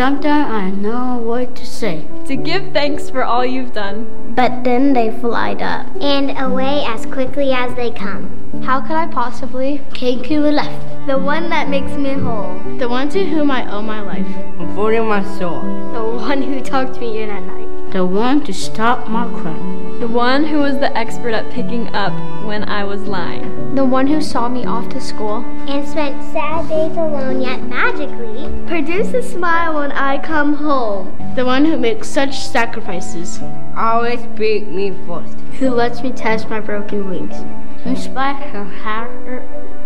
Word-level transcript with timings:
sometimes 0.00 0.50
I 0.50 0.70
know 0.70 1.18
what 1.18 1.54
to 1.56 1.66
say. 1.66 2.06
To 2.24 2.34
give 2.34 2.72
thanks 2.72 3.10
for 3.10 3.22
all 3.22 3.44
you've 3.44 3.74
done. 3.74 4.32
But 4.34 4.64
then 4.64 4.94
they 4.94 5.10
flied 5.20 5.60
up 5.60 5.86
and 6.00 6.30
away 6.38 6.84
as 6.86 7.04
quickly 7.04 7.52
as 7.52 7.74
they 7.74 7.90
come. 7.90 8.62
How 8.62 8.80
could 8.80 8.96
I 8.96 9.08
possibly? 9.08 9.82
Came 9.92 10.22
to 10.22 10.40
the 10.40 10.52
left. 10.52 11.06
The 11.06 11.18
one 11.18 11.50
that 11.50 11.68
makes 11.68 11.92
me 11.92 12.14
whole. 12.14 12.58
The 12.78 12.88
one 12.88 13.10
to 13.10 13.26
whom 13.26 13.50
I 13.50 13.70
owe 13.70 13.82
my 13.82 14.00
life. 14.00 14.26
Unfolding 14.58 15.06
my 15.06 15.22
soul. 15.38 15.60
The 15.92 16.02
one 16.02 16.40
who 16.40 16.62
tucked 16.62 16.98
me 16.98 17.18
in 17.22 17.28
at 17.28 17.42
night. 17.42 17.92
The 17.92 18.06
one 18.06 18.42
to 18.44 18.54
stop 18.54 19.06
my 19.06 19.28
crime. 19.42 19.79
The 20.00 20.08
one 20.08 20.44
who 20.44 20.60
was 20.60 20.78
the 20.78 20.96
expert 20.96 21.34
at 21.34 21.50
picking 21.50 21.94
up 21.94 22.14
when 22.46 22.64
I 22.64 22.84
was 22.84 23.02
lying. 23.02 23.74
The 23.74 23.84
one 23.84 24.06
who 24.06 24.22
saw 24.22 24.48
me 24.48 24.64
off 24.64 24.88
to 24.88 25.00
school. 25.00 25.44
And 25.68 25.86
spent 25.86 26.22
sad 26.32 26.66
days 26.70 26.96
alone, 26.96 27.42
yet 27.42 27.62
magically 27.64 28.48
produce 28.66 29.12
a 29.12 29.22
smile 29.22 29.74
when 29.74 29.92
I 29.92 30.16
come 30.16 30.54
home. 30.54 31.14
The 31.36 31.44
one 31.44 31.66
who 31.66 31.76
makes 31.76 32.08
such 32.08 32.38
sacrifices. 32.38 33.40
Always 33.76 34.22
beat 34.38 34.68
me 34.68 34.96
first. 35.06 35.38
Who 35.58 35.68
lets 35.68 36.02
me 36.02 36.12
test 36.12 36.48
my 36.48 36.60
broken 36.60 37.10
wings. 37.10 37.36
In 37.84 37.94
spite 37.94 38.42
her 38.52 38.64
hard 38.64 39.10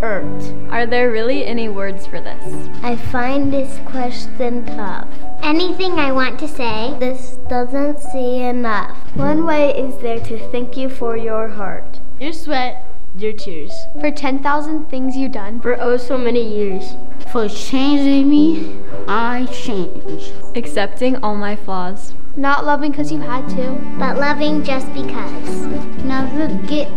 earth. 0.04 0.54
Are 0.70 0.86
there 0.86 1.10
really 1.10 1.46
any 1.46 1.68
words 1.68 2.06
for 2.06 2.20
this? 2.20 2.44
I 2.82 2.96
find 2.96 3.50
this 3.50 3.80
question 3.86 4.66
tough. 4.66 5.08
Anything 5.42 5.92
I 5.92 6.12
want 6.12 6.38
to 6.40 6.48
say, 6.48 6.94
this 7.00 7.38
doesn't 7.48 8.00
see 8.00 8.40
enough. 8.40 8.96
One 9.16 9.46
way 9.46 9.74
is 9.74 9.96
there 10.02 10.20
to 10.20 10.38
thank 10.50 10.76
you 10.76 10.90
for 10.90 11.16
your 11.16 11.48
heart, 11.48 12.00
your 12.20 12.34
sweat, 12.34 12.84
your 13.16 13.32
tears, 13.32 13.72
for 14.00 14.10
10,000 14.10 14.90
things 14.90 15.16
you've 15.16 15.32
done, 15.32 15.60
for 15.60 15.80
oh 15.80 15.96
so 15.96 16.18
many 16.18 16.42
years. 16.42 16.96
For 17.32 17.48
changing 17.48 18.28
me, 18.28 18.76
I 19.08 19.46
change. 19.46 20.32
Accepting 20.54 21.16
all 21.22 21.36
my 21.36 21.56
flaws. 21.56 22.12
Not 22.36 22.64
loving 22.64 22.90
because 22.90 23.12
you 23.12 23.20
had 23.20 23.48
to, 23.50 23.80
but 23.96 24.18
loving 24.18 24.64
just 24.64 24.92
because. 24.92 25.66
Never 26.04 26.52
get 26.66 26.88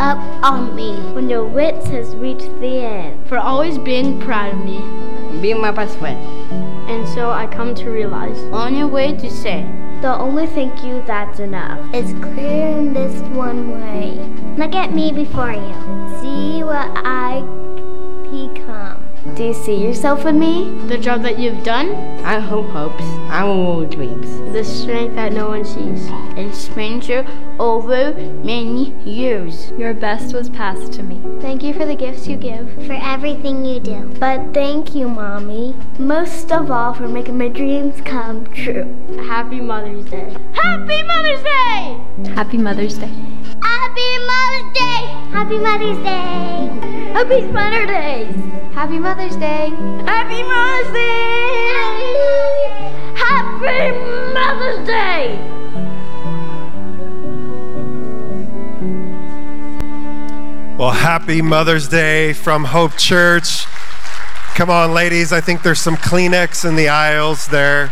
up 0.00 0.18
on 0.42 0.74
me 0.74 0.94
when 1.12 1.28
your 1.28 1.44
wits 1.44 1.88
has 1.88 2.16
reached 2.16 2.58
the 2.60 2.78
end. 2.78 3.28
For 3.28 3.36
always 3.36 3.76
being 3.76 4.18
proud 4.18 4.54
of 4.54 4.64
me. 4.64 4.78
Being 5.42 5.60
my 5.60 5.72
best 5.72 5.98
friend. 5.98 6.18
And 6.88 7.06
so 7.06 7.28
I 7.28 7.46
come 7.48 7.74
to 7.74 7.90
realize. 7.90 8.38
On 8.50 8.74
your 8.74 8.88
way 8.88 9.14
to 9.14 9.30
say. 9.30 9.66
The 10.00 10.16
only 10.16 10.46
thank 10.46 10.82
you 10.82 11.02
that's 11.06 11.38
enough. 11.38 11.78
It's 11.92 12.12
clear 12.24 12.68
in 12.68 12.94
this 12.94 13.20
one 13.36 13.72
way. 13.72 14.12
Look 14.56 14.74
at 14.74 14.94
me 14.94 15.12
before 15.12 15.52
you. 15.52 16.20
See 16.22 16.64
what 16.64 16.90
I 17.04 17.40
become. 17.40 17.67
Do 19.34 19.44
you 19.44 19.54
see 19.54 19.76
yourself 19.76 20.24
in 20.26 20.38
me? 20.38 20.70
The 20.86 20.98
job 20.98 21.22
that 21.22 21.38
you've 21.38 21.64
done? 21.64 21.90
I 22.24 22.38
hope 22.38 22.66
hopes. 22.66 23.02
I 23.30 23.44
will 23.44 23.84
dreams. 23.84 24.28
The 24.52 24.64
strength 24.64 25.14
that 25.16 25.32
no 25.32 25.48
one 25.48 25.64
sees. 25.64 26.06
And 26.36 26.54
stranger 26.54 27.26
over 27.58 28.12
many 28.44 28.90
years. 29.04 29.70
Your 29.72 29.92
best 29.94 30.34
was 30.34 30.48
passed 30.48 30.92
to 30.94 31.02
me. 31.02 31.20
Thank 31.40 31.62
you 31.62 31.74
for 31.74 31.84
the 31.84 31.94
gifts 31.94 32.26
you 32.28 32.36
give. 32.36 32.68
For 32.86 32.94
everything 32.94 33.64
you 33.64 33.80
do. 33.80 34.12
But 34.18 34.54
thank 34.54 34.94
you, 34.94 35.08
Mommy. 35.08 35.74
Most 35.98 36.52
of 36.52 36.70
all 36.70 36.94
for 36.94 37.08
making 37.08 37.38
my 37.38 37.48
dreams 37.48 38.00
come 38.02 38.46
true. 38.52 38.86
Happy 39.26 39.60
Mother's 39.60 40.04
Day. 40.06 40.36
Happy 40.52 41.02
Mother's 41.02 41.42
Day! 41.42 42.00
Happy 42.34 42.58
Mother's 42.58 42.98
Day. 42.98 43.12
Happy 43.62 44.18
Mother's 44.18 44.72
Day! 44.74 45.06
Happy 45.32 45.58
Mother's 45.58 45.98
Day! 46.04 46.18
Happy 47.12 47.38
Mother's 47.38 47.38
Day! 47.38 47.38
Happy 47.38 47.42
Mother's 47.42 47.86
Day! 47.88 48.48
Happy 48.78 48.98
Mother's 49.08 49.36
Day! 49.36 49.70
Happy 50.04 50.42
Mother's 50.42 50.92
Day! 50.92 51.72
Happy 53.16 53.90
Mother's 54.34 54.86
Day! 54.86 55.38
Well, 60.76 60.90
happy 60.90 61.40
Mother's 61.40 61.88
Day 61.88 62.34
from 62.34 62.64
Hope 62.64 62.98
Church. 62.98 63.64
Come 64.54 64.68
on, 64.68 64.92
ladies. 64.92 65.32
I 65.32 65.40
think 65.40 65.62
there's 65.62 65.80
some 65.80 65.96
Kleenex 65.96 66.68
in 66.68 66.76
the 66.76 66.90
aisles 66.90 67.46
there 67.46 67.90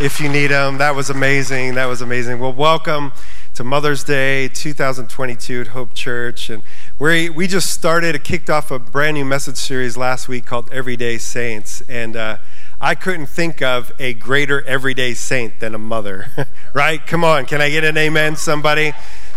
if 0.00 0.20
you 0.20 0.28
need 0.28 0.48
them. 0.48 0.78
That 0.78 0.96
was 0.96 1.08
amazing. 1.08 1.74
That 1.74 1.86
was 1.86 2.00
amazing. 2.02 2.40
Well, 2.40 2.52
welcome 2.52 3.12
to 3.54 3.62
Mother's 3.62 4.02
Day 4.02 4.48
2022 4.48 5.60
at 5.60 5.66
Hope 5.68 5.94
Church. 5.94 6.50
And 6.50 6.64
we 6.98 7.30
we 7.30 7.46
just 7.46 7.70
started, 7.70 8.22
kicked 8.24 8.50
off 8.50 8.72
a 8.72 8.78
brand 8.78 9.14
new 9.14 9.24
message 9.24 9.56
series 9.56 9.96
last 9.96 10.26
week 10.26 10.44
called 10.44 10.68
Everyday 10.72 11.18
Saints. 11.18 11.80
And 11.82 12.16
uh, 12.16 12.38
I 12.80 12.96
couldn't 12.96 13.26
think 13.26 13.62
of 13.62 13.92
a 14.00 14.14
greater 14.14 14.66
everyday 14.66 15.14
saint 15.14 15.60
than 15.60 15.76
a 15.76 15.78
mother, 15.78 16.48
right? 16.74 17.04
Come 17.06 17.22
on, 17.22 17.46
can 17.46 17.60
I 17.60 17.70
get 17.70 17.84
an 17.84 17.96
amen, 17.96 18.34
somebody? 18.34 18.92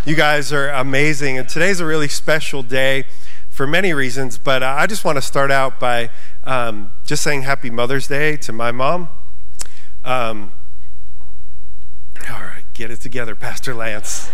You 0.05 0.15
guys 0.15 0.51
are 0.51 0.69
amazing. 0.69 1.37
And 1.37 1.47
today's 1.47 1.79
a 1.79 1.85
really 1.85 2.07
special 2.07 2.63
day 2.63 3.03
for 3.49 3.67
many 3.67 3.93
reasons, 3.93 4.39
but 4.39 4.63
I 4.63 4.87
just 4.87 5.05
want 5.05 5.17
to 5.17 5.21
start 5.21 5.51
out 5.51 5.79
by 5.79 6.09
um, 6.45 6.91
just 7.05 7.21
saying 7.21 7.43
Happy 7.43 7.69
Mother's 7.69 8.07
Day 8.07 8.37
to 8.37 8.51
my 8.51 8.71
mom. 8.71 9.07
Um, 10.03 10.51
all 12.27 12.41
right, 12.41 12.63
get 12.73 12.89
it 12.89 13.01
together, 13.01 13.35
Pastor 13.35 13.75
Lance. 13.75 14.31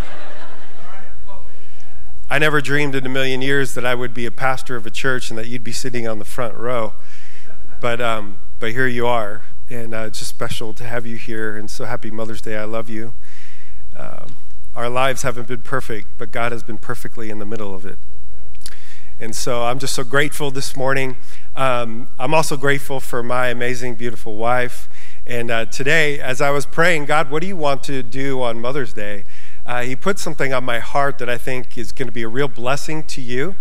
I 2.29 2.39
never 2.39 2.59
dreamed 2.59 2.93
in 2.93 3.05
a 3.05 3.09
million 3.09 3.41
years 3.41 3.73
that 3.75 3.85
I 3.85 3.95
would 3.95 4.13
be 4.13 4.25
a 4.25 4.31
pastor 4.31 4.75
of 4.75 4.85
a 4.85 4.91
church 4.91 5.29
and 5.29 5.39
that 5.39 5.47
you'd 5.47 5.63
be 5.63 5.71
sitting 5.71 6.07
on 6.07 6.19
the 6.19 6.25
front 6.25 6.57
row. 6.57 6.93
But, 7.79 8.01
um, 8.01 8.39
but 8.59 8.71
here 8.71 8.87
you 8.87 9.07
are, 9.07 9.43
and 9.69 9.93
uh, 9.93 10.05
it's 10.07 10.19
just 10.19 10.29
special 10.29 10.73
to 10.73 10.83
have 10.83 11.05
you 11.05 11.15
here. 11.15 11.55
And 11.55 11.69
so 11.69 11.85
happy 11.85 12.11
Mother's 12.11 12.41
Day. 12.41 12.57
I 12.57 12.65
love 12.65 12.89
you. 12.89 13.13
Um, 13.95 14.35
our 14.75 14.89
lives 14.89 15.21
haven't 15.21 15.47
been 15.47 15.61
perfect, 15.61 16.07
but 16.17 16.31
God 16.31 16.51
has 16.51 16.63
been 16.63 16.77
perfectly 16.77 17.29
in 17.29 17.39
the 17.39 17.45
middle 17.45 17.73
of 17.73 17.85
it. 17.85 17.97
And 19.19 19.35
so 19.35 19.63
I'm 19.63 19.79
just 19.79 19.95
so 19.95 20.03
grateful 20.03 20.51
this 20.51 20.75
morning. 20.75 21.15
Um, 21.55 22.09
I'm 22.19 22.33
also 22.33 22.55
grateful 22.57 22.99
for 22.99 23.23
my 23.23 23.47
amazing, 23.47 23.95
beautiful 23.95 24.35
wife. 24.35 24.87
And 25.25 25.49
uh, 25.49 25.65
today, 25.65 26.19
as 26.19 26.41
I 26.41 26.51
was 26.51 26.67
praying, 26.67 27.05
God, 27.05 27.31
what 27.31 27.41
do 27.41 27.47
you 27.47 27.55
want 27.55 27.83
to 27.83 28.03
do 28.03 28.43
on 28.43 28.59
Mother's 28.59 28.93
Day? 28.93 29.23
Uh, 29.67 29.83
he 29.83 29.95
put 29.95 30.17
something 30.17 30.53
on 30.53 30.63
my 30.63 30.79
heart 30.79 31.17
that 31.19 31.29
I 31.29 31.37
think 31.37 31.77
is 31.77 31.91
going 31.91 32.07
to 32.07 32.11
be 32.13 32.23
a 32.23 32.29
real 32.29 32.47
blessing 32.47 33.03
to 33.03 33.21
you. 33.21 33.55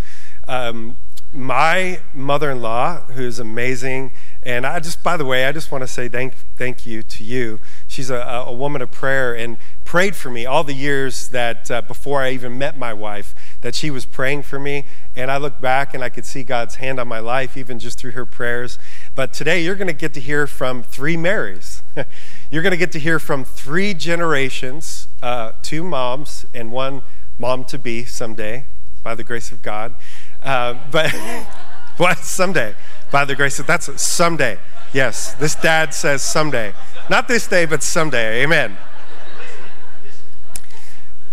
Um, 0.47 0.97
my 1.33 2.01
mother 2.15 2.51
in 2.51 2.63
law, 2.63 3.01
who's 3.01 3.41
amazing, 3.41 4.13
and 4.43 4.65
I 4.65 4.79
just, 4.79 5.03
by 5.03 5.17
the 5.17 5.25
way, 5.25 5.45
I 5.45 5.51
just 5.51 5.73
want 5.73 5.83
to 5.83 5.89
say 5.89 6.09
thank, 6.09 6.35
thank 6.57 6.87
you 6.87 7.03
to 7.03 7.25
you. 7.25 7.59
She's 7.89 8.11
a, 8.11 8.17
a 8.47 8.53
woman 8.53 8.81
of 8.81 8.93
prayer 8.93 9.35
and 9.35 9.59
prayed 9.85 10.15
for 10.15 10.31
me 10.31 10.47
all 10.47 10.63
the 10.63 10.73
years 10.73 11.29
that 11.31 11.69
uh, 11.71 11.83
before 11.83 12.23
I 12.23 12.31
even 12.31 12.57
met 12.57 12.79
my 12.79 12.93
wife, 12.93 13.35
that 13.63 13.75
she 13.75 13.91
was 13.91 14.05
praying 14.05 14.45
for 14.45 14.61
me. 14.61 14.85
And 15.17 15.31
I 15.31 15.37
look 15.37 15.61
back 15.61 15.93
and 15.95 16.05
I 16.05 16.09
could 16.09 16.25
see 16.25 16.45
God's 16.45 16.77
hand 16.77 17.01
on 17.01 17.09
my 17.09 17.19
life, 17.19 17.57
even 17.57 17.81
just 17.81 17.99
through 17.99 18.13
her 18.13 18.25
prayers. 18.25 18.79
But 19.17 19.33
today 19.33 19.63
you're 19.63 19.75
going 19.75 19.89
to 19.89 19.93
get 19.93 20.15
to 20.15 20.21
hear 20.21 20.47
from 20.47 20.85
three 20.85 21.17
Marys. 21.17 21.76
you're 22.51 22.63
going 22.63 22.73
to 22.73 22.77
get 22.77 22.93
to 22.93 22.99
hear 22.99 23.19
from 23.19 23.45
three 23.45 23.95
generations, 23.95 25.09
uh, 25.23 25.53
two 25.63 25.83
moms 25.83 26.47
and 26.55 26.71
one 26.73 27.03
mom 27.39 27.65
to 27.65 27.79
be 27.79 28.05
someday, 28.05 28.67
by 29.03 29.15
the 29.15 29.25
grace 29.25 29.53
of 29.53 29.63
God. 29.63 29.95
Uh, 30.43 30.75
but 30.91 31.13
what? 31.97 32.19
Someday, 32.19 32.75
by 33.11 33.25
the 33.25 33.35
grace 33.35 33.59
of 33.59 33.67
that's 33.67 34.01
someday. 34.01 34.59
Yes, 34.93 35.35
this 35.35 35.55
dad 35.55 35.95
says 35.95 36.23
someday. 36.23 36.73
Not 37.11 37.29
this 37.29 37.47
day, 37.47 37.67
but 37.67 37.83
someday. 37.83 38.43
Amen. 38.43 38.77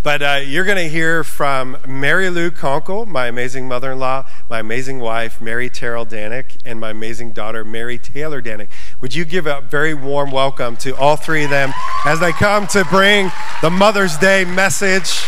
But 0.03 0.21
uh, 0.21 0.41
you're 0.45 0.65
going 0.65 0.77
to 0.77 0.89
hear 0.89 1.23
from 1.23 1.77
Mary 1.87 2.29
Lou 2.29 2.51
Conkle, 2.51 3.07
my 3.07 3.27
amazing 3.27 3.69
mother 3.69 3.93
in 3.93 3.99
law, 3.99 4.25
my 4.49 4.59
amazing 4.59 4.99
wife, 4.99 5.39
Mary 5.39 5.69
Terrell 5.69 6.05
Danick, 6.05 6.57
and 6.65 6.77
my 6.77 6.89
amazing 6.89 7.31
daughter, 7.31 7.63
Mary 7.63 7.97
Taylor 7.97 8.41
Danick. 8.41 8.67
Would 8.99 9.15
you 9.15 9.23
give 9.23 9.47
a 9.47 9.61
very 9.61 9.93
warm 9.93 10.29
welcome 10.29 10.75
to 10.77 10.93
all 10.97 11.15
three 11.15 11.45
of 11.45 11.51
them 11.51 11.71
as 12.05 12.19
they 12.19 12.33
come 12.33 12.67
to 12.67 12.83
bring 12.83 13.31
the 13.61 13.69
Mother's 13.69 14.17
Day 14.17 14.43
message 14.43 15.21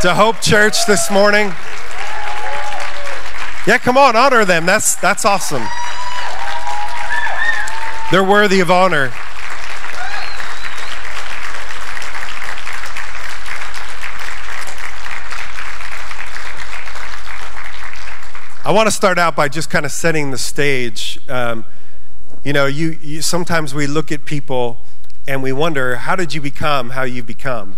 to 0.00 0.14
Hope 0.14 0.40
Church 0.40 0.86
this 0.86 1.10
morning? 1.10 1.48
Yeah, 3.66 3.76
come 3.76 3.98
on, 3.98 4.16
honor 4.16 4.46
them. 4.46 4.64
That's, 4.64 4.94
that's 4.94 5.26
awesome. 5.26 5.68
They're 8.10 8.24
worthy 8.24 8.60
of 8.60 8.70
honor. 8.70 9.12
I 18.64 18.70
want 18.70 18.86
to 18.86 18.92
start 18.92 19.18
out 19.18 19.34
by 19.34 19.48
just 19.48 19.70
kind 19.70 19.84
of 19.84 19.90
setting 19.90 20.30
the 20.30 20.38
stage. 20.38 21.18
Um, 21.28 21.64
you 22.44 22.52
know, 22.52 22.66
you, 22.66 22.96
you, 23.02 23.20
sometimes 23.20 23.74
we 23.74 23.88
look 23.88 24.12
at 24.12 24.24
people 24.24 24.82
and 25.26 25.42
we 25.42 25.50
wonder, 25.50 25.96
how 25.96 26.14
did 26.14 26.32
you 26.32 26.40
become 26.40 26.90
how 26.90 27.02
you 27.02 27.24
become? 27.24 27.76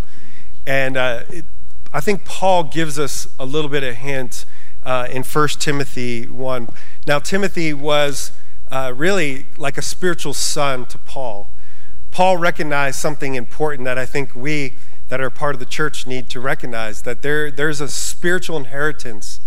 And 0.67 0.95
uh, 0.95 1.23
it, 1.29 1.45
I 1.91 2.01
think 2.01 2.23
Paul 2.23 2.65
gives 2.65 2.99
us 2.99 3.27
a 3.39 3.47
little 3.47 3.69
bit 3.69 3.81
of 3.81 3.95
hint 3.95 4.45
uh, 4.83 5.07
in 5.09 5.23
1 5.23 5.47
Timothy 5.57 6.27
1. 6.27 6.69
Now, 7.07 7.17
Timothy 7.17 7.73
was 7.73 8.31
uh, 8.69 8.93
really 8.95 9.47
like 9.57 9.79
a 9.79 9.81
spiritual 9.81 10.35
son 10.35 10.85
to 10.85 10.99
Paul. 10.99 11.49
Paul 12.11 12.37
recognized 12.37 12.99
something 12.99 13.33
important 13.33 13.85
that 13.85 13.97
I 13.97 14.05
think 14.05 14.35
we 14.35 14.75
that 15.07 15.19
are 15.19 15.31
part 15.31 15.55
of 15.55 15.59
the 15.59 15.65
church 15.65 16.05
need 16.05 16.29
to 16.29 16.39
recognize 16.39 17.01
that 17.03 17.23
there, 17.23 17.49
there's 17.49 17.81
a 17.81 17.87
spiritual 17.87 18.57
inheritance 18.57 19.39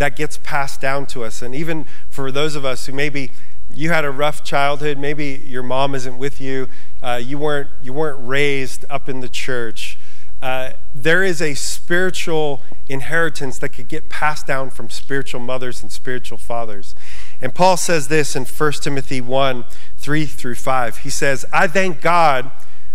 that 0.00 0.16
gets 0.16 0.38
passed 0.38 0.80
down 0.80 1.04
to 1.04 1.22
us. 1.22 1.42
And 1.42 1.54
even 1.54 1.84
for 2.08 2.32
those 2.32 2.56
of 2.56 2.64
us 2.64 2.86
who 2.86 2.92
maybe 2.94 3.32
you 3.70 3.90
had 3.90 4.02
a 4.02 4.10
rough 4.10 4.42
childhood, 4.42 4.96
maybe 4.96 5.42
your 5.44 5.62
mom 5.62 5.94
isn't 5.94 6.16
with 6.16 6.40
you, 6.40 6.70
uh, 7.02 7.20
you, 7.22 7.36
weren't, 7.36 7.68
you 7.82 7.92
weren't 7.92 8.26
raised 8.26 8.86
up 8.88 9.10
in 9.10 9.20
the 9.20 9.28
church, 9.28 9.98
uh, 10.40 10.70
there 10.94 11.22
is 11.22 11.42
a 11.42 11.52
spiritual 11.52 12.62
inheritance 12.88 13.58
that 13.58 13.68
could 13.68 13.88
get 13.88 14.08
passed 14.08 14.46
down 14.46 14.70
from 14.70 14.88
spiritual 14.88 15.38
mothers 15.38 15.82
and 15.82 15.92
spiritual 15.92 16.38
fathers. 16.38 16.94
And 17.42 17.54
Paul 17.54 17.76
says 17.76 18.08
this 18.08 18.34
in 18.34 18.46
1 18.46 18.72
Timothy 18.80 19.20
1 19.20 19.66
3 19.98 20.24
through 20.24 20.54
5. 20.54 20.96
He 20.96 21.10
says, 21.10 21.44
I 21.52 21.66
thank 21.66 22.00
God 22.00 22.50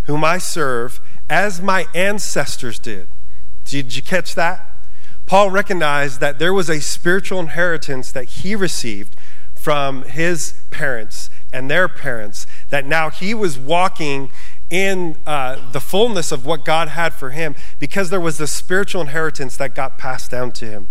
whom 0.06 0.24
I 0.24 0.40
serve 0.40 1.00
as 1.30 1.62
my 1.62 1.86
ancestors 1.94 2.80
did. 2.80 3.10
Did 3.64 3.96
you 3.96 4.02
catch 4.02 4.34
that? 4.34 4.75
Paul 5.26 5.50
recognized 5.50 6.20
that 6.20 6.38
there 6.40 6.54
was 6.54 6.70
a 6.70 6.80
spiritual 6.80 7.40
inheritance 7.40 8.12
that 8.12 8.26
he 8.26 8.56
received 8.56 9.16
from 9.56 10.04
his 10.04 10.62
parents 10.70 11.30
and 11.52 11.72
their 11.72 11.88
parents, 11.88 12.46
that 12.70 12.86
now 12.86 13.10
he 13.10 13.34
was 13.34 13.58
walking 13.58 14.30
in 14.70 15.18
uh, 15.26 15.72
the 15.72 15.80
fullness 15.80 16.32
of 16.32 16.46
what 16.46 16.66
God 16.66 16.90
had 16.90 17.14
for 17.14 17.32
him 17.32 17.56
because 17.80 18.10
there 18.10 18.20
was 18.20 18.38
this 18.38 18.52
spiritual 18.52 19.02
inheritance 19.02 19.58
that 19.58 19.74
got 19.74 19.98
passed 19.98 20.30
down 20.30 20.52
to 20.52 20.66
him. 20.66 20.88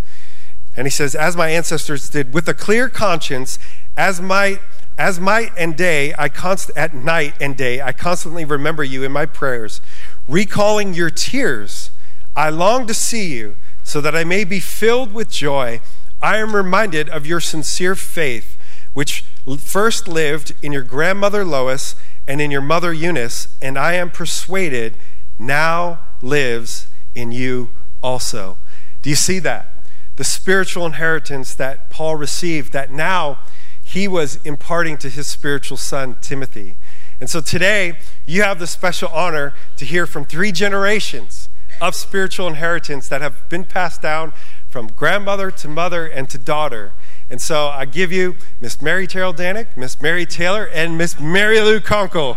And 0.77 0.87
he 0.87 0.91
says, 0.91 1.15
As 1.15 1.37
my 1.37 1.51
ancestors 1.51 2.09
did, 2.09 2.35
with 2.35 2.49
a 2.49 2.55
clear 2.55 2.89
conscience, 2.89 3.59
as 3.97 4.21
my 4.21 4.59
as 4.97 5.19
night 5.19 5.51
and 5.59 5.77
day, 5.77 6.15
I 6.17 6.29
const- 6.29 6.71
at 6.77 6.95
night 6.95 7.35
and 7.41 7.57
day, 7.57 7.81
I 7.81 7.93
constantly 7.93 8.45
remember 8.45 8.85
you 8.85 9.03
in 9.03 9.11
my 9.11 9.27
prayers, 9.27 9.81
recalling 10.29 10.95
your 10.95 11.11
tears. 11.11 11.91
I 12.37 12.51
long 12.51 12.87
to 12.87 12.95
see 12.95 13.35
you 13.35 13.57
so 13.85 14.01
that 14.01 14.17
I 14.17 14.25
may 14.25 14.43
be 14.43 14.59
filled 14.59 15.13
with 15.13 15.31
joy. 15.31 15.81
I 16.21 16.39
am 16.39 16.57
reminded 16.57 17.09
of 17.11 17.27
your 17.27 17.39
sincere 17.39 17.95
faith, 17.95 18.57
which 18.95 19.25
first 19.59 20.09
lived 20.09 20.55
in 20.63 20.73
your 20.73 20.83
grandmother 20.83 21.45
Lois 21.45 21.95
and 22.27 22.41
in 22.41 22.51
your 22.51 22.63
mother 22.63 22.93
Eunice, 22.93 23.49
and 23.61 23.79
I 23.79 23.93
am 23.93 24.11
persuaded 24.11 24.97
now 25.39 26.01
lives 26.23 26.87
in 27.15 27.31
you 27.31 27.71
also. 28.03 28.57
Do 29.03 29.11
you 29.11 29.17
see 29.17 29.39
that? 29.41 29.71
The 30.17 30.25
spiritual 30.25 30.87
inheritance 30.87 31.55
that 31.55 31.91
Paul 31.91 32.17
received, 32.17 32.73
that 32.73 32.91
now 32.91 33.39
he 33.83 34.09
was 34.09 34.37
imparting 34.45 34.97
to 34.99 35.11
his 35.11 35.27
spiritual 35.27 35.77
son, 35.77 36.17
Timothy. 36.23 36.77
And 37.21 37.29
so 37.29 37.41
today, 37.41 37.99
you 38.27 38.43
have 38.43 38.59
the 38.59 38.67
special 38.67 39.09
honor 39.09 39.55
to 39.77 39.85
hear 39.85 40.07
from 40.07 40.25
three 40.25 40.53
generations 40.53 41.44
of 41.81 41.95
spiritual 41.95 42.47
inheritance 42.49 43.09
that 43.09 43.21
have 43.21 43.49
been 43.49 43.65
passed 43.65 44.03
down 44.03 44.33
from 44.69 44.89
grandmother 44.89 45.51
to 45.51 45.69
mother 45.69 46.07
and 46.07 46.29
to 46.29 46.39
daughter. 46.39 46.93
And 47.31 47.41
so 47.41 47.69
I 47.69 47.85
give 47.85 48.13
you 48.13 48.37
Miss 48.61 48.83
Mary 48.83 49.07
Terrell 49.07 49.33
Danick, 49.33 49.77
Miss 49.77 50.01
Mary 50.01 50.27
Taylor, 50.27 50.69
and 50.73 50.99
Miss 50.99 51.19
Mary 51.19 51.61
Lou 51.61 51.81
Conkle. 51.81 52.37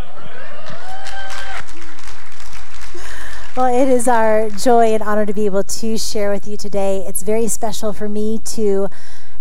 Well, 3.55 3.73
it 3.73 3.89
is 3.89 4.07
our 4.07 4.51
joy 4.51 4.93
and 4.93 5.01
honor 5.01 5.25
to 5.25 5.33
be 5.33 5.47
able 5.47 5.63
to 5.63 5.97
share 5.97 6.31
with 6.31 6.47
you 6.47 6.57
today. 6.57 7.03
It's 7.07 7.23
very 7.23 7.47
special 7.47 7.91
for 7.91 8.07
me 8.07 8.39
to 8.45 8.87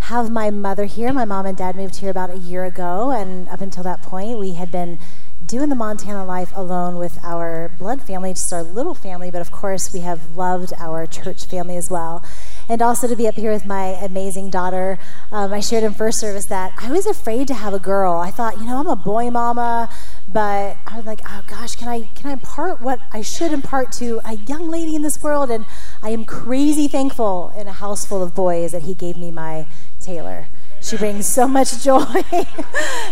have 0.00 0.30
my 0.30 0.48
mother 0.48 0.86
here. 0.86 1.12
My 1.12 1.26
mom 1.26 1.44
and 1.44 1.54
dad 1.54 1.76
moved 1.76 1.96
here 1.96 2.10
about 2.10 2.30
a 2.30 2.38
year 2.38 2.64
ago, 2.64 3.10
and 3.10 3.46
up 3.50 3.60
until 3.60 3.82
that 3.82 4.00
point, 4.00 4.38
we 4.38 4.54
had 4.54 4.70
been 4.72 4.98
doing 5.46 5.68
the 5.68 5.76
Montana 5.76 6.24
life 6.24 6.50
alone 6.56 6.96
with 6.96 7.18
our 7.22 7.70
blood 7.78 8.02
family, 8.02 8.32
just 8.32 8.52
our 8.52 8.62
little 8.62 8.94
family, 8.94 9.30
but 9.30 9.40
of 9.40 9.50
course, 9.50 9.92
we 9.92 10.00
have 10.00 10.36
loved 10.36 10.72
our 10.78 11.06
church 11.06 11.44
family 11.46 11.76
as 11.76 11.90
well. 11.90 12.24
And 12.68 12.82
also 12.82 13.06
to 13.06 13.14
be 13.14 13.28
up 13.28 13.34
here 13.34 13.52
with 13.52 13.64
my 13.64 13.96
amazing 14.02 14.50
daughter. 14.50 14.98
Um, 15.30 15.52
I 15.52 15.60
shared 15.60 15.84
in 15.84 15.94
first 15.94 16.18
service 16.18 16.46
that 16.46 16.72
I 16.78 16.90
was 16.90 17.06
afraid 17.06 17.46
to 17.48 17.54
have 17.54 17.72
a 17.72 17.78
girl. 17.78 18.14
I 18.14 18.32
thought, 18.32 18.58
you 18.58 18.64
know, 18.64 18.78
I'm 18.78 18.88
a 18.88 18.96
boy 18.96 19.30
mama, 19.30 19.88
but 20.32 20.76
I 20.86 20.96
was 20.96 21.06
like, 21.06 21.20
oh 21.24 21.42
gosh, 21.46 21.76
can 21.76 21.88
I 21.88 22.02
can 22.16 22.30
I 22.30 22.32
impart 22.32 22.80
what 22.80 22.98
I 23.12 23.22
should 23.22 23.52
impart 23.52 23.92
to 23.92 24.20
a 24.24 24.34
young 24.34 24.68
lady 24.68 24.96
in 24.96 25.02
this 25.02 25.22
world? 25.22 25.50
And 25.50 25.64
I 26.02 26.10
am 26.10 26.24
crazy 26.24 26.88
thankful 26.88 27.52
in 27.56 27.68
a 27.68 27.72
house 27.72 28.04
full 28.04 28.22
of 28.22 28.34
boys 28.34 28.72
that 28.72 28.82
he 28.82 28.94
gave 28.94 29.16
me 29.16 29.30
my 29.30 29.68
Taylor. 30.00 30.46
She 30.86 30.96
brings 30.96 31.26
so 31.26 31.48
much 31.48 31.82
joy 31.82 32.22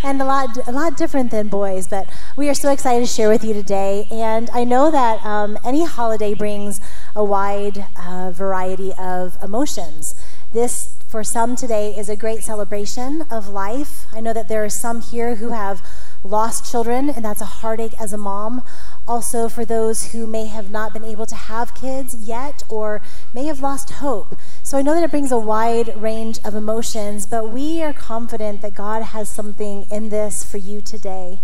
and 0.05 0.23
a 0.23 0.25
lot, 0.25 0.56
a 0.69 0.71
lot 0.71 0.97
different 0.97 1.32
than 1.32 1.49
boys. 1.49 1.88
But 1.88 2.09
we 2.37 2.49
are 2.49 2.55
so 2.55 2.71
excited 2.71 3.00
to 3.00 3.12
share 3.12 3.29
with 3.29 3.43
you 3.43 3.53
today. 3.53 4.06
And 4.12 4.49
I 4.50 4.62
know 4.62 4.93
that 4.93 5.26
um, 5.26 5.59
any 5.65 5.85
holiday 5.85 6.35
brings 6.35 6.81
a 7.17 7.25
wide 7.25 7.85
uh, 7.99 8.31
variety 8.31 8.93
of 8.97 9.37
emotions. 9.43 10.15
This, 10.53 10.94
for 11.09 11.25
some 11.25 11.56
today, 11.56 11.93
is 11.97 12.09
a 12.09 12.15
great 12.15 12.44
celebration 12.44 13.23
of 13.29 13.49
life. 13.49 14.06
I 14.12 14.21
know 14.21 14.32
that 14.32 14.47
there 14.47 14.65
are 14.65 14.71
some 14.71 15.00
here 15.00 15.35
who 15.35 15.49
have 15.49 15.82
lost 16.23 16.71
children, 16.71 17.11
and 17.11 17.25
that's 17.25 17.41
a 17.41 17.56
heartache 17.61 18.00
as 18.00 18.12
a 18.12 18.17
mom. 18.17 18.62
Also, 19.06 19.49
for 19.49 19.65
those 19.65 20.12
who 20.12 20.29
may 20.29 20.47
have 20.47 20.71
not 20.71 20.93
been 20.93 21.05
able 21.05 21.26
to 21.26 21.35
have 21.35 21.75
kids 21.75 22.15
yet 22.15 22.62
or 22.69 23.03
may 23.35 23.47
have 23.47 23.61
lost 23.61 23.91
hope. 23.91 24.37
So 24.75 24.79
I 24.79 24.82
know 24.82 24.94
that 24.94 25.05
it 25.05 25.12
brings 25.12 25.31
a 25.31 25.38
wide 25.38 25.97
range 25.97 26.41
of 26.44 26.56
emotions, 26.56 27.26
but 27.26 27.50
we 27.50 27.81
are 27.81 27.93
confident 27.93 28.61
that 28.62 28.75
God 28.75 29.03
has 29.05 29.29
something 29.29 29.87
in 29.88 30.09
this 30.09 30.43
for 30.43 30.59
you 30.59 30.81
today 30.81 31.43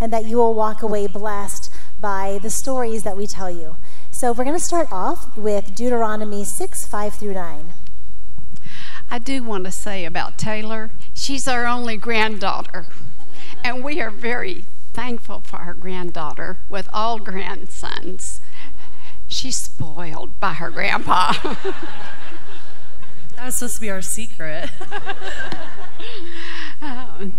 and 0.00 0.12
that 0.12 0.24
you 0.24 0.38
will 0.38 0.52
walk 0.52 0.82
away 0.82 1.06
blessed 1.06 1.70
by 2.00 2.40
the 2.42 2.50
stories 2.50 3.04
that 3.04 3.16
we 3.16 3.28
tell 3.28 3.48
you. 3.48 3.76
So 4.10 4.32
we're 4.32 4.42
going 4.42 4.58
to 4.58 4.64
start 4.64 4.88
off 4.90 5.36
with 5.36 5.76
Deuteronomy 5.76 6.42
6 6.42 6.84
5 6.84 7.14
through 7.14 7.34
9. 7.34 7.72
I 9.12 9.18
do 9.20 9.44
want 9.44 9.64
to 9.64 9.70
say 9.70 10.04
about 10.04 10.36
Taylor, 10.36 10.90
she's 11.14 11.46
our 11.46 11.66
only 11.66 11.96
granddaughter, 11.96 12.86
and 13.62 13.84
we 13.84 14.00
are 14.00 14.10
very 14.10 14.64
thankful 14.92 15.42
for 15.42 15.58
our 15.58 15.74
granddaughter 15.74 16.58
with 16.68 16.88
all 16.92 17.20
grandsons. 17.20 18.40
She's 19.28 19.56
spoiled 19.56 20.40
by 20.40 20.54
her 20.54 20.70
grandpa. 20.72 21.54
That 23.36 23.46
was 23.46 23.56
supposed 23.56 23.76
to 23.76 23.80
be 23.80 23.90
our 23.90 24.02
secret. 24.02 24.70
um, 26.82 27.32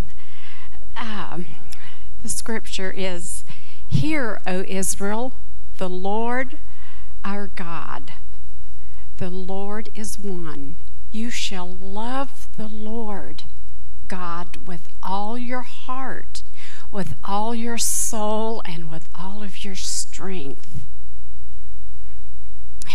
um, 0.97 1.45
the 2.21 2.29
scripture 2.29 2.91
is 2.95 3.45
Hear, 3.87 4.41
O 4.47 4.63
Israel, 4.67 5.33
the 5.77 5.89
Lord 5.89 6.57
our 7.23 7.47
God, 7.47 8.13
the 9.17 9.29
Lord 9.29 9.89
is 9.95 10.19
one. 10.19 10.75
You 11.11 11.29
shall 11.29 11.69
love 11.69 12.47
the 12.57 12.67
Lord 12.67 13.43
God 14.07 14.67
with 14.67 14.89
all 15.01 15.37
your 15.37 15.61
heart, 15.61 16.43
with 16.91 17.15
all 17.23 17.55
your 17.55 17.77
soul, 17.77 18.61
and 18.65 18.89
with 18.89 19.07
all 19.15 19.41
of 19.41 19.63
your 19.63 19.75
strength. 19.75 20.83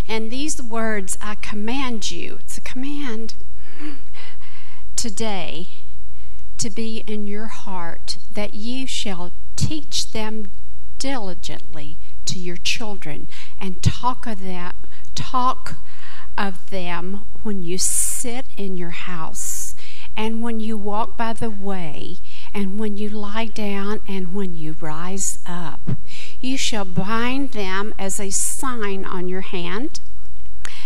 And 0.09 0.31
these 0.31 0.63
words 0.63 1.19
I 1.21 1.35
command 1.35 2.11
you, 2.11 2.39
it's 2.41 2.57
a 2.57 2.63
command 2.63 3.35
today 4.97 5.69
to 6.57 6.71
be 6.71 7.05
in 7.07 7.27
your 7.27 7.47
heart, 7.47 8.19
that 8.33 8.55
you 8.55 8.87
shall 8.87 9.33
teach 9.55 10.13
them 10.13 10.51
diligently 10.99 11.97
to 12.25 12.39
your 12.39 12.57
children 12.57 13.29
and 13.61 13.83
talk 13.83 14.27
of 14.27 14.43
them 14.43 14.73
talk 15.15 15.77
of 16.37 16.71
them 16.71 17.25
when 17.43 17.63
you 17.63 17.77
sit 17.77 18.47
in 18.57 18.77
your 18.77 18.91
house 18.91 19.75
and 20.17 20.43
when 20.43 20.61
you 20.61 20.77
walk 20.77 21.17
by 21.17 21.33
the 21.33 21.51
way 21.51 22.17
and 22.55 22.79
when 22.79 22.97
you 22.97 23.09
lie 23.09 23.47
down 23.47 24.01
and 24.09 24.35
when 24.35 24.55
you 24.55 24.75
rise 24.81 25.39
up 25.47 25.81
you 26.41 26.57
shall 26.57 26.85
bind 26.85 27.53
them 27.53 27.95
as 27.99 28.21
a 28.21 28.31
sign 28.31 29.05
on 29.05 29.29
your 29.29 29.41
hand, 29.41 30.01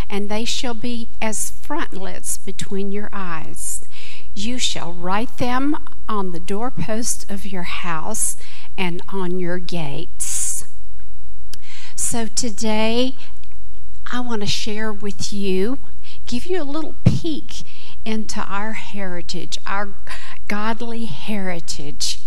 and 0.08 0.28
they 0.28 0.44
shall 0.44 0.74
be 0.74 1.08
as 1.20 1.50
frontlets 1.50 2.38
between 2.38 2.92
your 2.92 3.10
eyes. 3.12 3.84
You 4.34 4.58
shall 4.58 4.92
write 4.92 5.38
them 5.38 5.76
on 6.08 6.32
the 6.32 6.40
doorpost 6.40 7.30
of 7.30 7.46
your 7.46 7.64
house 7.64 8.36
and 8.76 9.02
on 9.08 9.40
your 9.40 9.58
gates. 9.58 10.64
So 11.94 12.26
today, 12.26 13.16
I 14.10 14.20
want 14.20 14.40
to 14.42 14.46
share 14.46 14.92
with 14.92 15.32
you, 15.32 15.78
give 16.26 16.46
you 16.46 16.62
a 16.62 16.64
little 16.64 16.94
peek 17.04 17.62
into 18.04 18.40
our 18.40 18.72
heritage, 18.72 19.58
our 19.66 19.94
godly 20.52 21.06
heritage. 21.06 22.20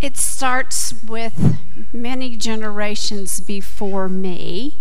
It 0.00 0.16
starts 0.16 0.92
with 1.04 1.60
many 1.92 2.36
generations 2.36 3.38
before 3.38 4.08
me. 4.08 4.78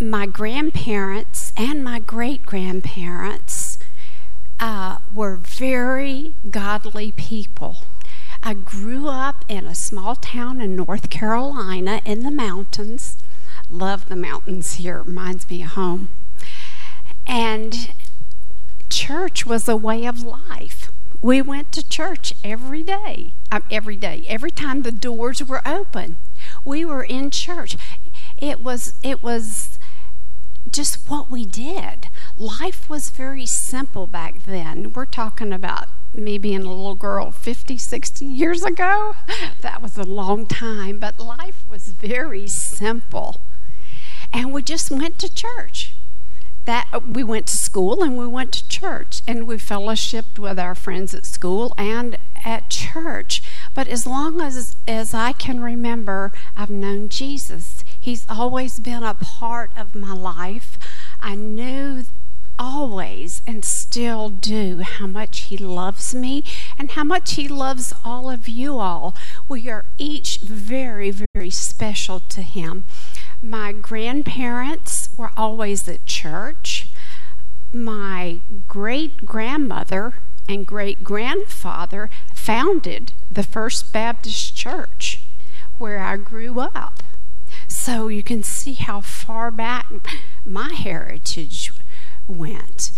My 0.00 0.26
grandparents 0.26 1.52
and 1.56 1.84
my 1.84 2.00
great 2.00 2.46
grandparents 2.46 3.78
uh, 4.58 4.98
were 5.14 5.36
very 5.36 6.34
godly 6.50 7.12
people. 7.12 7.84
I 8.42 8.54
grew 8.54 9.06
up 9.06 9.44
in 9.46 9.66
a 9.66 9.74
small 9.76 10.16
town 10.16 10.60
in 10.60 10.74
North 10.74 11.10
Carolina 11.10 12.00
in 12.04 12.24
the 12.24 12.32
mountains. 12.32 13.18
Love 13.70 14.06
the 14.06 14.16
mountains 14.16 14.72
here, 14.72 15.04
reminds 15.04 15.48
me 15.48 15.62
of 15.62 15.70
home. 15.70 16.08
And 17.24 17.92
church 19.10 19.44
was 19.44 19.68
a 19.68 19.74
way 19.74 20.06
of 20.06 20.22
life. 20.22 20.92
We 21.20 21.42
went 21.42 21.72
to 21.72 21.88
church 21.88 22.32
every 22.44 22.84
day, 22.84 23.32
every 23.68 23.96
day, 23.96 24.24
every 24.28 24.52
time 24.52 24.82
the 24.82 24.92
doors 24.92 25.42
were 25.42 25.66
open. 25.66 26.16
We 26.64 26.84
were 26.84 27.02
in 27.02 27.32
church. 27.32 27.76
It 28.38 28.62
was, 28.62 28.94
it 29.02 29.20
was 29.20 29.80
just 30.70 31.10
what 31.10 31.28
we 31.28 31.44
did. 31.44 32.08
Life 32.38 32.88
was 32.88 33.10
very 33.10 33.46
simple 33.46 34.06
back 34.06 34.44
then. 34.44 34.92
We're 34.92 35.06
talking 35.06 35.52
about 35.52 35.88
me 36.14 36.38
being 36.38 36.62
a 36.62 36.68
little 36.68 36.94
girl 36.94 37.32
50, 37.32 37.78
60 37.78 38.24
years 38.24 38.62
ago. 38.62 39.16
That 39.60 39.82
was 39.82 39.98
a 39.98 40.04
long 40.04 40.46
time, 40.46 41.00
but 41.00 41.18
life 41.18 41.64
was 41.68 41.88
very 41.88 42.46
simple. 42.46 43.40
And 44.32 44.52
we 44.52 44.62
just 44.62 44.88
went 44.88 45.18
to 45.18 45.34
church. 45.34 45.94
That 46.66 47.02
we 47.08 47.24
went 47.24 47.46
to 47.48 47.56
school 47.56 48.02
and 48.02 48.16
we 48.18 48.26
went 48.26 48.52
to 48.52 48.68
church 48.68 49.22
and 49.26 49.46
we 49.46 49.56
fellowshipped 49.56 50.38
with 50.38 50.58
our 50.58 50.74
friends 50.74 51.14
at 51.14 51.26
school 51.26 51.74
and 51.76 52.18
at 52.44 52.70
church. 52.70 53.42
But 53.74 53.88
as 53.88 54.06
long 54.06 54.40
as 54.40 54.76
as 54.86 55.14
I 55.14 55.32
can 55.32 55.60
remember, 55.60 56.32
I've 56.56 56.70
known 56.70 57.08
Jesus. 57.08 57.84
He's 57.98 58.26
always 58.28 58.78
been 58.78 59.02
a 59.02 59.14
part 59.14 59.70
of 59.76 59.94
my 59.94 60.14
life. 60.14 60.78
I 61.20 61.34
knew 61.34 62.04
always 62.60 63.40
and 63.46 63.64
still 63.64 64.28
do 64.28 64.82
how 64.82 65.06
much 65.06 65.40
He 65.44 65.56
loves 65.56 66.14
me 66.14 66.44
and 66.78 66.90
how 66.90 67.04
much 67.04 67.32
He 67.32 67.48
loves 67.48 67.94
all 68.04 68.28
of 68.28 68.48
you 68.48 68.78
all. 68.78 69.16
We 69.48 69.70
are 69.70 69.86
each 69.96 70.38
very, 70.38 71.10
very 71.10 71.50
special 71.50 72.20
to 72.20 72.42
Him. 72.42 72.84
My 73.42 73.72
grandparents 73.72 75.08
were 75.16 75.30
always 75.36 75.88
at 75.88 76.04
church. 76.04 76.88
My 77.72 78.40
great 78.68 79.24
grandmother 79.24 80.14
and 80.48 80.66
great 80.66 81.02
grandfather 81.02 82.10
founded 82.34 83.12
the 83.30 83.42
First 83.42 83.92
Baptist 83.92 84.56
Church 84.56 85.22
where 85.78 86.00
I 86.00 86.16
grew 86.18 86.60
up. 86.60 87.02
So 87.66 88.08
you 88.08 88.22
can 88.22 88.42
see 88.42 88.74
how 88.74 89.00
far 89.00 89.50
back 89.50 89.90
my 90.44 90.72
heritage 90.74 91.72
went. 92.28 92.92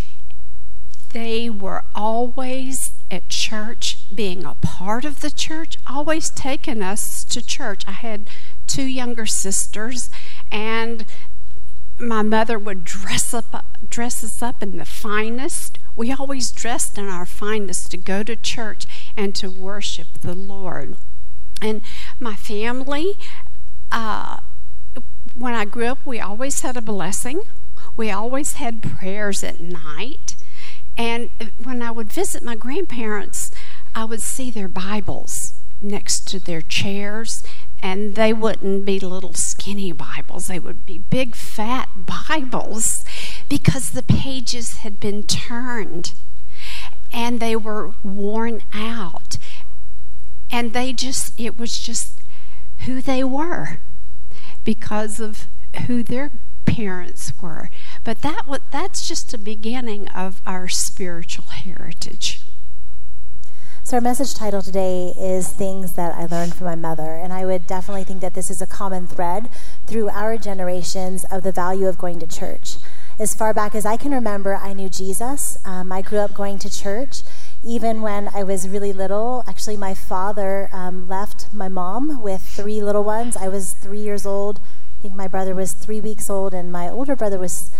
They 1.12 1.48
were 1.50 1.84
always 1.94 2.92
at 3.10 3.28
church, 3.28 3.98
being 4.14 4.44
a 4.44 4.54
part 4.54 5.04
of 5.04 5.20
the 5.20 5.30
church, 5.30 5.76
always 5.86 6.30
taking 6.30 6.82
us 6.82 7.22
to 7.24 7.44
church. 7.44 7.84
I 7.86 7.92
had 7.92 8.30
two 8.66 8.84
younger 8.84 9.26
sisters, 9.26 10.08
and 10.52 11.04
my 11.98 12.22
mother 12.22 12.58
would 12.58 12.84
dress 12.84 13.34
up 13.34 13.64
dress 13.88 14.22
us 14.22 14.40
up 14.40 14.62
in 14.62 14.78
the 14.78 14.84
finest. 14.84 15.78
We 15.96 16.12
always 16.12 16.52
dressed 16.52 16.96
in 16.96 17.08
our 17.08 17.26
finest 17.26 17.90
to 17.90 17.96
go 17.96 18.22
to 18.22 18.36
church 18.36 18.86
and 19.16 19.34
to 19.34 19.50
worship 19.50 20.20
the 20.20 20.34
Lord. 20.34 20.96
And 21.60 21.82
my 22.20 22.36
family, 22.36 23.14
uh, 23.90 24.38
when 25.34 25.54
I 25.54 25.64
grew 25.64 25.86
up, 25.86 26.06
we 26.06 26.20
always 26.20 26.60
had 26.60 26.76
a 26.76 26.82
blessing 26.82 27.42
we 27.96 28.10
always 28.10 28.54
had 28.54 28.82
prayers 28.82 29.44
at 29.44 29.60
night. 29.60 30.36
And 30.96 31.30
when 31.62 31.82
I 31.82 31.90
would 31.90 32.12
visit 32.12 32.42
my 32.42 32.56
grandparents, 32.56 33.50
I 33.94 34.04
would 34.04 34.22
see 34.22 34.50
their 34.50 34.68
Bibles 34.68 35.54
next 35.80 36.28
to 36.28 36.38
their 36.38 36.60
chairs, 36.60 37.42
and 37.82 38.14
they 38.14 38.32
wouldn't 38.32 38.84
be 38.84 39.00
little 39.00 39.34
skinny 39.34 39.90
Bibles. 39.92 40.46
They 40.46 40.60
would 40.60 40.86
be 40.86 40.98
big, 40.98 41.34
fat 41.34 41.88
Bibles 41.96 43.04
because 43.48 43.90
the 43.90 44.04
pages 44.04 44.78
had 44.78 45.00
been 45.00 45.24
turned 45.24 46.14
and 47.12 47.40
they 47.40 47.56
were 47.56 47.92
worn 48.04 48.62
out. 48.72 49.36
And 50.50 50.72
they 50.72 50.92
just, 50.92 51.38
it 51.38 51.58
was 51.58 51.78
just 51.78 52.20
who 52.80 53.02
they 53.02 53.24
were 53.24 53.78
because 54.64 55.18
of 55.18 55.46
who 55.86 56.02
their 56.02 56.30
parents 56.66 57.32
were. 57.40 57.68
But 58.04 58.22
that 58.22 58.42
that's 58.70 59.06
just 59.06 59.30
the 59.30 59.38
beginning 59.38 60.08
of 60.08 60.40
our 60.46 60.68
spiritual 60.68 61.46
heritage. 61.46 62.42
So, 63.92 63.98
our 63.98 64.00
message 64.00 64.32
title 64.32 64.62
today 64.62 65.12
is 65.20 65.50
Things 65.50 65.92
That 65.96 66.14
I 66.14 66.24
Learned 66.24 66.54
from 66.54 66.64
My 66.64 66.74
Mother. 66.74 67.14
And 67.16 67.30
I 67.30 67.44
would 67.44 67.66
definitely 67.66 68.04
think 68.04 68.22
that 68.22 68.32
this 68.32 68.50
is 68.50 68.62
a 68.62 68.66
common 68.66 69.06
thread 69.06 69.50
through 69.86 70.08
our 70.08 70.38
generations 70.38 71.26
of 71.30 71.42
the 71.42 71.52
value 71.52 71.86
of 71.86 71.98
going 71.98 72.18
to 72.20 72.26
church. 72.26 72.78
As 73.18 73.34
far 73.34 73.52
back 73.52 73.74
as 73.74 73.84
I 73.84 73.98
can 73.98 74.12
remember, 74.12 74.56
I 74.56 74.72
knew 74.72 74.88
Jesus. 74.88 75.58
Um, 75.66 75.92
I 75.92 76.00
grew 76.00 76.20
up 76.20 76.32
going 76.32 76.58
to 76.60 76.70
church. 76.70 77.20
Even 77.62 78.00
when 78.00 78.30
I 78.34 78.44
was 78.44 78.66
really 78.66 78.94
little, 78.94 79.44
actually, 79.46 79.76
my 79.76 79.92
father 79.92 80.70
um, 80.72 81.06
left 81.06 81.52
my 81.52 81.68
mom 81.68 82.22
with 82.22 82.40
three 82.40 82.80
little 82.80 83.04
ones. 83.04 83.36
I 83.36 83.48
was 83.48 83.74
three 83.74 84.00
years 84.00 84.24
old 84.24 84.58
I 84.98 85.02
think 85.02 85.14
my 85.14 85.28
brother 85.28 85.54
was 85.54 85.74
three 85.74 86.00
weeks 86.00 86.30
old, 86.30 86.54
and 86.54 86.72
my 86.72 86.88
older 86.88 87.14
brother 87.14 87.38
was 87.38 87.70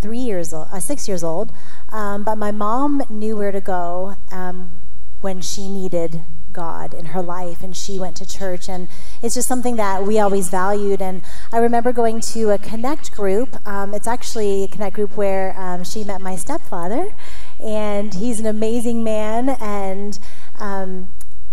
three 0.00 0.16
years 0.16 0.54
old, 0.54 0.68
uh, 0.72 0.80
six 0.80 1.08
years 1.08 1.22
old. 1.22 1.52
Um, 1.90 2.24
but 2.24 2.36
my 2.36 2.52
mom 2.52 3.02
knew 3.10 3.36
where 3.36 3.52
to 3.52 3.60
go 3.60 4.14
um, 4.30 4.72
when 5.20 5.40
she 5.40 5.68
needed 5.68 6.22
God 6.52 6.94
in 6.94 7.06
her 7.06 7.22
life, 7.22 7.62
and 7.62 7.76
she 7.76 7.98
went 7.98 8.16
to 8.16 8.26
church. 8.26 8.68
And 8.68 8.88
it's 9.22 9.34
just 9.34 9.48
something 9.48 9.76
that 9.76 10.04
we 10.04 10.18
always 10.18 10.48
valued. 10.48 11.00
And 11.00 11.22
I 11.52 11.58
remember 11.58 11.92
going 11.92 12.20
to 12.32 12.50
a 12.50 12.58
Connect 12.58 13.12
group. 13.12 13.56
Um, 13.66 13.94
it's 13.94 14.06
actually 14.06 14.64
a 14.64 14.68
Connect 14.68 14.94
group 14.94 15.16
where 15.16 15.58
um, 15.58 15.84
she 15.84 16.04
met 16.04 16.20
my 16.20 16.36
stepfather, 16.36 17.14
and 17.60 18.14
he's 18.14 18.40
an 18.40 18.46
amazing 18.46 19.04
man. 19.04 19.50
And 19.60 20.18
um, 20.58 21.08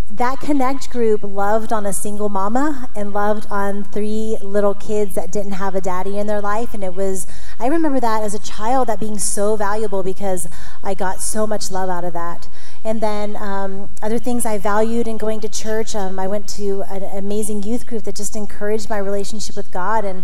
that 0.10 0.39
connect 0.39 0.89
group 0.91 1.24
loved 1.24 1.74
on 1.74 1.86
a 1.86 1.91
single 1.91 2.29
mama 2.29 2.89
and 2.95 3.12
loved 3.12 3.48
on 3.50 3.84
three 3.84 4.38
little 4.41 4.75
kids 4.75 5.15
that 5.15 5.31
didn't 5.31 5.53
have 5.53 5.74
a 5.74 5.81
daddy 5.81 6.19
in 6.19 6.27
their 6.27 6.41
life 6.41 6.75
and 6.75 6.84
it 6.84 6.93
was 6.93 7.25
i 7.60 7.65
remember 7.65 8.00
that 8.00 8.22
as 8.22 8.36
a 8.36 8.39
child 8.39 8.88
that 8.88 9.00
being 9.00 9.17
so 9.17 9.55
valuable 9.55 10.03
because 10.03 10.48
i 10.84 10.93
got 10.93 11.22
so 11.22 11.48
much 11.48 11.72
love 11.72 11.89
out 11.89 12.03
of 12.03 12.13
that 12.13 12.48
and 12.86 13.01
then 13.01 13.36
um, 13.36 13.89
other 14.01 14.18
things 14.18 14.46
i 14.46 14.58
valued 14.58 15.08
in 15.08 15.18
going 15.18 15.42
to 15.42 15.50
church 15.50 15.96
um, 15.96 16.18
i 16.18 16.27
went 16.27 16.48
to 16.48 16.84
an 16.84 17.04
amazing 17.04 17.62
youth 17.63 17.86
group 17.86 18.04
that 18.04 18.15
just 18.15 18.36
encouraged 18.36 18.89
my 18.89 18.98
relationship 18.98 19.58
with 19.58 19.72
god 19.72 20.06
and 20.06 20.24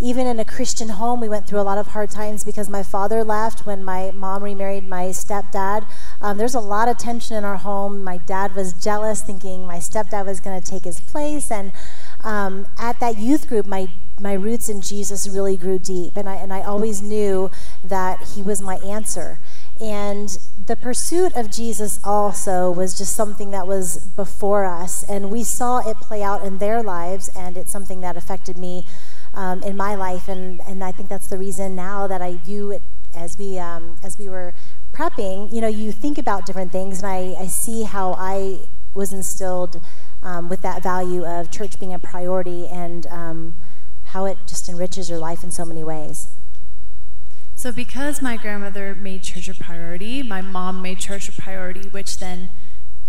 even 0.00 0.26
in 0.26 0.40
a 0.40 0.44
Christian 0.46 0.88
home, 0.88 1.20
we 1.20 1.28
went 1.28 1.46
through 1.46 1.60
a 1.60 1.62
lot 1.62 1.76
of 1.76 1.88
hard 1.88 2.10
times 2.10 2.42
because 2.42 2.70
my 2.70 2.82
father 2.82 3.22
left 3.22 3.66
when 3.66 3.84
my 3.84 4.10
mom 4.12 4.42
remarried 4.42 4.88
my 4.88 5.06
stepdad. 5.08 5.86
Um, 6.22 6.38
there's 6.38 6.54
a 6.54 6.60
lot 6.60 6.88
of 6.88 6.96
tension 6.96 7.36
in 7.36 7.44
our 7.44 7.58
home. 7.58 8.02
My 8.02 8.16
dad 8.16 8.54
was 8.54 8.72
jealous, 8.72 9.20
thinking 9.20 9.66
my 9.66 9.76
stepdad 9.76 10.24
was 10.24 10.40
going 10.40 10.60
to 10.60 10.66
take 10.66 10.84
his 10.84 11.00
place. 11.00 11.50
And 11.50 11.72
um, 12.24 12.66
at 12.78 12.98
that 13.00 13.18
youth 13.18 13.46
group, 13.46 13.66
my 13.66 13.88
my 14.18 14.34
roots 14.34 14.68
in 14.68 14.82
Jesus 14.82 15.26
really 15.26 15.56
grew 15.56 15.78
deep, 15.78 16.16
and 16.16 16.28
I 16.28 16.34
and 16.36 16.52
I 16.52 16.60
always 16.60 17.00
knew 17.00 17.50
that 17.82 18.20
He 18.34 18.42
was 18.42 18.60
my 18.60 18.76
answer. 18.76 19.38
And 19.80 20.38
the 20.66 20.76
pursuit 20.76 21.34
of 21.34 21.50
Jesus 21.50 21.98
also 22.04 22.70
was 22.70 22.96
just 22.96 23.16
something 23.16 23.50
that 23.52 23.66
was 23.66 23.96
before 24.14 24.66
us, 24.66 25.04
and 25.04 25.30
we 25.30 25.42
saw 25.42 25.78
it 25.78 25.96
play 25.96 26.22
out 26.22 26.44
in 26.44 26.58
their 26.58 26.82
lives, 26.82 27.30
and 27.34 27.56
it's 27.56 27.72
something 27.72 28.02
that 28.02 28.14
affected 28.14 28.58
me 28.58 28.84
um, 29.32 29.62
in 29.62 29.76
my 29.76 29.94
life, 29.94 30.28
and, 30.28 30.60
and 30.68 30.84
I 30.84 30.92
think 30.92 31.08
that's 31.08 31.28
the 31.28 31.38
reason 31.38 31.74
now 31.74 32.06
that 32.06 32.20
I 32.20 32.36
view 32.36 32.72
it 32.72 32.82
as 33.14 33.38
we 33.38 33.58
um, 33.58 33.96
as 34.02 34.18
we 34.18 34.28
were 34.28 34.52
prepping. 34.92 35.50
You 35.50 35.62
know, 35.62 35.68
you 35.68 35.92
think 35.92 36.18
about 36.18 36.44
different 36.44 36.72
things, 36.72 37.02
and 37.02 37.06
I, 37.06 37.34
I 37.40 37.46
see 37.46 37.84
how 37.84 38.14
I 38.18 38.66
was 38.92 39.14
instilled 39.14 39.80
um, 40.22 40.50
with 40.50 40.60
that 40.60 40.82
value 40.82 41.24
of 41.24 41.50
church 41.50 41.80
being 41.80 41.94
a 41.94 41.98
priority, 41.98 42.66
and 42.68 43.06
um, 43.06 43.54
how 44.06 44.26
it 44.26 44.36
just 44.46 44.68
enriches 44.68 45.08
your 45.08 45.18
life 45.18 45.42
in 45.42 45.50
so 45.50 45.64
many 45.64 45.82
ways. 45.82 46.28
So, 47.60 47.72
because 47.72 48.22
my 48.22 48.38
grandmother 48.38 48.94
made 48.94 49.22
church 49.22 49.46
a 49.46 49.54
priority, 49.54 50.22
my 50.22 50.40
mom 50.40 50.80
made 50.80 50.98
church 50.98 51.28
a 51.28 51.32
priority, 51.32 51.90
which 51.90 52.16
then 52.16 52.48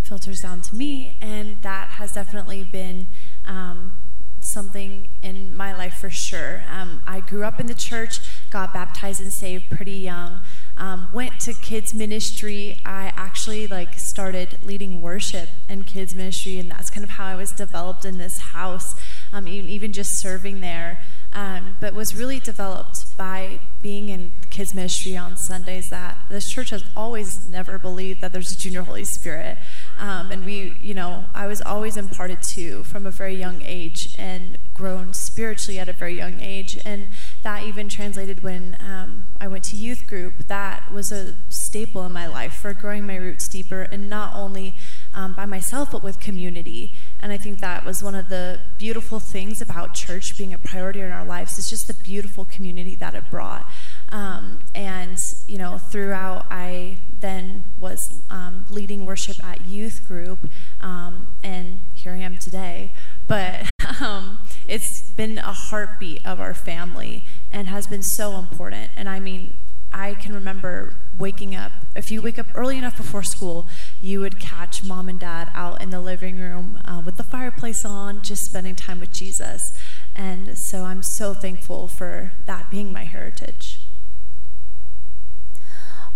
filters 0.04 0.42
down 0.42 0.62
to 0.64 0.76
me, 0.76 1.16
and 1.22 1.62
that 1.62 1.92
has 1.92 2.12
definitely 2.12 2.66
been 2.66 3.08
um, 3.46 3.94
something 4.42 5.08
in 5.24 5.56
my 5.56 5.74
life 5.74 5.94
for 5.94 6.10
sure. 6.10 6.64
Um, 6.70 7.02
I 7.08 7.22
grew 7.22 7.46
up 7.46 7.62
in 7.62 7.68
the 7.68 7.74
church, 7.74 8.20
got 8.50 8.74
baptized 8.74 9.22
and 9.22 9.32
saved 9.32 9.70
pretty 9.70 9.94
young. 9.94 10.42
Um, 10.76 11.08
went 11.14 11.40
to 11.42 11.54
kids 11.54 11.94
ministry. 11.94 12.82
I 12.86 13.14
actually 13.16 13.68
like 13.68 13.98
started 14.00 14.58
leading 14.64 15.02
worship 15.02 15.48
in 15.70 15.86
kids 15.86 16.14
ministry, 16.14 16.60
and 16.60 16.70
that's 16.70 16.90
kind 16.90 17.06
of 17.06 17.12
how 17.12 17.26
I 17.26 17.36
was 17.36 17.54
developed 17.54 18.04
in 18.04 18.18
this 18.18 18.40
house. 18.40 18.96
Um, 19.32 19.48
even, 19.48 19.70
even 19.70 19.94
just 19.94 20.18
serving 20.18 20.60
there, 20.60 21.00
um, 21.34 21.78
but 21.80 21.94
was 21.94 22.16
really 22.16 22.40
developed 22.40 23.18
by 23.18 23.60
being 23.82 24.10
in 24.10 24.32
kids 24.50 24.74
ministry 24.74 25.18
on 25.18 25.38
Sundays. 25.38 25.90
That 25.90 26.20
this 26.30 26.50
church 26.50 26.70
has 26.70 26.84
always 26.96 27.48
never 27.48 27.80
believed 27.80 28.22
that 28.22 28.34
there's 28.34 28.52
a 28.52 28.58
junior 28.58 28.84
Holy 28.84 29.04
Spirit. 29.04 29.58
Um, 30.00 30.32
and 30.32 30.46
we, 30.46 30.78
you 30.82 30.94
know, 30.94 31.26
I 31.34 31.48
was 31.48 31.62
always 31.62 31.98
imparted 31.98 32.42
to 32.44 32.84
from 32.84 33.06
a 33.06 33.12
very 33.12 33.36
young 33.36 33.62
age 33.64 34.16
and 34.18 34.58
grown 34.74 35.14
spiritually 35.14 35.80
at 35.80 35.88
a 35.90 35.94
very 35.94 36.16
young 36.16 36.42
age. 36.42 36.80
And 36.86 37.08
that 37.44 37.64
even 37.64 37.90
translated 37.90 38.44
when 38.44 38.78
um, 38.80 39.26
I 39.40 39.48
went 39.48 39.64
to 39.66 39.76
youth 39.76 40.08
group. 40.08 40.48
That 40.48 40.92
was 40.92 41.12
a 41.12 41.36
staple 41.50 42.06
in 42.06 42.12
my 42.12 42.28
life 42.28 42.54
for 42.54 42.74
growing 42.74 43.06
my 43.08 43.16
roots 43.16 43.48
deeper, 43.48 43.88
and 43.92 44.10
not 44.10 44.36
only 44.36 44.76
um, 45.14 45.34
by 45.34 45.46
myself, 45.46 45.92
but 45.92 46.04
with 46.04 46.20
community. 46.20 46.94
And 47.22 47.32
I 47.32 47.38
think 47.38 47.60
that 47.60 47.86
was 47.86 48.02
one 48.04 48.16
of 48.16 48.30
the 48.30 48.62
beautiful 48.78 49.20
things 49.20 49.62
about 49.62 49.94
church 49.94 50.38
being 50.38 50.54
a 50.54 50.58
priority 50.58 51.02
in 51.02 51.12
our 51.12 51.26
lives 51.26 51.60
is 51.60 51.70
just 51.70 51.88
the 51.88 51.94
beautiful 51.94 52.46
community 52.46 52.96
that 52.96 53.14
it 53.14 53.24
brought. 53.30 53.66
Um, 54.10 54.60
and, 54.74 55.22
you 55.48 55.58
know, 55.58 55.78
throughout, 55.78 56.48
I 56.50 56.98
then 57.20 57.64
was 57.80 58.22
um, 58.30 58.66
leading 58.70 59.06
worship 59.06 59.44
at 59.44 59.62
youth 59.68 60.08
group, 60.08 60.50
um, 60.82 61.28
and 61.44 61.80
here 61.94 62.14
I 62.14 62.18
am 62.18 62.38
today. 62.38 62.92
But 63.28 63.70
um, 64.02 64.40
it's 64.68 65.12
been 65.12 65.38
a 65.38 65.54
heartbeat 65.54 66.26
of 66.26 66.42
our 66.42 66.54
family 66.54 67.24
and 67.52 67.68
has 67.68 67.88
been 67.88 68.04
so 68.04 68.38
important. 68.38 68.92
And 68.96 69.08
I 69.08 69.20
mean, 69.20 69.54
I 69.94 70.16
can 70.16 70.34
remember 70.34 70.96
waking 71.18 71.56
up, 71.56 71.72
if 71.96 72.12
you 72.12 72.22
wake 72.22 72.40
up 72.40 72.48
early 72.56 72.78
enough 72.78 72.98
before 72.98 73.24
school, 73.24 73.68
you 74.02 74.20
would 74.22 74.40
catch 74.40 74.84
mom 74.84 75.10
and 75.10 75.20
dad 75.20 75.50
out 75.54 75.82
in 75.82 75.90
the 75.90 76.00
living 76.00 76.40
room 76.40 76.80
uh, 76.86 77.02
with 77.06 77.18
the 77.18 77.24
fireplace 77.24 77.84
on, 77.84 78.22
just 78.22 78.46
spending 78.46 78.76
time 78.76 79.00
with 79.00 79.12
Jesus. 79.12 79.74
And 80.16 80.58
so 80.58 80.86
I'm 80.86 81.04
so 81.04 81.34
thankful 81.34 81.88
for 81.88 82.34
that 82.46 82.72
being 82.72 82.94
my 82.94 83.04
heritage 83.04 83.82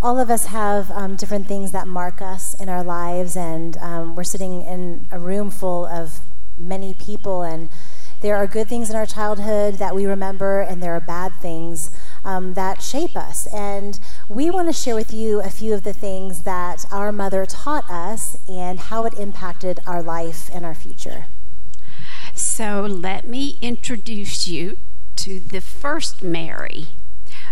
all 0.06 0.20
of 0.20 0.30
us 0.30 0.46
have 0.48 0.92
um, 0.92 1.16
different 1.16 1.48
things 1.48 1.72
that 1.72 1.88
mark 1.88 2.22
us 2.22 2.54
in 2.56 2.70
our 2.70 2.84
lives, 2.84 3.36
and 3.36 3.76
um, 3.78 4.16
we're 4.16 4.24
sitting 4.24 4.62
in 4.62 5.08
a 5.12 5.18
room 5.18 5.50
full 5.50 5.88
of 5.88 6.20
many 6.60 6.94
people, 6.94 7.42
and 7.42 7.70
there 8.22 8.36
are 8.36 8.46
good 8.46 8.68
things 8.68 8.92
in 8.92 8.96
our 8.96 9.08
childhood 9.08 9.76
that 9.76 9.96
we 9.96 10.06
remember, 10.06 10.62
and 10.62 10.84
there 10.84 10.94
are 10.96 11.00
bad 11.00 11.34
things 11.42 11.90
um, 12.26 12.56
that 12.56 12.82
shape 12.82 13.16
us. 13.16 13.48
And 13.54 14.00
we 14.28 14.50
want 14.50 14.68
to 14.68 14.74
share 14.74 14.96
with 14.96 15.14
you 15.14 15.42
a 15.42 15.50
few 15.50 15.74
of 15.74 15.84
the 15.84 15.94
things 15.94 16.42
that 16.42 16.86
our 16.92 17.12
mother 17.12 17.46
taught 17.46 17.90
us 17.90 18.36
and 18.50 18.80
how 18.80 19.06
it 19.06 19.14
impacted 19.14 19.80
our 19.88 20.02
life 20.02 20.50
and 20.52 20.66
our 20.66 20.76
future. 20.76 21.26
So, 22.34 22.82
let 22.82 23.26
me 23.26 23.58
introduce 23.62 24.48
you 24.48 24.78
to 25.18 25.40
the 25.40 25.62
first 25.62 26.22
Mary. 26.22 26.88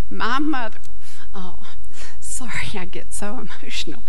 My 0.10 0.40
mother, 0.40 0.80
oh, 1.34 1.60
sorry, 2.20 2.72
I 2.76 2.86
get 2.86 3.14
so 3.14 3.40
emotional. 3.40 4.04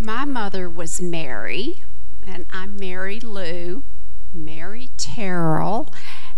My 0.00 0.24
mother 0.24 0.68
was 0.68 1.00
Mary, 1.00 1.82
and 2.26 2.46
I'm 2.52 2.76
Mary 2.76 3.20
Lou, 3.20 3.82
Mary 4.32 4.90
Terrell, 4.96 5.92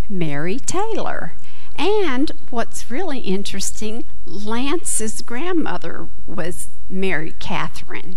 Mary 0.08 0.58
Taylor. 0.58 1.34
And 1.76 2.32
what's 2.50 2.90
really 2.90 3.20
interesting, 3.20 4.04
Lance's 4.24 5.22
grandmother 5.22 6.08
was 6.26 6.68
Mary 6.88 7.34
Catherine. 7.38 8.16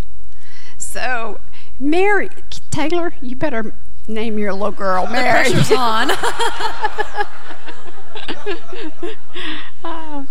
So, 0.78 1.40
Mary 1.78 2.30
Taylor, 2.70 3.14
you 3.20 3.36
better 3.36 3.74
name 4.08 4.38
your 4.38 4.52
little 4.52 4.72
girl 4.72 5.06
Mary. 5.06 5.50
The 5.50 5.52
pressure's 5.52 5.72
on. 5.72 6.10
um, 9.84 10.28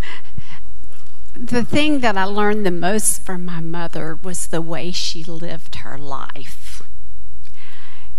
the 1.35 1.63
thing 1.63 1.99
that 2.01 2.17
I 2.17 2.25
learned 2.25 2.65
the 2.65 2.71
most 2.71 3.21
from 3.23 3.45
my 3.45 3.59
mother 3.59 4.17
was 4.21 4.47
the 4.47 4.61
way 4.61 4.91
she 4.91 5.23
lived 5.23 5.75
her 5.75 5.97
life. 5.97 6.83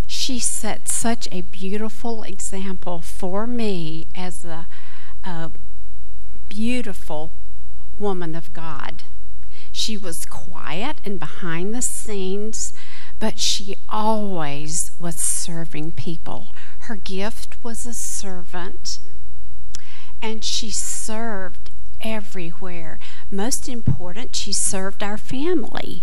She 0.06 0.38
set 0.38 0.88
such 0.88 1.28
a 1.30 1.42
beautiful 1.42 2.22
example 2.22 3.00
for 3.00 3.46
me 3.46 4.06
as 4.14 4.44
a, 4.44 4.66
a 5.24 5.50
beautiful 6.48 7.32
woman 7.98 8.34
of 8.34 8.52
God. 8.52 9.04
She 9.72 9.96
was 9.96 10.26
quiet 10.26 10.96
and 11.04 11.18
behind 11.18 11.74
the 11.74 11.82
scenes, 11.82 12.72
but 13.18 13.38
she 13.38 13.76
always 13.88 14.92
was 14.98 15.16
serving 15.16 15.92
people. 15.92 16.48
Her 16.80 16.96
gift 16.96 17.62
was 17.62 17.86
a 17.86 17.94
servant, 17.94 18.98
and 20.20 20.44
she 20.44 20.70
served 20.70 21.70
everywhere. 22.00 22.98
Most 23.30 23.68
important, 23.68 24.34
she 24.34 24.52
served 24.52 25.02
our 25.02 25.18
family. 25.18 26.02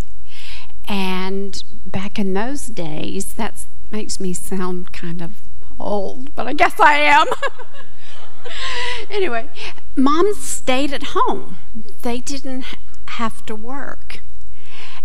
And 0.87 1.63
back 1.85 2.17
in 2.17 2.33
those 2.33 2.67
days, 2.67 3.33
that 3.33 3.65
makes 3.91 4.19
me 4.19 4.33
sound 4.33 4.93
kind 4.93 5.21
of 5.21 5.41
old, 5.79 6.33
but 6.35 6.47
I 6.47 6.53
guess 6.53 6.79
I 6.79 6.95
am. 6.95 7.27
anyway, 9.09 9.49
moms 9.95 10.37
stayed 10.37 10.93
at 10.93 11.03
home. 11.15 11.57
They 12.01 12.19
didn't 12.19 12.65
have 13.07 13.45
to 13.45 13.55
work. 13.55 14.19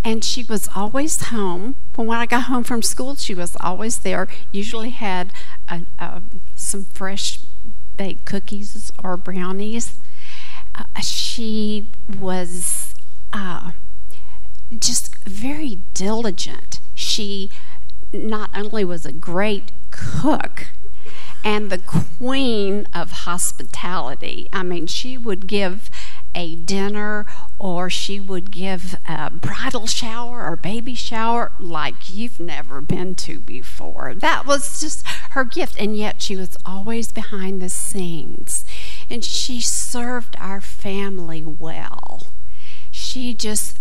And 0.04 0.24
she 0.24 0.42
was 0.42 0.68
always 0.74 1.28
home. 1.28 1.76
When 1.94 2.10
I 2.10 2.26
got 2.26 2.44
home 2.44 2.64
from 2.64 2.82
school, 2.82 3.14
she 3.14 3.34
was 3.34 3.56
always 3.60 3.98
there. 3.98 4.26
Usually 4.50 4.90
had 4.90 5.32
a, 5.68 5.82
a, 6.00 6.22
some 6.56 6.84
fresh 6.86 7.38
baked 7.96 8.24
cookies 8.24 8.90
or 9.02 9.16
brownies 9.16 9.98
uh, 10.74 10.84
she 11.00 11.88
was 12.18 12.94
uh, 13.32 13.72
just 14.78 15.24
very 15.24 15.78
diligent. 15.94 16.80
She 16.94 17.50
not 18.12 18.50
only 18.54 18.84
was 18.84 19.06
a 19.06 19.12
great 19.12 19.72
cook 19.90 20.68
and 21.44 21.70
the 21.70 21.78
queen 21.78 22.86
of 22.94 23.10
hospitality. 23.10 24.48
I 24.52 24.62
mean, 24.62 24.86
she 24.86 25.18
would 25.18 25.46
give 25.46 25.90
a 26.34 26.54
dinner 26.54 27.26
or 27.58 27.90
she 27.90 28.18
would 28.18 28.50
give 28.50 28.96
a 29.06 29.30
bridal 29.30 29.86
shower 29.86 30.46
or 30.50 30.56
baby 30.56 30.94
shower 30.94 31.52
like 31.58 32.14
you've 32.14 32.40
never 32.40 32.80
been 32.80 33.14
to 33.16 33.38
before. 33.38 34.14
That 34.14 34.46
was 34.46 34.80
just 34.80 35.06
her 35.30 35.44
gift, 35.44 35.76
and 35.78 35.96
yet 35.96 36.22
she 36.22 36.36
was 36.36 36.56
always 36.64 37.12
behind 37.12 37.60
the 37.60 37.68
scenes 37.68 38.64
and 39.10 39.24
she 39.24 39.60
served 39.60 40.36
our 40.38 40.60
family 40.60 41.44
well. 41.44 42.22
She 42.90 43.34
just 43.34 43.78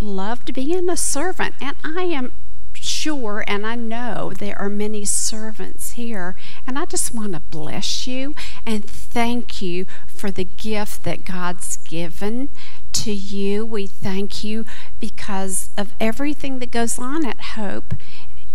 loved 0.00 0.52
being 0.52 0.88
a 0.88 0.96
servant, 0.96 1.54
and 1.60 1.76
I 1.84 2.04
am 2.04 2.32
sure 2.82 3.44
and 3.46 3.66
I 3.66 3.74
know 3.74 4.32
there 4.32 4.58
are 4.60 4.68
many 4.68 5.04
servants 5.04 5.92
here, 5.92 6.36
and 6.66 6.78
I 6.78 6.84
just 6.84 7.14
want 7.14 7.32
to 7.32 7.40
bless 7.40 8.06
you 8.06 8.34
and 8.66 8.84
thank 8.84 9.62
you 9.62 9.86
for 10.06 10.30
the 10.30 10.44
gift 10.44 11.04
that 11.04 11.24
God's 11.24 11.76
given 11.78 12.48
to 12.92 13.12
you. 13.12 13.64
We 13.64 13.86
thank 13.86 14.44
you 14.44 14.64
because 15.00 15.70
of 15.76 15.94
everything 16.00 16.58
that 16.58 16.70
goes 16.70 16.98
on 16.98 17.24
at 17.24 17.40
Hope. 17.40 17.94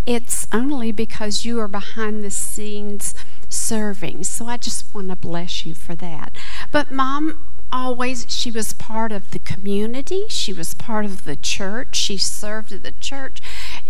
It's 0.05 0.47
only 0.53 0.91
because 0.91 1.43
you 1.43 1.59
are 1.59 1.67
behind 1.67 2.23
the 2.23 2.31
scenes 2.31 3.13
serving. 3.49 4.23
So 4.23 4.45
I 4.47 4.57
just 4.57 4.93
want 4.93 5.09
to 5.09 5.15
bless 5.15 5.65
you 5.65 5.73
for 5.73 5.95
that. 5.95 6.35
But 6.71 6.91
mom 6.91 7.46
always 7.71 8.25
she 8.30 8.51
was 8.51 8.73
part 8.73 9.12
of 9.12 9.32
the 9.32 9.39
community. 9.39 10.25
She 10.30 10.53
was 10.53 10.73
part 10.73 11.06
of 11.06 11.25
the 11.25 11.36
church. 11.36 11.95
She 11.95 12.17
served 12.17 12.71
at 12.71 12.84
the 12.84 12.93
church. 12.99 13.41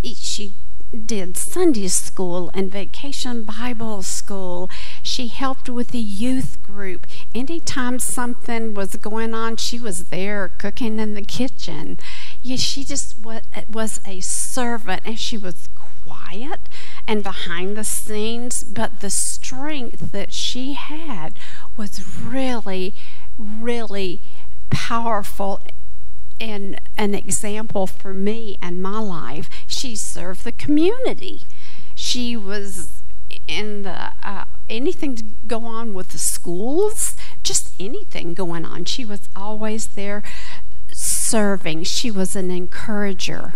She 0.04 0.54
did 1.06 1.36
sunday 1.36 1.88
school 1.90 2.50
and 2.54 2.72
vacation 2.72 3.44
bible 3.44 4.02
school. 4.02 4.70
She 5.04 5.28
helped 5.28 5.68
with 5.70 5.90
the 5.90 6.00
youth 6.00 6.62
group. 6.63 7.06
Anytime 7.36 8.00
something 8.00 8.74
was 8.74 8.96
going 8.96 9.34
on 9.34 9.58
she 9.58 9.80
was 9.80 10.06
there 10.06 10.48
cooking 10.58 11.00
in 11.00 11.13
the 11.13 11.22
kitchen. 11.22 12.00
Yeah, 12.42 12.56
she 12.56 12.86
just 12.86 13.20
was, 13.20 13.42
was 13.70 14.00
a 14.08 14.22
servant 14.22 15.02
and 15.04 15.20
she 15.20 15.38
was 15.38 15.68
quiet 16.08 16.60
and 17.08 17.24
behind 17.24 17.76
the 17.76 17.84
scenes, 17.84 18.63
but 18.63 19.02
the 19.02 19.10
strength 19.10 20.12
that 20.12 20.34
she 20.34 20.74
had 20.74 21.38
was 21.76 22.06
really, 22.18 22.94
really 23.38 24.21
powerful 24.69 25.62
and 26.39 26.80
an 26.97 27.15
example 27.15 27.88
for 27.88 28.13
me 28.13 28.58
and 28.62 28.82
my 28.82 29.00
life. 29.00 29.50
She 29.65 29.95
served 29.95 30.43
the 30.43 30.52
community. 30.52 31.41
She 31.95 32.38
was 32.38 33.02
in 33.47 33.84
the 33.84 34.12
uh, 34.23 34.45
anything 34.69 35.15
to 35.15 35.23
go 35.47 35.65
on 35.65 35.93
with 35.93 36.10
the 36.10 36.17
schools, 36.17 37.15
just 37.43 37.73
anything 37.80 38.34
going 38.34 38.65
on. 38.65 38.86
She 38.86 39.06
was 39.06 39.30
always 39.36 39.88
there 39.88 40.23
serving. 40.91 41.84
She 41.84 42.12
was 42.12 42.36
an 42.36 42.52
encourager. 42.52 43.56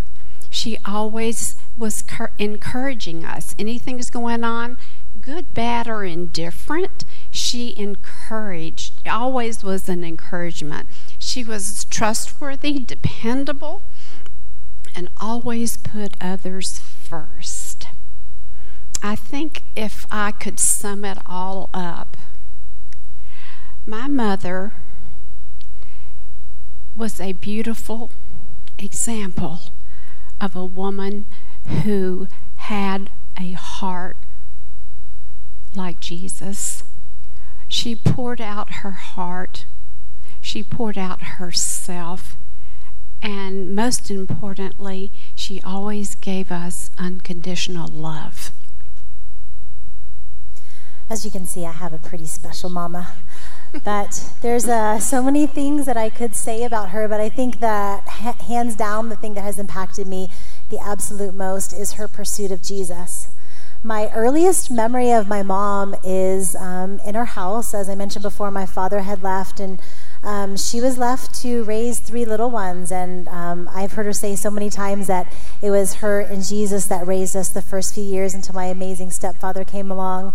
She 0.50 0.78
always 0.86 1.56
was 1.78 2.02
cur- 2.02 2.32
encouraging 2.38 3.24
us. 3.24 3.56
Anything's 3.58 4.10
going 4.10 4.44
on, 4.44 4.78
good, 5.22 5.54
bad, 5.54 5.88
or 5.88 6.04
indifferent, 6.04 7.06
she 7.30 7.74
encouraged, 7.78 9.08
always 9.08 9.64
was 9.64 9.88
an 9.88 10.04
encouragement. 10.04 10.88
She 11.20 11.44
was 11.44 11.86
trustworthy, 11.86 12.80
dependable, 12.80 13.84
and 14.96 15.10
always 15.20 15.78
put 15.78 16.16
others 16.20 16.80
first. 16.80 17.88
I 19.04 19.16
think 19.16 19.64
if 19.76 20.06
I 20.12 20.32
could 20.32 20.60
sum 20.60 21.06
it 21.06 21.18
all 21.26 21.70
up, 21.74 22.18
my 23.86 24.08
mother 24.08 24.74
was 26.96 27.20
a 27.20 27.34
beautiful 27.34 28.12
example 28.78 29.60
of 30.40 30.56
a 30.56 30.66
woman 30.66 31.26
who 31.84 32.28
had 32.58 33.10
a 33.40 33.54
heart 33.54 34.18
like 35.76 36.00
Jesus. 36.00 36.84
She 37.68 37.96
poured 37.96 38.42
out 38.42 38.82
her 38.82 38.92
heart, 38.92 39.66
she 40.42 40.64
poured 40.64 40.98
out 40.98 41.22
herself, 41.22 42.36
and 43.22 43.76
most 43.76 44.10
importantly, 44.10 45.12
she 45.36 45.62
always 45.62 46.16
gave 46.16 46.52
us 46.52 46.90
unconditional 46.98 47.88
love. 47.88 48.52
As 51.10 51.26
you 51.26 51.32
can 51.32 51.46
see, 51.46 51.66
I 51.66 51.74
have 51.74 51.92
a 51.92 51.98
pretty 51.98 52.26
special 52.26 52.70
mama. 52.70 53.14
but 53.84 54.32
there's 54.42 54.66
uh, 54.66 55.00
so 55.00 55.22
many 55.22 55.46
things 55.46 55.86
that 55.86 55.98
I 55.98 56.10
could 56.10 56.36
say 56.36 56.64
about 56.64 56.90
her, 56.90 57.08
but 57.08 57.20
I 57.20 57.30
think 57.30 57.60
that 57.60 58.08
ha- 58.08 58.38
hands 58.48 58.76
down, 58.76 59.10
the 59.10 59.18
thing 59.18 59.34
that 59.34 59.44
has 59.44 59.60
impacted 59.60 60.08
me 60.08 60.30
the 60.70 60.80
absolute 60.80 61.34
most 61.34 61.74
is 61.74 61.94
her 61.94 62.08
pursuit 62.08 62.50
of 62.50 62.64
Jesus. 62.64 63.28
My 63.84 64.12
earliest 64.14 64.70
memory 64.70 65.12
of 65.12 65.28
my 65.28 65.42
mom 65.42 65.96
is 66.04 66.56
um, 66.56 67.00
in 67.00 67.16
her 67.16 67.26
house. 67.26 67.74
As 67.74 67.90
I 67.90 67.96
mentioned 67.96 68.22
before, 68.22 68.52
my 68.52 68.68
father 68.68 69.00
had 69.00 69.24
left, 69.24 69.60
and 69.60 69.82
um, 70.22 70.56
she 70.56 70.80
was 70.80 71.00
left 71.00 71.34
to 71.42 71.64
raise 71.64 72.00
three 72.00 72.24
little 72.24 72.52
ones. 72.52 72.92
And 72.92 73.28
um, 73.30 73.68
I've 73.74 73.94
heard 73.94 74.06
her 74.06 74.14
say 74.14 74.36
so 74.36 74.52
many 74.52 74.70
times 74.70 75.08
that 75.08 75.34
it 75.64 75.72
was 75.72 75.96
her 75.96 76.20
and 76.20 76.44
Jesus 76.46 76.86
that 76.86 77.08
raised 77.08 77.36
us 77.36 77.50
the 77.50 77.62
first 77.64 77.96
few 77.96 78.04
years 78.04 78.36
until 78.36 78.54
my 78.54 78.66
amazing 78.66 79.10
stepfather 79.10 79.64
came 79.64 79.90
along. 79.90 80.34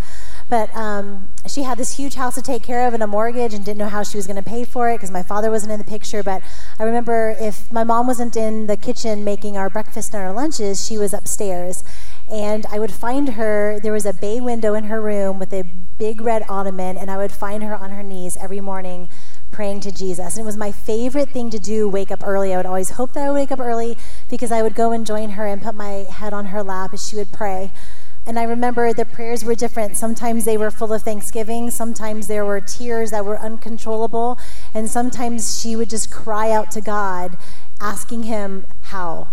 But 0.48 0.74
um, 0.76 1.28
she 1.46 1.62
had 1.62 1.78
this 1.78 1.96
huge 1.96 2.14
house 2.14 2.35
to 2.35 2.42
take 2.42 2.64
care 2.64 2.87
of 2.88 2.94
and 2.94 3.02
a 3.02 3.06
mortgage 3.06 3.54
and 3.54 3.64
didn't 3.64 3.78
know 3.78 3.88
how 3.88 4.02
she 4.02 4.16
was 4.16 4.26
going 4.26 4.42
to 4.42 4.48
pay 4.48 4.64
for 4.64 4.90
it 4.90 4.96
because 4.96 5.12
my 5.12 5.22
father 5.22 5.52
wasn't 5.52 5.70
in 5.70 5.78
the 5.78 5.85
picture. 5.85 6.24
But 6.24 6.42
I 6.80 6.82
remember 6.82 7.37
if 7.40 7.70
my 7.70 7.85
mom 7.85 8.09
wasn't 8.09 8.35
in 8.35 8.66
the 8.66 8.76
kitchen 8.76 9.22
making 9.22 9.56
our 9.56 9.70
breakfast 9.70 10.14
and 10.14 10.22
our 10.24 10.32
lunches, 10.32 10.85
she 10.85 10.98
was 10.98 11.14
upstairs. 11.14 11.85
And 12.31 12.67
I 12.67 12.79
would 12.79 12.93
find 12.93 13.31
her, 13.31 13.79
there 13.83 13.93
was 13.93 14.05
a 14.05 14.12
bay 14.12 14.41
window 14.41 14.75
in 14.75 14.85
her 14.85 15.01
room 15.01 15.39
with 15.39 15.53
a 15.53 15.65
big 15.99 16.21
red 16.21 16.45
ottoman, 16.49 16.99
and 16.99 17.11
I 17.11 17.17
would 17.17 17.31
find 17.31 17.62
her 17.62 17.75
on 17.75 17.91
her 17.91 18.03
knees 18.03 18.37
every 18.37 18.61
morning 18.61 19.09
praying 19.53 19.81
to 19.81 19.93
Jesus. 19.93 20.37
And 20.37 20.43
it 20.43 20.47
was 20.47 20.57
my 20.57 20.73
favorite 20.73 21.31
thing 21.31 21.51
to 21.51 21.59
do, 21.59 21.89
wake 21.89 22.11
up 22.11 22.27
early. 22.27 22.53
I 22.53 22.57
would 22.57 22.67
always 22.67 22.91
hope 22.91 23.12
that 23.12 23.25
I 23.25 23.29
would 23.31 23.37
wake 23.37 23.53
up 23.53 23.61
early 23.61 23.97
because 24.29 24.51
I 24.51 24.62
would 24.62 24.75
go 24.75 24.93
and 24.93 25.07
join 25.07 25.31
her 25.31 25.47
and 25.47 25.62
put 25.62 25.75
my 25.75 26.05
head 26.11 26.33
on 26.33 26.47
her 26.47 26.62
lap 26.62 26.93
as 26.93 27.09
she 27.09 27.17
would 27.17 27.33
pray. 27.33 27.73
And 28.27 28.41
I 28.41 28.43
remember 28.43 28.93
the 28.93 29.05
prayers 29.05 29.45
were 29.45 29.55
different. 29.55 29.97
Sometimes 29.97 30.45
they 30.45 30.57
were 30.57 30.73
full 30.73 30.93
of 30.93 31.03
thanksgiving, 31.03 31.71
sometimes 31.71 32.27
there 32.27 32.45
were 32.45 32.61
tears 32.61 33.12
that 33.12 33.25
were 33.25 33.39
uncontrollable, 33.39 34.37
and 34.75 34.91
sometimes 34.91 35.61
she 35.61 35.77
would 35.77 35.89
just 35.89 36.11
cry 36.11 36.51
out 36.51 36.73
to 36.73 36.81
God, 36.81 37.37
asking 37.81 38.25
Him 38.25 38.67
how. 38.83 39.29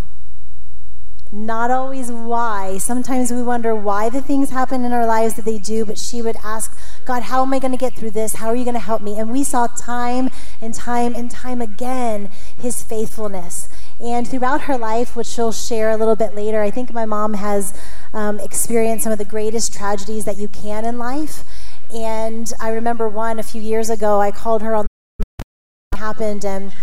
Not 1.34 1.72
always 1.72 2.12
why. 2.12 2.78
Sometimes 2.78 3.32
we 3.32 3.42
wonder 3.42 3.74
why 3.74 4.08
the 4.08 4.22
things 4.22 4.52
happen 4.52 4.86
in 4.86 4.94
our 4.94 5.08
lives 5.08 5.34
that 5.34 5.46
they 5.46 5.58
do, 5.58 5.84
but 5.84 5.98
she 5.98 6.22
would 6.22 6.36
ask, 6.44 6.78
God, 7.06 7.24
how 7.24 7.42
am 7.42 7.52
I 7.52 7.58
going 7.58 7.72
to 7.72 7.78
get 7.78 7.96
through 7.96 8.12
this? 8.12 8.36
How 8.36 8.50
are 8.50 8.56
you 8.56 8.64
going 8.64 8.76
to 8.76 8.80
help 8.80 9.02
me? 9.02 9.18
And 9.18 9.32
we 9.32 9.44
saw 9.44 9.66
time 9.66 10.30
and 10.62 10.76
time 10.76 11.16
and 11.16 11.32
time 11.32 11.60
again 11.60 12.30
His 12.56 12.84
faithfulness. 12.84 13.68
And 14.00 14.28
throughout 14.28 14.62
her 14.62 14.78
life, 14.78 15.16
which 15.16 15.26
she'll 15.26 15.52
share 15.52 15.90
a 15.90 15.98
little 15.98 16.16
bit 16.16 16.36
later, 16.36 16.62
I 16.62 16.70
think 16.70 16.94
my 16.94 17.06
mom 17.06 17.34
has 17.34 17.74
um, 18.14 18.40
experienced 18.40 19.04
some 19.04 19.12
of 19.12 19.18
the 19.18 19.26
greatest 19.26 19.74
tragedies 19.74 20.26
that 20.26 20.38
you 20.38 20.48
can 20.48 20.86
in 20.86 21.00
life. 21.00 21.44
And 21.92 22.54
I 22.60 22.70
remember 22.70 23.10
one 23.10 23.40
a 23.40 23.44
few 23.44 23.60
years 23.60 23.90
ago, 23.90 24.22
I 24.22 24.30
called 24.30 24.62
her 24.62 24.76
on 24.76 24.86
happened 25.96 26.46
and 26.46 26.74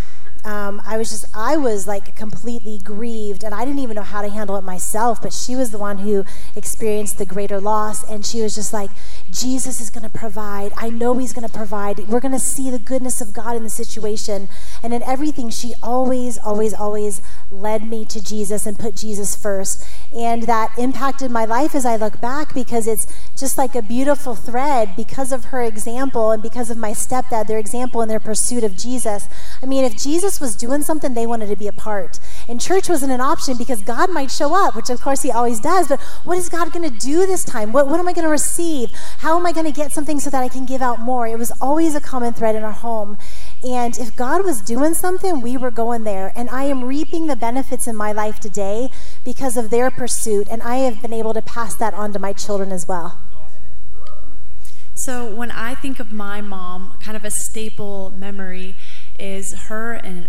um, 0.45 0.81
I 0.87 0.97
was 0.97 1.11
just, 1.11 1.27
I 1.35 1.57
was 1.57 1.87
like 1.87 2.17
completely 2.17 2.79
grieved, 2.79 3.45
and 3.45 3.55
I 3.55 3.65
didn't 3.65 3.81
even 3.81 3.97
know 3.97 4.03
how 4.03 4.23
to 4.23 4.29
handle 4.29 4.57
it 4.57 4.63
myself. 4.63 5.21
But 5.21 5.33
she 5.33 5.57
was 5.57 5.71
the 5.71 5.79
one 5.79 5.99
who 5.99 6.25
experienced 6.57 7.19
the 7.19 7.27
greater 7.27 7.61
loss, 7.61 8.09
and 8.09 8.25
she 8.25 8.41
was 8.43 8.55
just 8.55 8.73
like, 8.73 8.91
Jesus 9.31 9.81
is 9.81 9.91
going 9.91 10.09
to 10.09 10.19
provide. 10.19 10.73
I 10.77 10.91
know 10.91 11.17
He's 11.19 11.33
going 11.33 11.47
to 11.47 11.55
provide. 11.55 11.99
We're 12.09 12.21
going 12.21 12.33
to 12.33 12.39
see 12.39 12.71
the 12.71 12.79
goodness 12.79 13.21
of 13.21 13.33
God 13.33 13.57
in 13.57 13.65
the 13.65 13.71
situation. 13.71 14.49
And 14.83 14.95
in 14.95 15.03
everything, 15.03 15.51
she 15.51 15.75
always, 15.83 16.39
always, 16.39 16.75
always 16.75 17.21
led 17.51 17.87
me 17.87 18.05
to 18.07 18.23
Jesus 18.23 18.67
and 18.67 18.79
put 18.79 18.97
Jesus 18.97 19.37
first. 19.37 19.85
And 20.13 20.45
that 20.45 20.71
impacted 20.79 21.31
my 21.31 21.45
life 21.45 21.75
as 21.75 21.85
I 21.87 21.97
look 21.97 22.21
back 22.21 22.55
because 22.55 22.87
it's 22.87 23.07
just 23.39 23.59
like 23.59 23.75
a 23.75 23.83
beautiful 23.83 24.35
thread 24.35 24.95
because 24.97 25.33
of 25.33 25.47
her 25.47 25.63
example 25.63 26.31
and 26.31 26.43
because 26.43 26.71
of 26.71 26.77
my 26.77 26.93
stepdad, 26.93 27.47
their 27.47 27.59
example 27.59 28.01
and 28.01 28.11
their 28.11 28.21
pursuit 28.21 28.65
of 28.65 28.77
Jesus. 28.77 29.27
I 29.63 29.67
mean, 29.67 29.85
if 29.85 29.97
Jesus 29.97 30.30
was 30.39 30.55
doing 30.55 30.83
something, 30.83 31.15
they 31.15 31.27
wanted 31.27 31.49
to 31.49 31.57
be 31.57 31.67
a 31.67 31.73
part. 31.73 32.21
And 32.47 32.61
church 32.61 32.91
wasn't 32.91 33.13
an 33.13 33.23
option 33.23 33.57
because 33.57 33.81
God 33.81 34.11
might 34.11 34.31
show 34.31 34.55
up, 34.55 34.77
which 34.77 34.91
of 34.91 35.01
course 35.01 35.23
He 35.23 35.31
always 35.31 35.61
does. 35.61 35.89
But 35.89 35.99
what 36.25 36.37
is 36.37 36.51
God 36.51 36.73
going 36.73 36.89
to 36.89 36.95
do 36.95 37.27
this 37.27 37.43
time? 37.43 37.73
What, 37.73 37.89
what 37.89 37.99
am 37.99 38.07
I 38.07 38.13
going 38.13 38.27
to 38.27 38.31
receive? 38.31 38.91
How 39.19 39.39
am 39.39 39.47
I 39.47 39.53
going 39.53 39.65
to 39.65 39.73
get 39.73 39.93
something 39.93 40.21
so 40.21 40.29
that 40.29 40.43
I 40.43 40.49
can 40.49 40.67
give 40.67 40.83
out 40.83 41.01
more? 41.01 41.27
It 41.27 41.39
was 41.39 41.53
always 41.61 41.95
a 41.95 42.01
common 42.01 42.35
thread 42.35 42.55
in 42.55 42.63
our 42.63 42.73
home. 42.73 43.17
And 43.65 43.99
if 43.99 44.15
God 44.15 44.45
was 44.45 44.61
doing 44.61 44.93
something, 44.93 45.41
we 45.41 45.57
were 45.57 45.71
going 45.71 46.05
there. 46.05 46.33
And 46.37 46.51
I 46.51 46.65
am 46.65 46.85
reaping 46.85 47.27
the 47.27 47.37
benefits 47.37 47.87
in 47.87 47.97
my 47.97 48.13
life 48.13 48.41
today 48.41 48.91
because 49.25 49.57
of 49.57 49.71
their 49.71 49.91
pursuit. 49.91 50.49
And 50.51 50.63
I 50.63 50.77
have 50.77 51.01
been 51.01 51.15
able 51.15 51.33
to 51.33 51.43
pass 51.43 51.75
that 51.77 51.95
on 51.95 52.13
to 52.13 52.19
my 52.19 52.33
children 52.35 52.73
as 52.73 52.87
well. 52.87 53.19
So 55.01 55.35
when 55.35 55.51
I 55.51 55.75
think 55.75 55.99
of 55.99 56.13
my 56.13 56.43
mom, 56.43 56.99
kind 57.01 57.17
of 57.17 57.25
a 57.25 57.31
staple 57.31 58.11
memory 58.11 58.77
is 59.21 59.53
her 59.53 59.95
in 59.95 60.27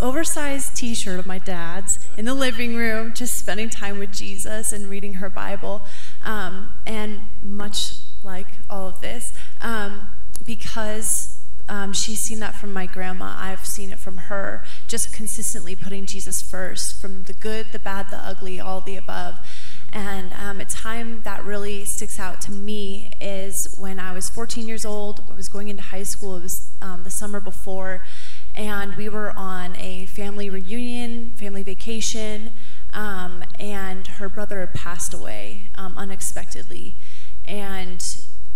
oversized 0.00 0.76
t 0.76 0.94
shirt 0.94 1.18
of 1.18 1.26
my 1.26 1.38
dad's 1.38 1.98
in 2.16 2.24
the 2.24 2.34
living 2.34 2.74
room, 2.74 3.12
just 3.12 3.36
spending 3.36 3.68
time 3.68 3.98
with 3.98 4.12
Jesus 4.12 4.72
and 4.72 4.88
reading 4.88 5.14
her 5.14 5.28
Bible. 5.28 5.82
Um, 6.24 6.72
and 6.86 7.20
much 7.42 7.96
like 8.22 8.46
all 8.70 8.88
of 8.88 9.00
this, 9.00 9.32
um, 9.60 10.08
because 10.44 11.38
um, 11.68 11.92
she's 11.92 12.20
seen 12.20 12.40
that 12.40 12.54
from 12.54 12.72
my 12.72 12.86
grandma, 12.86 13.34
I've 13.38 13.64
seen 13.64 13.90
it 13.90 13.98
from 13.98 14.16
her, 14.16 14.64
just 14.86 15.12
consistently 15.12 15.74
putting 15.74 16.04
Jesus 16.04 16.42
first, 16.42 17.00
from 17.00 17.24
the 17.24 17.32
good, 17.32 17.66
the 17.72 17.78
bad, 17.78 18.10
the 18.10 18.16
ugly, 18.16 18.60
all 18.60 18.80
the 18.80 18.96
above. 18.96 19.38
And 19.94 20.32
um, 20.32 20.60
a 20.60 20.64
time 20.64 21.22
that 21.22 21.44
really 21.44 21.84
sticks 21.84 22.18
out 22.18 22.40
to 22.42 22.52
me 22.52 23.12
is 23.20 23.72
when 23.78 24.00
I 24.00 24.12
was 24.12 24.28
14 24.28 24.66
years 24.66 24.84
old. 24.84 25.22
I 25.30 25.34
was 25.34 25.48
going 25.48 25.68
into 25.68 25.84
high 25.84 26.02
school. 26.02 26.36
It 26.36 26.42
was 26.42 26.72
um, 26.82 27.04
the 27.04 27.10
summer 27.10 27.38
before. 27.38 28.02
And 28.56 28.96
we 28.96 29.08
were 29.08 29.32
on 29.36 29.76
a 29.76 30.06
family 30.06 30.50
reunion, 30.50 31.30
family 31.36 31.62
vacation. 31.62 32.50
Um, 32.92 33.44
and 33.60 34.08
her 34.08 34.28
brother 34.28 34.58
had 34.60 34.74
passed 34.74 35.14
away 35.14 35.70
um, 35.76 35.96
unexpectedly. 35.96 36.96
And 37.46 38.04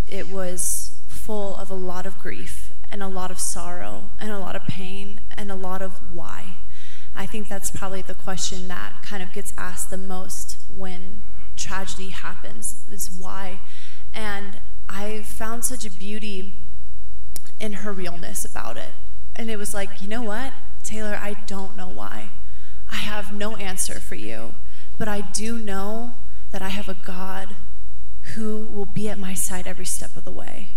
it 0.09 0.27
was 0.27 0.99
full 1.07 1.55
of 1.55 1.71
a 1.71 1.75
lot 1.75 2.05
of 2.05 2.19
grief 2.19 2.73
and 2.91 3.01
a 3.01 3.07
lot 3.07 3.31
of 3.31 3.39
sorrow 3.39 4.09
and 4.19 4.29
a 4.31 4.39
lot 4.39 4.57
of 4.57 4.63
pain 4.63 5.21
and 5.37 5.49
a 5.49 5.55
lot 5.55 5.81
of 5.81 6.01
why. 6.13 6.55
I 7.19 7.25
think 7.25 7.49
that's 7.49 7.69
probably 7.69 8.01
the 8.01 8.13
question 8.13 8.69
that 8.69 9.03
kind 9.03 9.21
of 9.21 9.33
gets 9.33 9.51
asked 9.57 9.89
the 9.89 9.97
most 9.97 10.55
when 10.73 11.21
tragedy 11.57 12.11
happens 12.11 12.85
is 12.89 13.11
why. 13.11 13.59
And 14.13 14.61
I 14.87 15.23
found 15.23 15.65
such 15.65 15.85
a 15.85 15.91
beauty 15.91 16.55
in 17.59 17.73
her 17.73 17.91
realness 17.91 18.45
about 18.45 18.77
it. 18.77 18.93
And 19.35 19.49
it 19.49 19.57
was 19.57 19.73
like, 19.73 20.01
you 20.01 20.07
know 20.07 20.21
what, 20.21 20.53
Taylor, 20.81 21.19
I 21.21 21.35
don't 21.45 21.75
know 21.75 21.89
why. 21.89 22.29
I 22.89 22.95
have 22.95 23.33
no 23.33 23.57
answer 23.57 23.99
for 23.99 24.15
you. 24.15 24.53
But 24.97 25.09
I 25.09 25.19
do 25.19 25.59
know 25.59 26.15
that 26.53 26.61
I 26.61 26.69
have 26.69 26.87
a 26.87 26.95
God 27.05 27.57
who 28.35 28.63
will 28.63 28.85
be 28.85 29.09
at 29.09 29.19
my 29.19 29.33
side 29.33 29.67
every 29.67 29.85
step 29.85 30.15
of 30.15 30.23
the 30.23 30.31
way. 30.31 30.69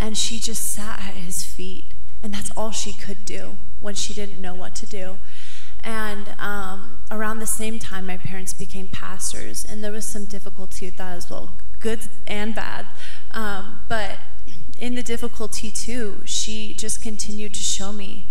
And 0.00 0.18
she 0.18 0.40
just 0.40 0.68
sat 0.68 0.98
at 0.98 1.14
his 1.14 1.44
feet. 1.44 1.84
And 2.24 2.34
that's 2.34 2.50
all 2.56 2.72
she 2.72 2.92
could 2.92 3.24
do 3.24 3.56
when 3.80 3.94
she 3.94 4.12
didn't 4.12 4.42
know 4.42 4.54
what 4.54 4.74
to 4.76 4.86
do. 4.86 5.18
And 5.82 6.34
um, 6.38 6.98
around 7.10 7.38
the 7.38 7.46
same 7.46 7.78
time, 7.78 8.06
my 8.06 8.16
parents 8.16 8.52
became 8.52 8.88
pastors, 8.88 9.64
and 9.64 9.82
there 9.82 9.92
was 9.92 10.04
some 10.04 10.26
difficulty 10.26 10.86
with 10.86 10.96
that 10.98 11.16
as 11.16 11.30
well, 11.30 11.56
good 11.80 12.00
and 12.26 12.54
bad. 12.54 12.86
Um, 13.32 13.80
but 13.88 14.18
in 14.78 14.94
the 14.94 15.02
difficulty 15.02 15.70
too, 15.70 16.22
she 16.24 16.74
just 16.74 17.02
continued 17.02 17.54
to 17.54 17.60
show 17.60 17.92
me, 17.92 18.26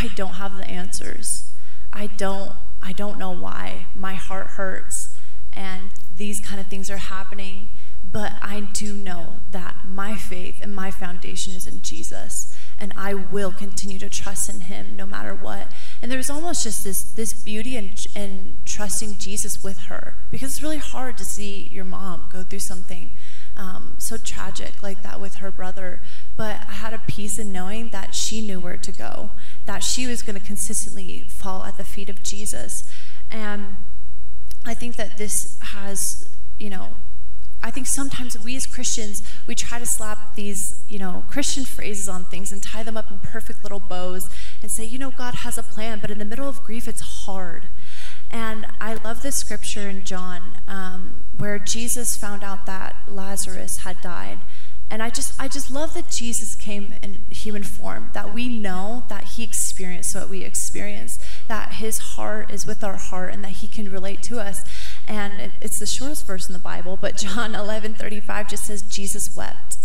I 0.00 0.08
don't 0.14 0.34
have 0.34 0.56
the 0.56 0.66
answers. 0.66 1.50
I 1.92 2.08
don't. 2.08 2.52
I 2.82 2.92
don't 2.92 3.18
know 3.18 3.30
why. 3.30 3.86
My 3.94 4.14
heart 4.14 4.48
hurts, 4.48 5.16
and 5.52 5.90
these 6.16 6.40
kind 6.40 6.60
of 6.60 6.66
things 6.66 6.90
are 6.90 6.98
happening. 6.98 7.68
But 8.12 8.34
I 8.42 8.68
do 8.72 8.92
know 8.92 9.40
that 9.50 9.86
my 9.86 10.16
faith 10.16 10.58
and 10.60 10.74
my 10.74 10.90
foundation 10.90 11.54
is 11.54 11.66
in 11.66 11.80
Jesus, 11.80 12.54
and 12.78 12.92
I 12.96 13.14
will 13.14 13.52
continue 13.52 13.98
to 14.00 14.10
trust 14.10 14.48
in 14.48 14.62
Him 14.62 14.96
no 14.96 15.06
matter 15.06 15.34
what. 15.34 15.68
And 16.04 16.10
there 16.10 16.18
was 16.18 16.28
almost 16.28 16.64
just 16.64 16.84
this 16.84 17.02
this 17.02 17.32
beauty 17.32 17.78
and 17.78 18.06
and 18.14 18.58
trusting 18.66 19.16
Jesus 19.16 19.64
with 19.64 19.84
her 19.84 20.16
because 20.30 20.50
it's 20.50 20.62
really 20.62 20.76
hard 20.76 21.16
to 21.16 21.24
see 21.24 21.70
your 21.72 21.86
mom 21.86 22.26
go 22.30 22.42
through 22.42 22.58
something 22.58 23.12
um, 23.56 23.94
so 23.96 24.18
tragic 24.18 24.82
like 24.82 25.02
that 25.02 25.18
with 25.18 25.36
her 25.36 25.50
brother. 25.50 26.02
But 26.36 26.60
I 26.68 26.72
had 26.72 26.92
a 26.92 27.00
peace 27.06 27.38
in 27.38 27.52
knowing 27.52 27.88
that 27.88 28.14
she 28.14 28.42
knew 28.42 28.60
where 28.60 28.76
to 28.76 28.92
go, 28.92 29.30
that 29.64 29.78
she 29.78 30.06
was 30.06 30.20
going 30.20 30.38
to 30.38 30.44
consistently 30.44 31.24
fall 31.26 31.64
at 31.64 31.78
the 31.78 31.84
feet 31.84 32.10
of 32.10 32.22
Jesus. 32.22 32.86
And 33.30 33.76
I 34.66 34.74
think 34.74 34.96
that 34.96 35.16
this 35.16 35.56
has, 35.72 36.28
you 36.58 36.68
know, 36.68 36.98
I 37.64 37.70
think 37.70 37.86
sometimes 37.86 38.38
we 38.38 38.56
as 38.56 38.66
Christians, 38.66 39.22
we 39.46 39.54
try 39.54 39.78
to 39.78 39.86
slap 39.86 40.36
these, 40.36 40.76
you 40.86 40.98
know, 40.98 41.24
Christian 41.30 41.64
phrases 41.64 42.10
on 42.10 42.26
things 42.26 42.52
and 42.52 42.62
tie 42.62 42.82
them 42.82 42.94
up 42.94 43.10
in 43.10 43.20
perfect 43.20 43.62
little 43.62 43.80
bows 43.80 44.28
and 44.60 44.70
say, 44.70 44.84
you 44.84 44.98
know, 44.98 45.10
God 45.10 45.36
has 45.36 45.56
a 45.56 45.62
plan, 45.62 45.98
but 45.98 46.10
in 46.10 46.18
the 46.18 46.26
middle 46.26 46.46
of 46.46 46.62
grief, 46.62 46.86
it's 46.86 47.00
hard. 47.00 47.68
And 48.30 48.66
I 48.82 48.94
love 49.02 49.22
this 49.22 49.36
scripture 49.36 49.88
in 49.88 50.04
John 50.04 50.58
um, 50.68 51.22
where 51.38 51.58
Jesus 51.58 52.18
found 52.18 52.44
out 52.44 52.66
that 52.66 52.96
Lazarus 53.08 53.78
had 53.78 53.98
died. 54.02 54.40
And 54.90 55.02
I 55.02 55.10
just, 55.10 55.32
I 55.40 55.48
just 55.48 55.70
love 55.70 55.94
that 55.94 56.10
Jesus 56.10 56.54
came 56.54 56.94
in 57.02 57.22
human 57.30 57.62
form, 57.62 58.10
that 58.12 58.34
we 58.34 58.48
know 58.48 59.04
that 59.08 59.24
he 59.24 59.42
experienced 59.42 60.14
what 60.14 60.28
we 60.28 60.44
experience, 60.44 61.18
that 61.48 61.72
his 61.72 61.98
heart 61.98 62.50
is 62.50 62.66
with 62.66 62.84
our 62.84 62.96
heart, 62.96 63.32
and 63.32 63.42
that 63.44 63.54
he 63.54 63.66
can 63.66 63.90
relate 63.90 64.22
to 64.24 64.38
us. 64.38 64.64
And 65.06 65.40
it, 65.40 65.52
it's 65.60 65.78
the 65.78 65.86
shortest 65.86 66.26
verse 66.26 66.48
in 66.48 66.52
the 66.52 66.58
Bible, 66.58 66.98
but 67.00 67.16
John 67.16 67.54
11 67.54 67.94
35 67.94 68.50
just 68.50 68.64
says, 68.64 68.82
Jesus 68.82 69.36
wept. 69.36 69.78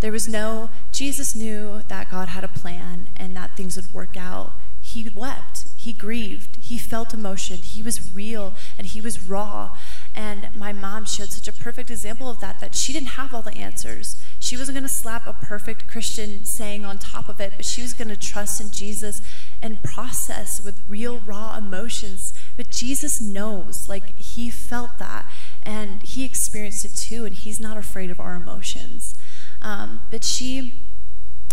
There 0.00 0.12
was 0.12 0.28
no, 0.28 0.70
Jesus 0.92 1.34
knew 1.34 1.82
that 1.88 2.10
God 2.10 2.28
had 2.28 2.44
a 2.44 2.48
plan 2.48 3.08
and 3.16 3.34
that 3.36 3.56
things 3.56 3.76
would 3.76 3.92
work 3.94 4.16
out. 4.16 4.52
He 4.82 5.08
wept, 5.08 5.64
he 5.76 5.94
grieved, 5.94 6.56
he 6.56 6.76
felt 6.76 7.14
emotion, 7.14 7.56
he 7.56 7.82
was 7.82 8.14
real, 8.14 8.52
and 8.76 8.86
he 8.86 9.00
was 9.00 9.26
raw. 9.26 9.74
And 10.14 10.54
my 10.54 10.74
mom 10.74 11.06
showed 11.06 11.30
such 11.30 11.48
a 11.48 11.58
perfect 11.58 11.90
example 11.90 12.28
of 12.28 12.40
that, 12.40 12.60
that 12.60 12.74
she 12.74 12.92
didn't 12.92 13.16
have 13.16 13.32
all 13.32 13.40
the 13.40 13.56
answers. 13.56 14.22
She 14.38 14.58
wasn't 14.58 14.76
going 14.76 14.86
to 14.86 14.92
slap 14.92 15.26
a 15.26 15.32
perfect 15.32 15.88
Christian 15.88 16.44
saying 16.44 16.84
on 16.84 16.98
top 16.98 17.30
of 17.30 17.40
it, 17.40 17.54
but 17.56 17.64
she 17.64 17.80
was 17.80 17.94
going 17.94 18.08
to 18.08 18.16
trust 18.16 18.60
in 18.60 18.70
Jesus 18.70 19.22
and 19.62 19.82
process 19.82 20.62
with 20.62 20.82
real, 20.86 21.20
raw 21.20 21.56
emotions. 21.56 22.34
But 22.56 22.70
Jesus 22.70 23.20
knows, 23.20 23.88
like, 23.88 24.16
he 24.16 24.50
felt 24.50 24.98
that, 24.98 25.26
and 25.64 26.02
he 26.02 26.24
experienced 26.24 26.84
it 26.84 26.94
too, 26.94 27.24
and 27.24 27.34
he's 27.34 27.58
not 27.58 27.76
afraid 27.76 28.10
of 28.10 28.20
our 28.20 28.34
emotions. 28.34 29.14
Um, 29.60 30.00
but 30.10 30.24
she 30.24 30.74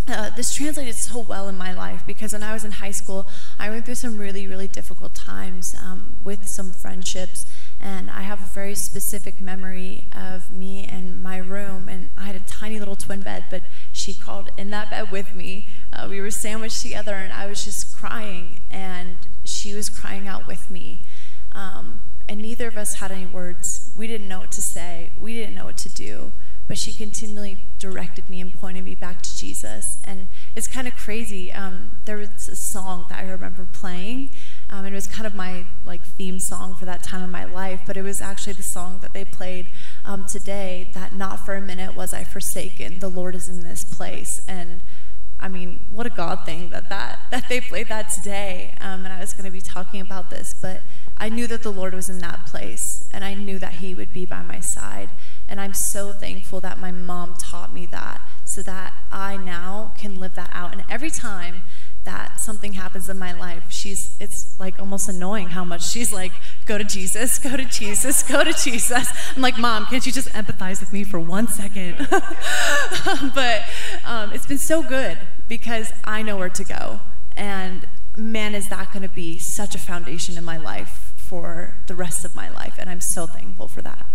uh, 0.08 0.32
this 0.36 0.54
translated 0.54 0.96
so 0.96 1.20
well 1.20 1.48
in 1.48 1.58
my 1.58 1.72
life 1.72 2.04
because 2.06 2.34
when 2.34 2.44
I 2.44 2.54
was 2.54 2.64
in 2.64 2.72
high 2.72 2.92
school, 2.92 3.28
I 3.60 3.70
went 3.70 3.86
through 3.86 3.96
some 3.96 4.18
really, 4.18 4.48
really 4.48 4.68
difficult 4.68 5.14
times 5.14 5.76
um, 5.82 6.18
with 6.24 6.48
some 6.48 6.72
friendships. 6.72 7.46
And 7.82 8.12
I 8.12 8.22
have 8.22 8.42
a 8.42 8.46
very 8.46 8.76
specific 8.76 9.42
memory 9.42 10.06
of 10.14 10.52
me 10.52 10.86
and 10.86 11.22
my 11.22 11.38
room. 11.38 11.90
And 11.90 12.10
I 12.18 12.26
had 12.26 12.36
a 12.36 12.42
tiny 12.42 12.80
little 12.80 12.96
twin 12.96 13.22
bed, 13.22 13.46
but 13.50 13.64
she 13.92 14.14
crawled 14.14 14.50
in 14.58 14.70
that 14.70 14.92
bed 14.92 15.12
with 15.12 15.36
me. 15.36 15.68
Uh, 15.92 16.08
we 16.10 16.22
were 16.22 16.32
sandwiched 16.32 16.82
together, 16.82 17.16
and 17.16 17.34
I 17.34 17.48
was 17.48 17.66
just 17.66 17.98
crying. 17.98 18.60
And 18.70 19.18
she 19.44 19.74
was 19.74 19.90
crying 19.90 20.28
out 20.28 20.48
with 20.48 20.70
me. 20.70 21.02
Um, 21.54 22.02
and 22.30 22.40
neither 22.42 22.68
of 22.68 22.78
us 22.78 22.96
had 22.96 23.12
any 23.12 23.26
words. 23.26 23.92
We 23.98 24.08
didn't 24.08 24.28
know 24.28 24.40
what 24.40 24.52
to 24.54 24.62
say, 24.62 25.12
we 25.20 25.34
didn't 25.34 25.56
know 25.56 25.66
what 25.66 25.78
to 25.80 25.90
do 25.90 26.32
but 26.72 26.78
she 26.78 26.94
continually 26.94 27.58
directed 27.80 28.30
me 28.30 28.40
and 28.40 28.54
pointed 28.54 28.86
me 28.86 28.96
back 28.96 29.22
to 29.22 29.38
Jesus. 29.38 29.98
And 30.06 30.28
it's 30.56 30.70
kind 30.70 30.88
of 30.88 30.96
crazy. 30.96 31.52
Um, 31.52 31.98
there 32.06 32.16
was 32.16 32.48
a 32.48 32.56
song 32.56 33.08
that 33.10 33.20
I 33.20 33.30
remember 33.30 33.68
playing, 33.74 34.30
um, 34.72 34.86
and 34.86 34.94
it 34.94 34.98
was 34.98 35.08
kind 35.08 35.28
of 35.28 35.36
my 35.36 35.66
like 35.86 36.04
theme 36.04 36.40
song 36.40 36.76
for 36.76 36.86
that 36.86 37.04
time 37.04 37.22
of 37.22 37.30
my 37.30 37.44
life. 37.44 37.82
But 37.86 37.98
it 37.98 38.04
was 38.04 38.22
actually 38.22 38.54
the 38.54 38.64
song 38.64 39.00
that 39.02 39.14
they 39.14 39.26
played 39.26 39.68
um, 40.06 40.26
today. 40.26 40.90
That 40.94 41.14
not 41.14 41.46
for 41.46 41.56
a 41.56 41.62
minute 41.62 41.96
was 41.96 42.14
I 42.14 42.24
forsaken. 42.24 43.00
The 43.00 43.10
Lord 43.10 43.36
is 43.36 43.50
in 43.50 43.62
this 43.62 43.84
place, 43.84 44.42
and 44.48 44.82
I 45.40 45.48
mean, 45.48 45.80
what 45.92 46.06
a 46.06 46.10
God 46.10 46.46
thing 46.46 46.70
that 46.70 46.90
that 46.90 47.20
that 47.32 47.50
they 47.50 47.60
played 47.60 47.90
that 47.90 48.10
today. 48.12 48.76
Um, 48.80 49.04
and 49.04 49.14
I 49.14 49.20
was 49.20 49.34
going 49.34 49.46
to 49.46 49.52
be 49.52 49.62
talking 49.62 50.00
about 50.00 50.30
this, 50.30 50.56
but 50.60 50.82
I 51.18 51.30
knew 51.30 51.48
that 51.48 51.64
the 51.64 51.72
Lord 51.72 51.94
was 51.94 52.10
in 52.10 52.20
that 52.20 52.46
place, 52.46 53.10
and 53.12 53.26
I 53.26 53.34
knew 53.34 53.60
that 53.60 53.74
He 53.74 53.94
would 53.94 54.14
be 54.14 54.26
by 54.26 54.42
my 54.42 54.60
side. 54.60 55.10
And 55.50 55.60
I'm 55.60 55.74
so 55.74 56.14
thankful 56.14 56.62
that 56.62 56.80
my 56.80 56.92
mom 56.92 57.36
taught 57.38 57.74
me 57.74 57.86
that 57.88 58.22
so 58.46 58.62
that 58.64 58.94
I 59.12 59.36
now 59.36 59.94
can 59.98 60.16
live 60.16 60.36
that 60.36 60.50
out. 60.54 60.72
And 60.72 60.84
every 60.90 61.10
time 61.10 61.64
that 62.04 62.40
something 62.40 62.74
happens 62.74 63.10
in 63.10 63.20
my 63.20 63.32
life, 63.32 63.66
she's 63.70 64.16
it's 64.20 64.60
like 64.60 64.80
almost 64.80 65.08
annoying 65.08 65.50
how 65.50 65.64
much 65.64 65.88
she's 65.90 66.12
like, 66.12 66.32
go 66.66 66.78
to 66.78 66.84
Jesus, 66.84 67.38
go 67.40 67.56
to 67.56 67.66
Jesus, 67.66 68.24
go 68.24 68.44
to 68.44 68.54
Jesus. 68.54 69.10
I'm 69.36 69.42
like, 69.42 69.58
Mom, 69.58 69.86
can't 69.86 70.06
you 70.06 70.12
just 70.12 70.30
empathize 70.30 70.80
with 70.80 70.92
me 70.92 71.04
for 71.04 71.20
one 71.20 71.48
second? 71.48 72.08
but 73.36 73.64
um, 74.06 74.34
it's 74.34 74.48
been 74.48 74.58
so 74.58 74.82
good 74.82 75.20
because 75.48 75.92
I 76.04 76.22
know 76.24 76.38
where 76.38 76.50
to 76.50 76.64
go. 76.64 77.02
And 77.36 77.86
man, 78.18 78.56
is 78.56 78.70
that 78.70 78.92
going 78.92 79.08
to 79.08 79.14
be 79.14 79.38
such 79.38 79.76
a 79.76 79.80
foundation 79.80 80.38
in 80.38 80.44
my 80.44 80.58
life 80.58 81.14
for 81.16 81.76
the 81.88 81.96
rest 81.96 82.26
of 82.26 82.36
my 82.36 82.50
life. 82.50 82.76
And 82.78 82.90
I'm 82.90 83.00
so 83.00 83.26
thankful 83.26 83.68
for 83.68 83.82
that. 83.84 84.06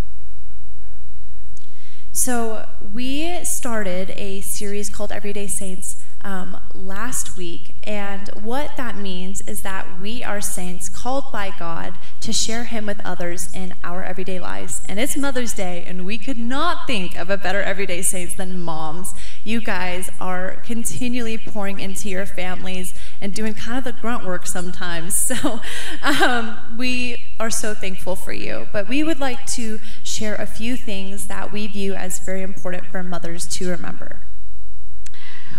So, 2.13 2.67
we 2.95 3.45
started 3.45 4.11
a 4.17 4.41
series 4.41 4.89
called 4.89 5.13
Everyday 5.13 5.47
Saints 5.47 6.03
um, 6.27 6.59
last 6.75 7.37
week, 7.37 7.73
and 7.85 8.29
what 8.31 8.77
that 8.77 8.97
means 8.97 9.43
is 9.43 9.63
that 9.63 10.01
we 10.01 10.25
are 10.25 10.41
saints 10.41 10.89
called 10.89 11.31
by 11.33 11.53
God 11.57 11.95
to 12.21 12.33
share 12.33 12.65
Him 12.65 12.87
with 12.87 13.01
others 13.05 13.49
in 13.55 13.75
our 13.85 14.03
everyday 14.03 14.41
lives. 14.41 14.83
And 14.89 14.99
it's 14.99 15.17
Mother's 15.17 15.55
Day, 15.55 15.85
and 15.87 16.05
we 16.05 16.19
could 16.19 16.37
not 16.37 16.89
think 16.89 17.17
of 17.17 17.31
a 17.31 17.39
better 17.39 17.63
everyday 17.63 18.03
saints 18.03 18.35
than 18.35 18.61
moms. 18.61 19.15
You 19.45 19.61
guys 19.61 20.11
are 20.21 20.57
continually 20.65 21.39
pouring 21.39 21.79
into 21.79 22.09
your 22.09 22.27
families 22.27 22.93
and 23.21 23.33
doing 23.33 23.55
kind 23.55 23.79
of 23.79 23.85
the 23.85 23.93
grunt 23.93 24.27
work 24.27 24.47
sometimes. 24.47 25.31
So 25.37 25.61
um, 26.03 26.77
we 26.79 27.25
are 27.39 27.51
so 27.51 27.75
thankful 27.75 28.17
for 28.17 28.33
you. 28.33 28.69
But 28.73 28.89
we 28.89 29.03
would 29.03 29.21
like 29.21 29.45
to 29.53 29.79
share 30.03 30.35
a 30.35 30.47
few 30.47 30.77
things 30.77 31.27
that 31.27 31.53
we 31.53 31.67
view 31.67 31.95
as 31.95 32.21
very 32.21 32.43
important 32.43 32.87
for 32.87 33.03
mothers 33.03 33.47
to 33.49 33.69
remember. 33.69 34.21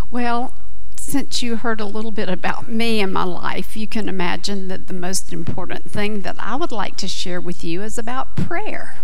Well, 0.10 0.54
since 0.96 1.44
you 1.44 1.58
heard 1.58 1.82
a 1.82 1.86
little 1.86 2.12
bit 2.12 2.30
about 2.30 2.70
me 2.70 3.02
and 3.02 3.14
my 3.14 3.24
life, 3.24 3.76
you 3.76 3.88
can 3.88 4.08
imagine 4.08 4.70
that 4.70 4.88
the 4.88 4.94
most 4.94 5.34
important 5.34 5.90
thing 5.90 6.22
that 6.22 6.38
I 6.40 6.56
would 6.56 6.72
like 6.72 6.96
to 6.98 7.08
share 7.08 7.42
with 7.42 7.64
you 7.64 7.82
is 7.84 7.98
about 7.98 8.36
prayer 8.38 8.96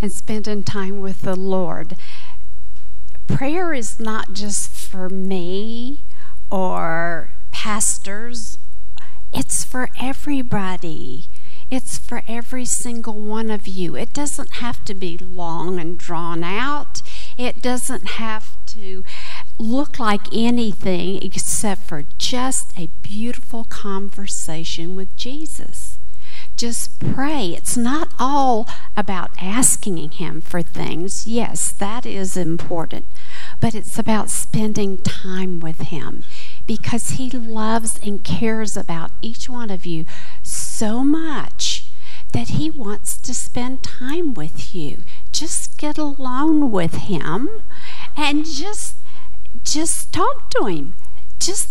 and 0.00 0.10
spending 0.10 0.64
time 0.64 1.00
with 1.00 1.20
the 1.20 1.36
Lord. 1.36 1.96
Prayer 3.28 3.72
is 3.72 4.00
not 4.00 4.32
just 4.32 4.70
for 4.70 5.08
me 5.08 6.00
or 6.50 7.32
pastors, 7.52 8.58
it's 9.32 9.62
for 9.64 9.88
everybody. 10.00 11.26
It's 11.70 11.96
for 11.96 12.22
every 12.28 12.66
single 12.66 13.14
one 13.14 13.50
of 13.50 13.66
you. 13.66 13.96
It 13.96 14.12
doesn't 14.12 14.56
have 14.56 14.84
to 14.84 14.92
be 14.92 15.16
long 15.16 15.80
and 15.80 15.96
drawn 15.96 16.44
out. 16.44 17.00
It 17.38 17.62
doesn't 17.62 18.10
have 18.10 18.56
to 18.66 19.04
look 19.62 19.98
like 19.98 20.32
anything 20.32 21.22
except 21.22 21.82
for 21.82 22.04
just 22.18 22.76
a 22.76 22.88
beautiful 23.02 23.64
conversation 23.64 24.96
with 24.96 25.16
Jesus. 25.16 25.98
Just 26.56 26.98
pray. 26.98 27.48
It's 27.48 27.76
not 27.76 28.12
all 28.18 28.68
about 28.96 29.30
asking 29.40 29.96
Him 30.12 30.40
for 30.40 30.62
things. 30.62 31.26
Yes, 31.26 31.70
that 31.72 32.04
is 32.04 32.36
important. 32.36 33.06
But 33.60 33.74
it's 33.74 33.98
about 33.98 34.30
spending 34.30 34.98
time 34.98 35.60
with 35.60 35.80
Him 35.80 36.24
because 36.66 37.10
He 37.10 37.30
loves 37.30 37.98
and 38.02 38.24
cares 38.24 38.76
about 38.76 39.12
each 39.22 39.48
one 39.48 39.70
of 39.70 39.86
you 39.86 40.04
so 40.42 41.04
much 41.04 41.84
that 42.32 42.48
He 42.48 42.70
wants 42.70 43.18
to 43.18 43.34
spend 43.34 43.82
time 43.82 44.34
with 44.34 44.74
you. 44.74 45.02
Just 45.32 45.78
get 45.78 45.98
alone 45.98 46.70
with 46.70 46.94
Him 46.94 47.48
and 48.16 48.44
just 48.44 48.91
just 49.72 50.12
talk 50.12 50.50
to 50.50 50.66
him. 50.66 50.94
Just 51.38 51.70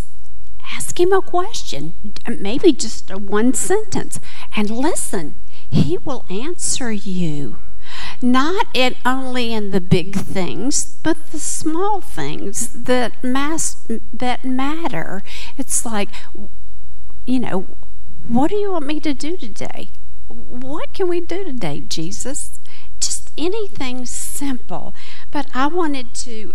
ask 0.73 0.99
him 0.99 1.13
a 1.13 1.21
question, 1.21 1.93
maybe 2.27 2.73
just 2.73 3.11
a 3.11 3.17
one 3.17 3.53
sentence, 3.53 4.19
and 4.55 4.69
listen. 4.69 5.35
He 5.69 5.97
will 5.97 6.25
answer 6.29 6.91
you. 6.91 7.59
Not 8.21 8.67
in, 8.73 8.95
only 9.05 9.53
in 9.53 9.71
the 9.71 9.81
big 9.81 10.15
things, 10.15 10.97
but 11.03 11.31
the 11.31 11.39
small 11.39 12.01
things 12.01 12.69
that 12.69 13.13
that 13.21 14.45
matter. 14.45 15.23
It's 15.57 15.85
like, 15.85 16.09
you 17.25 17.39
know, 17.39 17.67
what 18.27 18.49
do 18.49 18.55
you 18.55 18.71
want 18.71 18.85
me 18.85 18.99
to 19.01 19.13
do 19.13 19.37
today? 19.37 19.89
What 20.27 20.93
can 20.93 21.07
we 21.07 21.21
do 21.21 21.43
today, 21.43 21.81
Jesus? 21.81 22.59
Just 22.99 23.31
anything 23.37 24.05
simple. 24.05 24.93
But 25.31 25.47
I 25.53 25.67
wanted 25.67 26.13
to 26.25 26.53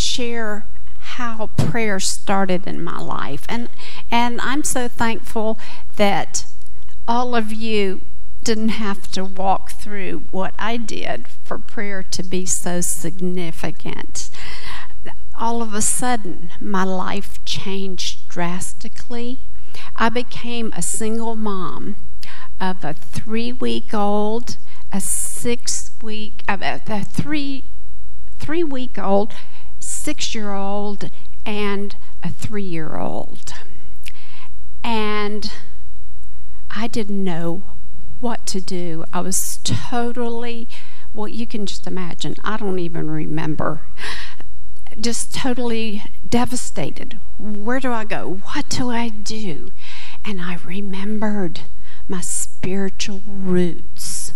share 0.00 0.66
how 1.00 1.48
prayer 1.56 2.00
started 2.00 2.66
in 2.66 2.82
my 2.82 2.98
life. 2.98 3.44
And 3.48 3.68
And 4.10 4.40
I'm 4.40 4.64
so 4.64 4.88
thankful 4.88 5.58
that 5.96 6.44
all 7.06 7.34
of 7.34 7.52
you 7.52 8.02
didn't 8.42 8.70
have 8.70 9.10
to 9.12 9.24
walk 9.24 9.72
through 9.72 10.24
what 10.30 10.54
I 10.58 10.76
did 10.76 11.26
for 11.44 11.58
prayer 11.58 12.02
to 12.02 12.22
be 12.22 12.46
so 12.46 12.80
significant. 12.80 14.30
All 15.38 15.62
of 15.62 15.74
a 15.74 15.82
sudden, 15.82 16.50
my 16.60 16.84
life 16.84 17.44
changed 17.44 18.28
drastically. 18.28 19.38
I 19.96 20.08
became 20.08 20.72
a 20.74 20.82
single 20.82 21.36
mom 21.36 21.96
of 22.60 22.84
a 22.84 22.94
three 22.94 23.52
week 23.52 23.94
old, 23.94 24.56
a 24.92 25.00
six 25.00 25.90
week, 26.02 26.42
a 26.48 27.04
three, 27.04 27.64
three 28.38 28.64
week 28.64 28.98
old, 28.98 29.32
six 30.00 30.34
year 30.34 30.54
old, 30.54 31.10
and 31.44 31.94
a 32.22 32.30
three 32.30 32.64
year 32.64 32.96
old. 32.96 33.52
And 34.82 35.52
I 36.74 36.86
didn't 36.86 37.22
know 37.22 37.62
what 38.20 38.46
to 38.46 38.60
do. 38.60 39.04
I 39.12 39.20
was 39.20 39.58
totally, 39.62 40.68
well, 41.12 41.28
you 41.28 41.46
can 41.46 41.66
just 41.66 41.86
imagine, 41.86 42.34
I 42.42 42.56
don't 42.56 42.78
even 42.78 43.10
remember. 43.10 43.82
Just 44.98 45.34
totally 45.34 46.02
devastated. 46.28 47.18
Where 47.38 47.78
do 47.80 47.92
I 47.92 48.04
go? 48.04 48.40
What 48.52 48.68
do 48.68 48.90
I 48.90 49.08
do? 49.08 49.70
And 50.24 50.40
I 50.40 50.56
remembered 50.64 51.60
my 52.08 52.20
spiritual 52.20 53.22
roots. 53.26 54.32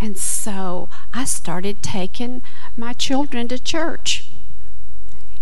And 0.00 0.16
so 0.16 0.88
I 1.12 1.24
started 1.24 1.82
taking 1.82 2.42
my 2.76 2.92
children 2.92 3.48
to 3.48 3.58
church. 3.58 4.29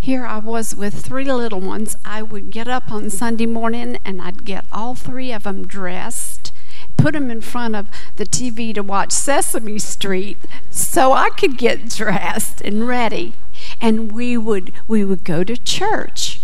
Here 0.00 0.24
I 0.24 0.38
was 0.38 0.74
with 0.74 1.04
three 1.04 1.24
little 1.24 1.60
ones. 1.60 1.96
I 2.04 2.22
would 2.22 2.50
get 2.50 2.68
up 2.68 2.90
on 2.90 3.10
Sunday 3.10 3.46
morning 3.46 3.98
and 4.04 4.22
I'd 4.22 4.44
get 4.44 4.64
all 4.72 4.94
three 4.94 5.32
of 5.32 5.42
them 5.42 5.66
dressed, 5.66 6.52
put 6.96 7.12
them 7.12 7.30
in 7.30 7.40
front 7.40 7.74
of 7.76 7.88
the 8.16 8.24
TV 8.24 8.72
to 8.74 8.82
watch 8.82 9.12
Sesame 9.12 9.78
Street 9.78 10.38
so 10.70 11.12
I 11.12 11.30
could 11.30 11.58
get 11.58 11.90
dressed 11.90 12.60
and 12.60 12.86
ready. 12.86 13.34
And 13.80 14.12
we 14.12 14.38
would 14.38 14.72
we 14.86 15.04
would 15.04 15.24
go 15.24 15.42
to 15.44 15.56
church. 15.56 16.40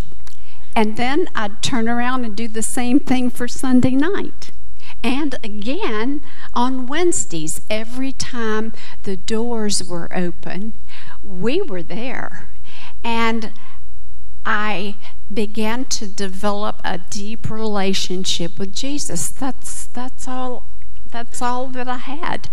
And 0.77 0.97
then 0.97 1.29
I'd 1.35 1.63
turn 1.63 1.89
around 1.89 2.25
and 2.25 2.37
do 2.37 2.49
the 2.49 2.63
same 2.63 2.99
thing 2.99 3.31
for 3.31 3.47
Sunday 3.47 3.93
night. 3.93 4.51
And 5.03 5.37
again 5.45 6.23
on 6.55 6.87
Wednesdays, 6.87 7.61
every 7.71 8.13
time 8.13 8.73
the 9.05 9.17
doors 9.17 9.85
were 9.85 10.09
open, 10.15 10.75
we 11.23 11.63
were 11.63 11.83
there. 11.83 12.49
And 13.05 13.53
I 14.45 14.97
began 15.33 15.85
to 15.87 16.07
develop 16.07 16.81
a 16.85 16.99
deep 16.99 17.51
relationship 17.51 18.59
with 18.59 18.75
Jesus. 18.75 19.29
That's 19.31 19.87
that's 19.87 20.29
all 20.29 20.65
that's 21.11 21.41
all 21.41 21.69
that 21.69 21.89
I 21.89 21.97
had. 21.97 22.51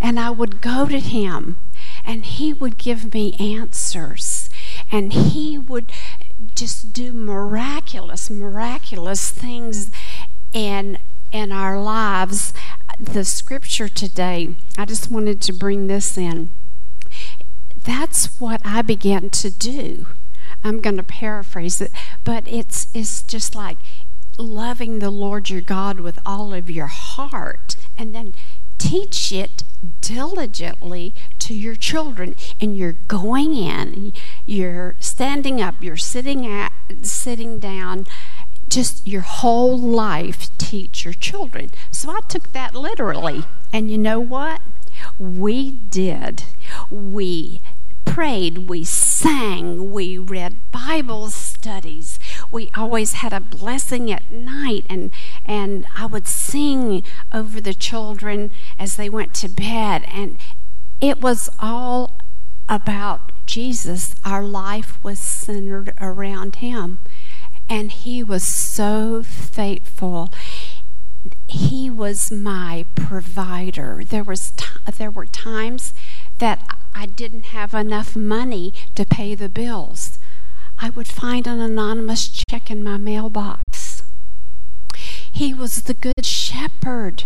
And 0.00 0.18
I 0.18 0.30
would 0.30 0.60
go 0.60 0.86
to 0.86 0.98
him 0.98 1.56
and 2.04 2.24
he 2.24 2.52
would 2.52 2.78
give 2.78 3.14
me 3.14 3.34
answers 3.34 4.50
and 4.90 5.12
he 5.12 5.56
would 5.56 5.92
just 6.54 6.92
do 6.92 7.12
miraculous 7.12 8.28
miraculous 8.28 9.30
things 9.30 9.90
in 10.52 10.98
in 11.32 11.52
our 11.52 11.80
lives. 11.80 12.52
The 12.98 13.24
scripture 13.24 13.88
today, 13.88 14.54
I 14.78 14.84
just 14.84 15.10
wanted 15.10 15.40
to 15.42 15.52
bring 15.52 15.88
this 15.88 16.16
in. 16.16 16.50
That's 17.84 18.40
what 18.40 18.60
I 18.64 18.82
began 18.82 19.30
to 19.30 19.50
do. 19.50 20.06
I'm 20.62 20.80
going 20.80 20.96
to 20.96 21.02
paraphrase 21.02 21.80
it, 21.80 21.92
but 22.24 22.46
it's 22.46 22.88
it's 22.94 23.22
just 23.22 23.54
like 23.54 23.76
loving 24.38 24.98
the 24.98 25.10
Lord 25.10 25.50
your 25.50 25.60
God 25.60 26.00
with 26.00 26.18
all 26.26 26.52
of 26.52 26.70
your 26.70 26.86
heart 26.86 27.76
and 27.96 28.14
then 28.14 28.34
teach 28.78 29.32
it 29.32 29.62
diligently 30.00 31.14
to 31.38 31.54
your 31.54 31.76
children 31.76 32.34
and 32.60 32.76
you're 32.76 32.96
going 33.06 33.54
in 33.54 34.12
you're 34.46 34.96
standing 34.98 35.60
up 35.60 35.74
you're 35.80 35.96
sitting 35.96 36.46
at 36.46 36.72
sitting 37.02 37.58
down 37.58 38.04
just 38.74 39.06
your 39.06 39.22
whole 39.22 39.78
life 39.78 40.50
teach 40.58 41.04
your 41.04 41.14
children. 41.14 41.70
So 41.90 42.10
I 42.10 42.20
took 42.28 42.52
that 42.52 42.74
literally. 42.74 43.44
And 43.72 43.90
you 43.90 43.98
know 43.98 44.18
what? 44.18 44.60
We 45.18 45.70
did. 45.70 46.44
We 46.90 47.60
prayed, 48.04 48.68
we 48.68 48.84
sang, 48.84 49.92
we 49.92 50.18
read 50.18 50.56
Bible 50.70 51.30
studies. 51.30 52.18
We 52.50 52.70
always 52.76 53.14
had 53.14 53.32
a 53.32 53.40
blessing 53.40 54.10
at 54.12 54.30
night 54.30 54.84
and 54.88 55.10
and 55.44 55.86
I 55.96 56.06
would 56.06 56.28
sing 56.28 57.02
over 57.32 57.60
the 57.60 57.74
children 57.74 58.50
as 58.78 58.96
they 58.96 59.08
went 59.08 59.34
to 59.34 59.48
bed 59.48 60.04
and 60.06 60.36
it 61.00 61.20
was 61.20 61.50
all 61.58 62.12
about 62.68 63.32
Jesus. 63.46 64.14
Our 64.24 64.42
life 64.42 65.02
was 65.02 65.18
centered 65.18 65.92
around 66.00 66.56
him 66.56 67.00
and 67.68 67.90
he 67.90 68.22
was 68.22 68.44
so 68.44 69.22
faithful 69.22 70.30
he 71.48 71.88
was 71.88 72.30
my 72.30 72.84
provider 72.94 74.02
there 74.08 74.24
was 74.24 74.52
t- 74.56 74.66
there 74.98 75.10
were 75.10 75.26
times 75.26 75.94
that 76.38 76.76
I 76.94 77.06
didn't 77.06 77.46
have 77.46 77.74
enough 77.74 78.14
money 78.14 78.72
to 78.94 79.04
pay 79.04 79.34
the 79.34 79.48
bills. 79.48 80.18
I 80.78 80.90
would 80.90 81.08
find 81.08 81.46
an 81.46 81.60
anonymous 81.60 82.28
check 82.48 82.70
in 82.70 82.84
my 82.84 82.96
mailbox. 82.96 84.04
He 85.30 85.52
was 85.52 85.82
the 85.82 85.94
good 85.94 86.24
shepherd 86.24 87.24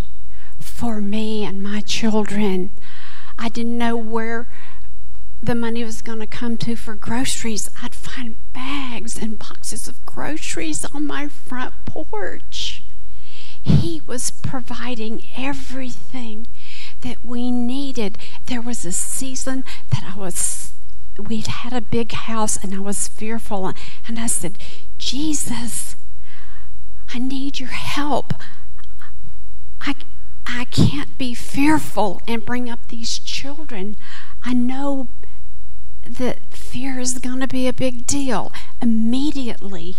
for 0.59 1.01
me 1.01 1.45
and 1.45 1.63
my 1.63 1.81
children. 1.81 2.71
I 3.39 3.49
didn't 3.49 3.79
know 3.79 3.97
where 3.97 4.49
the 5.43 5.55
money 5.55 5.85
was 5.85 6.03
going 6.03 6.19
to 6.19 6.27
come 6.27 6.57
to 6.59 6.75
for 6.75 6.97
groceries, 6.97 7.71
I'd 7.83 7.95
find 7.95 8.37
bags 8.53 9.17
and 9.17 9.39
boxes 9.39 9.87
of 9.87 10.05
groceries 10.05 10.85
on 10.87 11.07
my 11.07 11.29
front 11.29 11.75
porch. 11.87 12.83
He 13.63 14.01
was 14.07 14.31
providing 14.31 15.23
everything 15.37 16.49
that 17.03 17.25
we 17.25 17.51
needed. 17.51 18.19
There 18.47 18.61
was 18.61 18.85
a 18.85 18.93
season 18.93 19.65
that 19.91 20.05
I 20.05 20.17
was, 20.17 20.73
we'd 21.19 21.47
had 21.47 21.73
a 21.73 21.81
big 21.81 22.13
house 22.13 22.57
and 22.63 22.75
I 22.75 22.81
was 22.81 23.09
fearful. 23.09 23.73
And 24.07 24.19
I 24.19 24.27
said, 24.27 24.59
Jesus, 24.99 25.97
I 27.15 27.19
need 27.19 27.61
your 27.61 27.71
help. 27.71 28.35
I, 29.81 29.95
I 30.47 30.65
can't 30.65 31.17
be 31.19 31.35
fearful 31.35 32.21
and 32.27 32.45
bring 32.45 32.69
up 32.69 32.89
these 32.89 33.19
children. 33.19 33.97
I 34.43 34.55
know 34.55 35.09
that 36.07 36.39
fear 36.55 36.99
is 36.99 37.19
going 37.19 37.41
to 37.41 37.49
be 37.49 37.69
a 37.69 37.73
big 37.73 38.07
deal. 38.07 38.53
Immediately, 38.81 39.97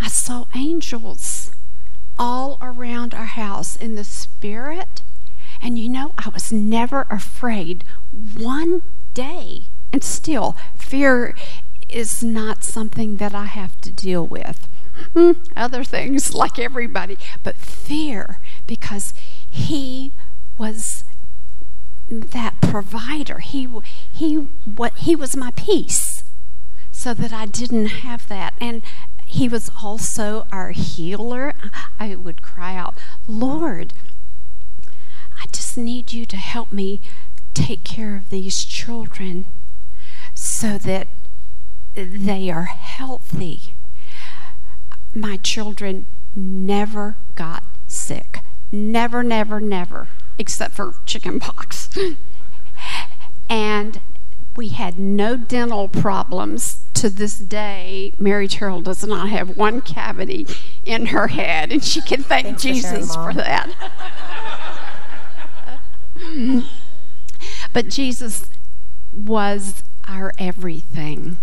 I 0.00 0.08
saw 0.08 0.44
angels 0.54 1.52
all 2.18 2.58
around 2.60 3.14
our 3.14 3.26
house 3.26 3.76
in 3.76 3.94
the 3.94 4.04
spirit. 4.04 5.02
And 5.62 5.78
you 5.78 5.88
know, 5.88 6.12
I 6.18 6.28
was 6.28 6.52
never 6.52 7.06
afraid 7.10 7.84
one 8.36 8.82
day. 9.14 9.64
And 9.92 10.04
still, 10.04 10.56
fear 10.76 11.34
is 11.88 12.22
not 12.22 12.64
something 12.64 13.16
that 13.16 13.34
I 13.34 13.44
have 13.44 13.80
to 13.82 13.92
deal 13.92 14.26
with. 14.26 14.68
Hmm, 15.14 15.32
other 15.54 15.84
things, 15.84 16.34
like 16.42 16.58
everybody, 16.58 17.16
but 17.42 17.56
fear, 17.56 18.40
because 18.66 19.14
he 19.48 20.12
was 20.58 21.04
that 22.08 22.60
provider. 22.60 23.38
He 23.38 23.68
he 24.12 24.34
what 24.64 24.96
he 24.98 25.16
was 25.16 25.36
my 25.36 25.50
peace, 25.56 26.22
so 26.90 27.14
that 27.14 27.32
I 27.32 27.46
didn't 27.46 27.86
have 27.86 28.28
that. 28.28 28.54
And 28.60 28.82
he 29.24 29.48
was 29.48 29.70
also 29.82 30.46
our 30.52 30.70
healer. 30.70 31.54
I 31.98 32.14
would 32.16 32.42
cry 32.42 32.76
out, 32.76 32.96
Lord, 33.26 33.92
just 35.76 35.84
need 35.84 36.10
you 36.14 36.24
to 36.24 36.36
help 36.38 36.72
me 36.72 37.00
take 37.52 37.84
care 37.84 38.16
of 38.16 38.30
these 38.30 38.64
children 38.64 39.44
so 40.32 40.78
that 40.78 41.06
they 41.94 42.50
are 42.50 42.64
healthy. 42.64 43.74
My 45.14 45.36
children 45.36 46.06
never 46.34 47.16
got 47.34 47.62
sick. 47.86 48.38
Never, 48.72 49.22
never, 49.22 49.60
never 49.60 50.08
except 50.38 50.74
for 50.74 50.94
chicken 51.04 51.40
pox. 51.40 51.90
and 53.50 54.00
we 54.56 54.68
had 54.68 54.98
no 54.98 55.36
dental 55.36 55.88
problems 55.88 56.84
to 56.94 57.10
this 57.10 57.38
day. 57.38 58.14
Mary 58.18 58.48
Terrell 58.48 58.80
does 58.80 59.04
not 59.04 59.28
have 59.28 59.58
one 59.58 59.82
cavity 59.82 60.46
in 60.86 61.06
her 61.06 61.28
head, 61.28 61.70
and 61.70 61.84
she 61.84 62.00
can 62.00 62.22
thank 62.22 62.46
Thanks 62.46 62.62
Jesus 62.62 63.14
for, 63.14 63.32
for 63.32 63.34
that. 63.34 64.42
but 67.72 67.88
Jesus 67.88 68.48
was 69.12 69.82
our 70.06 70.32
everything. 70.38 71.36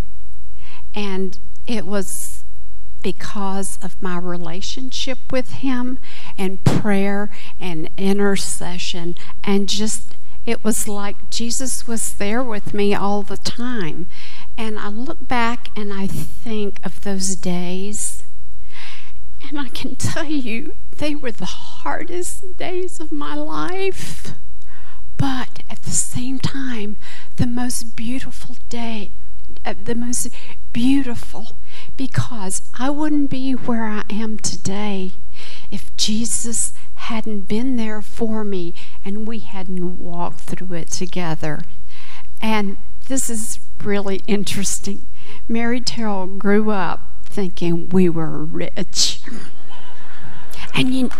And 0.94 1.38
it 1.66 1.86
was 1.86 2.44
because 3.02 3.78
of 3.82 4.00
my 4.02 4.16
relationship 4.16 5.18
with 5.30 5.50
Him 5.52 5.98
and 6.38 6.64
prayer 6.64 7.30
and 7.60 7.88
intercession. 7.96 9.14
And 9.42 9.68
just, 9.68 10.16
it 10.46 10.64
was 10.64 10.88
like 10.88 11.30
Jesus 11.30 11.86
was 11.86 12.14
there 12.14 12.42
with 12.42 12.72
me 12.72 12.94
all 12.94 13.22
the 13.22 13.36
time. 13.36 14.08
And 14.56 14.78
I 14.78 14.88
look 14.88 15.28
back 15.28 15.68
and 15.76 15.92
I 15.92 16.06
think 16.06 16.80
of 16.84 17.02
those 17.02 17.36
days. 17.36 18.22
And 19.46 19.60
I 19.60 19.68
can 19.68 19.96
tell 19.96 20.24
you, 20.24 20.74
they 20.96 21.14
were 21.14 21.32
the 21.32 21.44
hardest 21.44 22.56
days 22.56 22.98
of 23.00 23.12
my 23.12 23.34
life. 23.34 24.32
But 25.24 25.62
at 25.70 25.80
the 25.84 25.90
same 25.90 26.38
time, 26.38 26.98
the 27.36 27.46
most 27.46 27.96
beautiful 27.96 28.56
day, 28.68 29.10
uh, 29.64 29.72
the 29.82 29.94
most 29.94 30.28
beautiful, 30.74 31.56
because 31.96 32.60
I 32.78 32.90
wouldn't 32.90 33.30
be 33.30 33.52
where 33.52 33.86
I 33.86 34.02
am 34.10 34.36
today 34.36 35.12
if 35.70 35.96
Jesus 35.96 36.74
hadn't 37.08 37.48
been 37.48 37.76
there 37.76 38.02
for 38.02 38.44
me 38.44 38.74
and 39.02 39.26
we 39.26 39.38
hadn't 39.38 39.98
walked 39.98 40.40
through 40.40 40.76
it 40.76 40.90
together. 40.90 41.62
And 42.42 42.76
this 43.08 43.30
is 43.30 43.60
really 43.82 44.20
interesting. 44.26 45.06
Mary 45.48 45.80
Terrell 45.80 46.26
grew 46.26 46.70
up 46.70 47.00
thinking 47.24 47.88
we 47.88 48.10
were 48.10 48.44
rich. 48.44 49.22
And 50.74 50.92
you, 50.92 51.10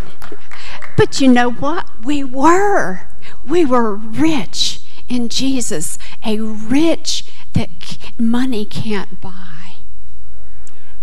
but 0.95 1.23
you 1.23 1.29
know 1.33 1.51
what? 1.51 1.89
We 2.05 2.23
were. 2.23 3.07
We 3.47 3.65
were 3.65 3.95
rich 3.95 4.81
in 5.09 5.29
Jesus, 5.29 5.99
a 6.25 6.41
rich 6.41 7.25
that 7.53 7.99
money 8.19 8.65
can't 8.65 9.21
buy. 9.21 9.77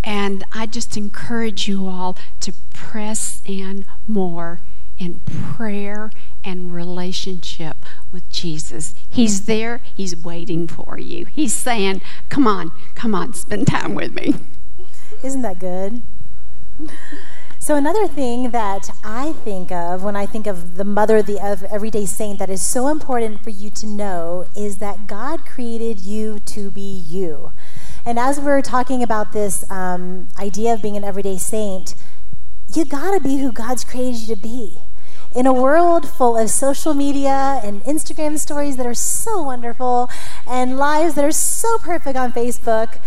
And 0.03 0.43
I 0.51 0.65
just 0.65 0.97
encourage 0.97 1.67
you 1.67 1.87
all 1.87 2.17
to 2.41 2.53
press 2.73 3.41
in 3.45 3.85
more 4.07 4.61
in 5.01 5.19
prayer 5.25 6.11
and 6.43 6.71
relationship 6.73 7.75
with 8.11 8.29
Jesus. 8.29 8.93
He's 9.09 9.45
there, 9.45 9.81
He's 9.95 10.15
waiting 10.15 10.67
for 10.67 10.99
you. 10.99 11.25
He's 11.25 11.53
saying, 11.53 12.01
Come 12.29 12.45
on, 12.45 12.71
come 12.93 13.15
on, 13.15 13.33
spend 13.33 13.65
time 13.65 13.95
with 13.95 14.13
me. 14.13 14.35
Isn't 15.23 15.41
that 15.41 15.59
good? 15.59 16.03
So, 17.61 17.75
another 17.75 18.07
thing 18.07 18.49
that 18.49 18.89
I 19.03 19.33
think 19.33 19.71
of 19.71 20.01
when 20.01 20.15
I 20.15 20.25
think 20.25 20.47
of 20.47 20.77
the 20.77 20.83
mother 20.83 21.17
of 21.17 21.27
the 21.27 21.39
everyday 21.39 22.07
saint 22.07 22.39
that 22.39 22.49
is 22.49 22.59
so 22.59 22.87
important 22.87 23.43
for 23.43 23.51
you 23.51 23.69
to 23.69 23.85
know 23.85 24.47
is 24.57 24.79
that 24.79 25.05
God 25.05 25.45
created 25.45 25.99
you 25.99 26.39
to 26.39 26.71
be 26.71 26.81
you. 26.81 27.51
And 28.03 28.17
as 28.17 28.39
we're 28.39 28.63
talking 28.63 29.03
about 29.03 29.31
this 29.31 29.69
um, 29.69 30.29
idea 30.39 30.73
of 30.73 30.81
being 30.81 30.97
an 30.97 31.03
everyday 31.03 31.37
saint, 31.37 31.93
you 32.73 32.83
gotta 32.83 33.19
be 33.19 33.37
who 33.37 33.51
God's 33.51 33.83
created 33.83 34.21
you 34.21 34.35
to 34.35 34.41
be. 34.41 34.79
In 35.35 35.45
a 35.45 35.53
world 35.53 36.09
full 36.09 36.35
of 36.35 36.49
social 36.49 36.95
media 36.95 37.61
and 37.63 37.83
Instagram 37.83 38.39
stories 38.39 38.77
that 38.77 38.87
are 38.87 38.95
so 38.95 39.43
wonderful 39.43 40.09
and 40.47 40.77
lives 40.77 41.13
that 41.13 41.23
are 41.23 41.31
so 41.31 41.77
perfect 41.77 42.17
on 42.17 42.33
Facebook, 42.33 42.97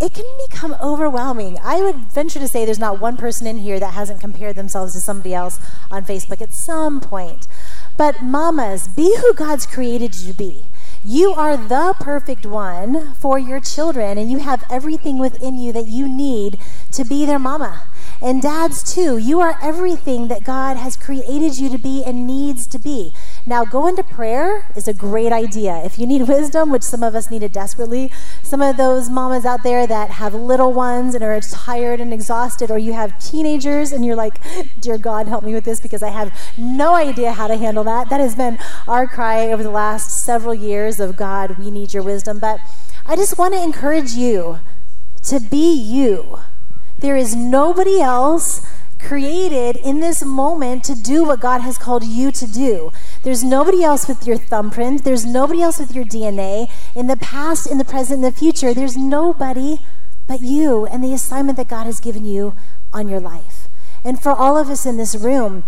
it 0.00 0.14
can 0.14 0.24
become 0.48 0.76
overwhelming. 0.80 1.58
I 1.62 1.82
would 1.82 1.96
venture 2.12 2.38
to 2.38 2.48
say 2.48 2.64
there's 2.64 2.78
not 2.78 3.00
one 3.00 3.16
person 3.16 3.46
in 3.46 3.58
here 3.58 3.80
that 3.80 3.94
hasn't 3.94 4.20
compared 4.20 4.56
themselves 4.56 4.92
to 4.92 5.00
somebody 5.00 5.34
else 5.34 5.58
on 5.90 6.04
Facebook 6.04 6.40
at 6.40 6.52
some 6.52 7.00
point. 7.00 7.48
But 7.96 8.22
mamas, 8.22 8.86
be 8.86 9.16
who 9.16 9.34
God's 9.34 9.66
created 9.66 10.14
you 10.14 10.32
to 10.32 10.38
be. 10.38 10.64
You 11.04 11.32
are 11.32 11.56
the 11.56 11.94
perfect 12.00 12.44
one 12.44 13.14
for 13.14 13.38
your 13.38 13.60
children, 13.60 14.18
and 14.18 14.30
you 14.30 14.38
have 14.38 14.64
everything 14.70 15.18
within 15.18 15.56
you 15.56 15.72
that 15.72 15.86
you 15.86 16.08
need 16.08 16.58
to 16.92 17.04
be 17.04 17.24
their 17.24 17.38
mama. 17.38 17.84
And 18.20 18.42
dads, 18.42 18.82
too, 18.82 19.16
you 19.16 19.40
are 19.40 19.58
everything 19.62 20.28
that 20.28 20.44
God 20.44 20.76
has 20.76 20.96
created 20.96 21.56
you 21.58 21.70
to 21.70 21.78
be 21.78 22.02
and 22.04 22.26
needs 22.26 22.66
to 22.68 22.78
be. 22.78 23.12
Now, 23.48 23.64
go 23.64 23.86
into 23.86 24.04
prayer 24.04 24.66
is 24.76 24.86
a 24.86 24.92
great 24.92 25.32
idea. 25.32 25.82
If 25.82 25.98
you 25.98 26.06
need 26.06 26.28
wisdom, 26.28 26.70
which 26.70 26.82
some 26.82 27.02
of 27.02 27.14
us 27.14 27.30
need 27.30 27.42
it 27.42 27.50
desperately, 27.50 28.12
some 28.42 28.60
of 28.60 28.76
those 28.76 29.08
mamas 29.08 29.46
out 29.46 29.62
there 29.62 29.86
that 29.86 30.10
have 30.10 30.34
little 30.34 30.74
ones 30.74 31.14
and 31.14 31.24
are 31.24 31.40
tired 31.40 31.98
and 31.98 32.12
exhausted, 32.12 32.70
or 32.70 32.76
you 32.76 32.92
have 32.92 33.18
teenagers 33.18 33.90
and 33.90 34.04
you're 34.04 34.14
like, 34.14 34.38
Dear 34.78 34.98
God, 34.98 35.28
help 35.28 35.44
me 35.44 35.54
with 35.54 35.64
this 35.64 35.80
because 35.80 36.02
I 36.02 36.10
have 36.10 36.30
no 36.58 36.94
idea 36.94 37.32
how 37.32 37.46
to 37.46 37.56
handle 37.56 37.84
that. 37.84 38.10
That 38.10 38.20
has 38.20 38.34
been 38.34 38.58
our 38.86 39.06
cry 39.06 39.50
over 39.50 39.62
the 39.62 39.70
last 39.70 40.22
several 40.22 40.54
years 40.54 41.00
of 41.00 41.16
God, 41.16 41.58
we 41.58 41.70
need 41.70 41.94
your 41.94 42.02
wisdom. 42.02 42.38
But 42.38 42.60
I 43.06 43.16
just 43.16 43.38
want 43.38 43.54
to 43.54 43.62
encourage 43.62 44.12
you 44.12 44.60
to 45.24 45.40
be 45.40 45.72
you 45.72 46.38
there 46.98 47.16
is 47.16 47.36
nobody 47.36 48.00
else 48.00 48.66
created 48.98 49.76
in 49.76 50.00
this 50.00 50.24
moment 50.24 50.82
to 50.84 50.94
do 50.94 51.24
what 51.24 51.38
God 51.38 51.60
has 51.60 51.78
called 51.78 52.02
you 52.04 52.32
to 52.32 52.46
do. 52.46 52.92
There's 53.22 53.42
nobody 53.42 53.82
else 53.82 54.08
with 54.08 54.26
your 54.26 54.36
thumbprint. 54.36 55.04
There's 55.04 55.26
nobody 55.26 55.62
else 55.62 55.78
with 55.78 55.94
your 55.94 56.04
DNA. 56.04 56.70
In 56.94 57.06
the 57.06 57.16
past, 57.16 57.66
in 57.70 57.78
the 57.78 57.84
present, 57.84 58.18
in 58.18 58.22
the 58.22 58.32
future, 58.32 58.72
there's 58.72 58.96
nobody 58.96 59.78
but 60.26 60.40
you 60.42 60.86
and 60.86 61.02
the 61.02 61.14
assignment 61.14 61.56
that 61.56 61.68
God 61.68 61.84
has 61.84 62.00
given 62.00 62.24
you 62.24 62.54
on 62.92 63.08
your 63.08 63.20
life. 63.20 63.68
And 64.04 64.20
for 64.20 64.30
all 64.30 64.56
of 64.56 64.68
us 64.68 64.86
in 64.86 64.96
this 64.96 65.16
room, 65.16 65.64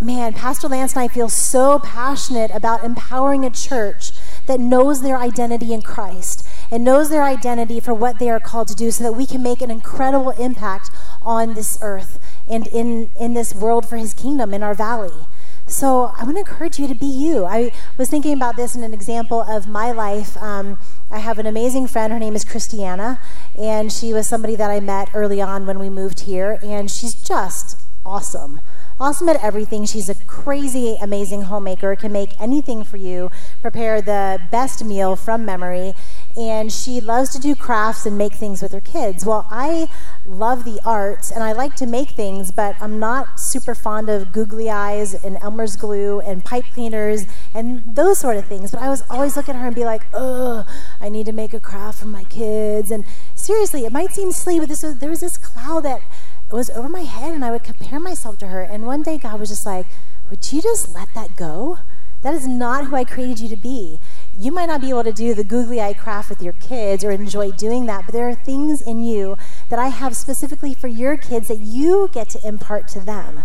man, 0.00 0.34
Pastor 0.34 0.68
Lance 0.68 0.94
and 0.94 1.02
I 1.02 1.08
feel 1.08 1.28
so 1.28 1.78
passionate 1.78 2.50
about 2.54 2.84
empowering 2.84 3.44
a 3.44 3.50
church 3.50 4.12
that 4.46 4.60
knows 4.60 5.02
their 5.02 5.16
identity 5.16 5.72
in 5.72 5.82
Christ 5.82 6.46
and 6.70 6.84
knows 6.84 7.08
their 7.08 7.24
identity 7.24 7.80
for 7.80 7.94
what 7.94 8.18
they 8.18 8.30
are 8.30 8.40
called 8.40 8.68
to 8.68 8.74
do 8.74 8.90
so 8.90 9.02
that 9.04 9.14
we 9.14 9.26
can 9.26 9.42
make 9.42 9.60
an 9.60 9.70
incredible 9.70 10.30
impact 10.32 10.90
on 11.22 11.54
this 11.54 11.78
earth 11.80 12.20
and 12.46 12.66
in, 12.68 13.10
in 13.18 13.34
this 13.34 13.54
world 13.54 13.88
for 13.88 13.96
his 13.96 14.14
kingdom 14.14 14.52
in 14.52 14.62
our 14.62 14.74
valley. 14.74 15.26
So 15.68 16.12
I 16.16 16.22
want 16.22 16.36
to 16.36 16.38
encourage 16.38 16.78
you 16.78 16.86
to 16.86 16.94
be 16.94 17.06
you. 17.06 17.44
I 17.44 17.72
was 17.98 18.08
thinking 18.08 18.32
about 18.32 18.54
this 18.54 18.76
in 18.76 18.84
an 18.84 18.94
example 18.94 19.42
of 19.42 19.66
my 19.66 19.90
life. 19.90 20.36
Um, 20.40 20.78
I 21.10 21.18
have 21.18 21.40
an 21.40 21.46
amazing 21.46 21.88
friend. 21.88 22.12
Her 22.12 22.20
name 22.20 22.36
is 22.36 22.44
Christiana, 22.44 23.20
and 23.58 23.92
she 23.92 24.12
was 24.12 24.28
somebody 24.28 24.54
that 24.54 24.70
I 24.70 24.78
met 24.78 25.10
early 25.12 25.42
on 25.42 25.66
when 25.66 25.80
we 25.80 25.90
moved 25.90 26.20
here, 26.20 26.60
and 26.62 26.88
she's 26.88 27.14
just 27.14 27.76
awesome 28.04 28.60
awesome 28.98 29.28
at 29.28 29.42
everything. 29.42 29.84
She's 29.84 30.08
a 30.08 30.14
crazy, 30.14 30.96
amazing 31.00 31.42
homemaker, 31.42 31.94
can 31.96 32.12
make 32.12 32.40
anything 32.40 32.84
for 32.84 32.96
you, 32.96 33.30
prepare 33.60 34.00
the 34.00 34.40
best 34.50 34.84
meal 34.84 35.16
from 35.16 35.44
memory, 35.44 35.94
and 36.36 36.70
she 36.70 37.00
loves 37.00 37.30
to 37.30 37.38
do 37.38 37.54
crafts 37.54 38.04
and 38.04 38.18
make 38.18 38.34
things 38.34 38.60
with 38.60 38.72
her 38.72 38.80
kids. 38.80 39.24
Well, 39.24 39.46
I 39.50 39.88
love 40.26 40.64
the 40.64 40.78
arts 40.84 41.30
and 41.30 41.42
I 41.42 41.52
like 41.52 41.74
to 41.76 41.86
make 41.86 42.10
things, 42.10 42.50
but 42.50 42.76
I'm 42.80 42.98
not 42.98 43.40
super 43.40 43.74
fond 43.74 44.10
of 44.10 44.32
googly 44.32 44.68
eyes 44.68 45.14
and 45.14 45.38
Elmer's 45.40 45.76
glue 45.76 46.20
and 46.20 46.44
pipe 46.44 46.66
cleaners 46.74 47.24
and 47.54 47.82
those 47.86 48.18
sort 48.18 48.36
of 48.36 48.44
things. 48.44 48.70
But 48.70 48.82
I 48.82 48.90
was 48.90 49.02
always 49.08 49.36
looking 49.36 49.54
at 49.54 49.60
her 49.60 49.66
and 49.68 49.74
be 49.74 49.84
like, 49.84 50.02
ugh, 50.12 50.66
I 51.00 51.08
need 51.08 51.24
to 51.26 51.32
make 51.32 51.54
a 51.54 51.60
craft 51.60 52.00
for 52.00 52.06
my 52.06 52.24
kids. 52.24 52.90
And 52.90 53.06
seriously, 53.34 53.86
it 53.86 53.92
might 53.92 54.12
seem 54.12 54.30
silly, 54.30 54.60
but 54.60 54.68
this 54.68 54.82
was, 54.82 54.98
there 54.98 55.10
was 55.10 55.20
this 55.20 55.38
cloud 55.38 55.84
that 55.84 56.02
was 56.50 56.68
over 56.70 56.88
my 56.88 57.00
head 57.00 57.34
and 57.34 57.44
I 57.44 57.50
would 57.50 57.64
compare 57.64 57.98
myself 57.98 58.36
to 58.38 58.48
her. 58.48 58.60
And 58.62 58.86
one 58.86 59.02
day 59.02 59.16
God 59.16 59.40
was 59.40 59.48
just 59.48 59.64
like, 59.64 59.86
would 60.28 60.52
you 60.52 60.60
just 60.60 60.94
let 60.94 61.08
that 61.14 61.34
go? 61.36 61.78
That 62.22 62.34
is 62.34 62.46
not 62.46 62.86
who 62.86 62.96
I 62.96 63.04
created 63.04 63.40
you 63.40 63.48
to 63.48 63.56
be 63.56 64.00
you 64.38 64.52
might 64.52 64.66
not 64.66 64.80
be 64.80 64.90
able 64.90 65.04
to 65.04 65.12
do 65.12 65.34
the 65.34 65.44
googly 65.44 65.80
eye 65.80 65.94
craft 65.94 66.30
with 66.30 66.42
your 66.42 66.52
kids 66.54 67.02
or 67.04 67.10
enjoy 67.10 67.50
doing 67.52 67.86
that, 67.86 68.06
but 68.06 68.12
there 68.12 68.28
are 68.28 68.34
things 68.34 68.80
in 68.80 69.02
you 69.02 69.36
that 69.70 69.78
I 69.78 69.88
have 69.88 70.16
specifically 70.16 70.74
for 70.74 70.88
your 70.88 71.16
kids 71.16 71.48
that 71.48 71.60
you 71.60 72.08
get 72.12 72.28
to 72.30 72.46
impart 72.46 72.88
to 72.88 73.00
them. 73.00 73.44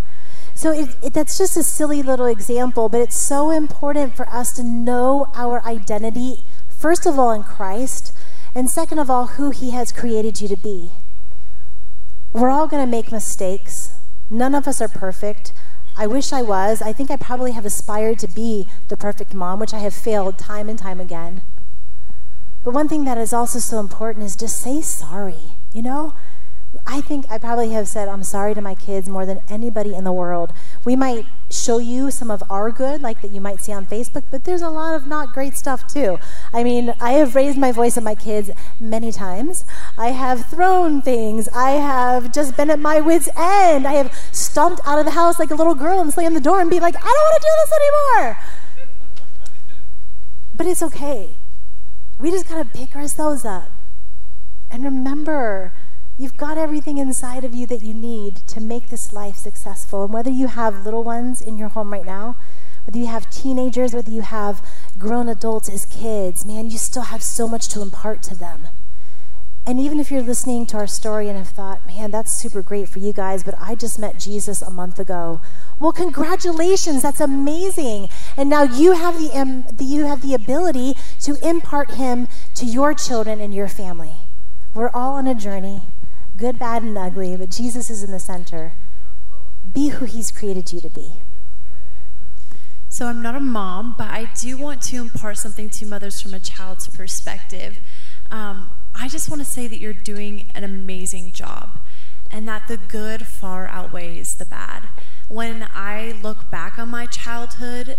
So 0.54 0.72
it, 0.72 0.96
it, 1.02 1.14
that's 1.14 1.38
just 1.38 1.58
a 1.58 1.64
silly 1.64 2.04
little 2.04 2.26
example, 2.26 2.90
but 2.90 3.02
it's 3.02 3.18
so 3.18 3.52
important 3.52 4.16
for 4.16 4.28
us 4.30 4.52
to 4.54 4.64
know 4.64 5.32
our 5.34 5.66
identity, 5.66 6.44
first 6.70 7.06
of 7.06 7.18
all, 7.18 7.32
in 7.32 7.44
Christ, 7.44 8.14
and 8.54 8.70
second 8.70 9.00
of 9.00 9.10
all, 9.10 9.28
who 9.28 9.52
He 9.52 9.72
has 9.72 9.92
created 9.92 10.42
you 10.42 10.48
to 10.48 10.58
be. 10.58 10.92
We're 12.34 12.50
all 12.50 12.68
going 12.68 12.86
to 12.86 12.90
make 12.90 13.12
mistakes. 13.12 13.94
None 14.30 14.56
of 14.56 14.68
us 14.68 14.82
are 14.82 14.88
perfect. 14.88 15.54
I 16.02 16.08
wish 16.08 16.34
I 16.34 16.42
was. 16.42 16.82
I 16.82 16.94
think 16.94 17.12
I 17.12 17.16
probably 17.16 17.52
have 17.52 17.64
aspired 17.64 18.18
to 18.20 18.28
be 18.28 18.68
the 18.88 18.98
perfect 18.98 19.36
mom, 19.36 19.60
which 19.60 19.72
I 19.72 19.78
have 19.78 19.94
failed 19.94 20.40
time 20.40 20.68
and 20.68 20.80
time 20.80 21.00
again. 21.00 21.44
But 22.64 22.74
one 22.74 22.88
thing 22.88 23.06
that 23.06 23.20
is 23.20 23.34
also 23.34 23.60
so 23.60 23.80
important 23.80 24.26
is 24.26 24.36
just 24.36 24.60
say 24.60 24.82
sorry. 24.82 25.58
You 25.72 25.84
know, 25.84 26.16
I 26.88 27.02
think 27.02 27.26
I 27.30 27.38
probably 27.38 27.72
have 27.72 27.88
said 27.88 28.08
I'm 28.08 28.24
sorry 28.24 28.54
to 28.54 28.62
my 28.62 28.76
kids 28.76 29.10
more 29.10 29.26
than 29.26 29.42
anybody 29.50 29.94
in 29.94 30.04
the 30.04 30.12
world. 30.12 30.54
We 30.86 30.96
might 30.96 31.26
show 31.50 31.80
you 31.80 32.12
some 32.12 32.32
of 32.32 32.42
our 32.50 32.72
good, 32.72 33.02
like 33.02 33.22
that 33.22 33.32
you 33.32 33.42
might 33.42 33.60
see 33.60 33.74
on 33.74 33.86
Facebook, 33.86 34.24
but 34.32 34.46
there's 34.46 34.62
a 34.62 34.70
lot 34.70 34.96
of 34.96 35.06
not 35.06 35.34
great 35.34 35.56
stuff 35.56 35.86
too. 35.86 36.18
I 36.54 36.64
mean, 36.64 36.94
I 37.02 37.14
have 37.14 37.36
raised 37.36 37.58
my 37.58 37.72
voice 37.72 37.98
at 37.98 38.04
my 38.04 38.16
kids 38.16 38.52
many 38.80 39.12
times. 39.12 39.66
I 39.98 40.12
have 40.12 40.46
thrown 40.46 41.02
things. 41.02 41.50
I 41.50 41.72
have 41.72 42.32
just 42.32 42.56
been 42.56 42.70
at 42.70 42.80
my 42.80 43.02
wits' 43.02 43.30
end. 43.38 43.86
I 43.86 43.94
have 43.94 44.14
stomped 44.32 44.82
out 44.86 44.98
of 44.98 45.06
the 45.06 45.12
house 45.12 45.40
like 45.40 45.52
a 45.52 45.56
little 45.56 45.76
girl 45.76 46.00
and 46.00 46.14
slammed 46.14 46.36
the 46.36 46.42
door 46.42 46.62
and 46.62 46.70
be 46.70 46.80
like, 46.80 46.96
I 46.96 47.00
don't 47.00 47.08
want 47.08 47.42
to 47.42 47.48
do 47.48 47.54
this 47.64 47.72
anymore. 47.82 48.38
But 50.56 50.68
it's 50.68 50.84
okay. 50.84 51.36
We 52.18 52.32
just 52.32 52.48
got 52.48 52.64
to 52.64 52.80
pick 52.80 52.96
ourselves 52.96 53.44
up 53.44 53.72
and 54.70 54.84
remember 54.84 55.74
You've 56.18 56.38
got 56.38 56.58
everything 56.58 56.98
inside 56.98 57.44
of 57.44 57.56
you 57.56 57.66
that 57.68 57.82
you 57.82 57.94
need 57.94 58.36
to 58.48 58.62
make 58.62 58.90
this 58.90 59.12
life 59.12 59.38
successful. 59.38 60.04
And 60.04 60.14
whether 60.14 60.30
you 60.30 60.48
have 60.48 60.86
little 60.86 61.04
ones 61.04 61.42
in 61.42 61.58
your 61.58 61.70
home 61.70 61.92
right 61.92 62.06
now, 62.06 62.38
whether 62.86 63.00
you 63.00 63.08
have 63.08 63.30
teenagers, 63.30 63.94
whether 63.94 64.12
you 64.12 64.22
have 64.22 64.66
grown 64.98 65.30
adults 65.30 65.70
as 65.70 65.86
kids, 65.86 66.46
man, 66.46 66.70
you 66.70 66.78
still 66.78 67.04
have 67.04 67.24
so 67.24 67.48
much 67.48 67.68
to 67.70 67.82
impart 67.82 68.24
to 68.24 68.36
them. 68.36 68.68
And 69.66 69.80
even 69.80 70.00
if 70.00 70.10
you're 70.10 70.24
listening 70.24 70.66
to 70.68 70.78
our 70.78 70.88
story 70.88 71.30
and 71.30 71.38
have 71.38 71.50
thought, 71.50 71.86
man, 71.86 72.10
that's 72.10 72.34
super 72.34 72.64
great 72.64 72.90
for 72.90 72.98
you 72.98 73.14
guys, 73.14 73.44
but 73.44 73.54
I 73.60 73.76
just 73.76 74.00
met 74.00 74.18
Jesus 74.18 74.64
a 74.64 74.72
month 74.72 74.98
ago. 74.98 75.40
Well, 75.80 75.92
congratulations, 75.92 77.04
that's 77.04 77.20
amazing. 77.22 78.10
And 78.36 78.50
now 78.50 78.64
you 78.64 78.94
have 78.94 79.20
the, 79.20 79.32
um, 79.38 79.66
you 79.80 80.06
have 80.06 80.24
the 80.24 80.34
ability 80.34 80.96
to 81.22 81.36
impart 81.48 81.92
him 81.92 82.28
to 82.56 82.66
your 82.66 82.96
children 82.96 83.40
and 83.40 83.54
your 83.54 83.68
family. 83.68 84.16
We're 84.74 84.90
all 84.90 85.14
on 85.14 85.28
a 85.28 85.36
journey, 85.36 85.82
good, 86.42 86.58
bad, 86.58 86.82
and 86.82 86.98
ugly, 86.98 87.38
but 87.38 87.52
Jesus 87.52 87.92
is 87.92 88.02
in 88.04 88.12
the 88.12 88.20
center. 88.20 88.74
Be 89.74 89.90
who 89.90 90.06
he's 90.06 90.32
created 90.32 90.74
you 90.74 90.82
to 90.82 90.90
be. 90.90 91.22
So 92.90 93.06
I'm 93.06 93.22
not 93.22 93.36
a 93.36 93.40
mom, 93.40 93.94
but 93.96 94.10
I 94.10 94.28
do 94.40 94.58
want 94.58 94.82
to 94.84 94.98
impart 94.98 95.38
something 95.38 95.70
to 95.70 95.86
mothers 95.86 96.20
from 96.20 96.34
a 96.34 96.40
child's 96.40 96.88
perspective. 96.88 97.78
Um, 98.32 98.72
I 98.96 99.08
just 99.08 99.30
want 99.30 99.44
to 99.44 99.48
say 99.48 99.68
that 99.68 99.80
you're 99.80 99.94
doing 99.94 100.50
an 100.56 100.64
amazing 100.64 101.32
job 101.32 101.78
and 102.32 102.48
that 102.48 102.68
the 102.68 102.78
good 102.78 103.28
far 103.28 103.68
outweighs 103.68 104.34
the 104.34 104.46
bad. 104.46 104.90
When 105.30 105.68
I 105.76 106.20
look 106.24 106.50
back 106.50 106.80
on 106.80 106.90
my 106.90 107.06
childhood, 107.06 107.98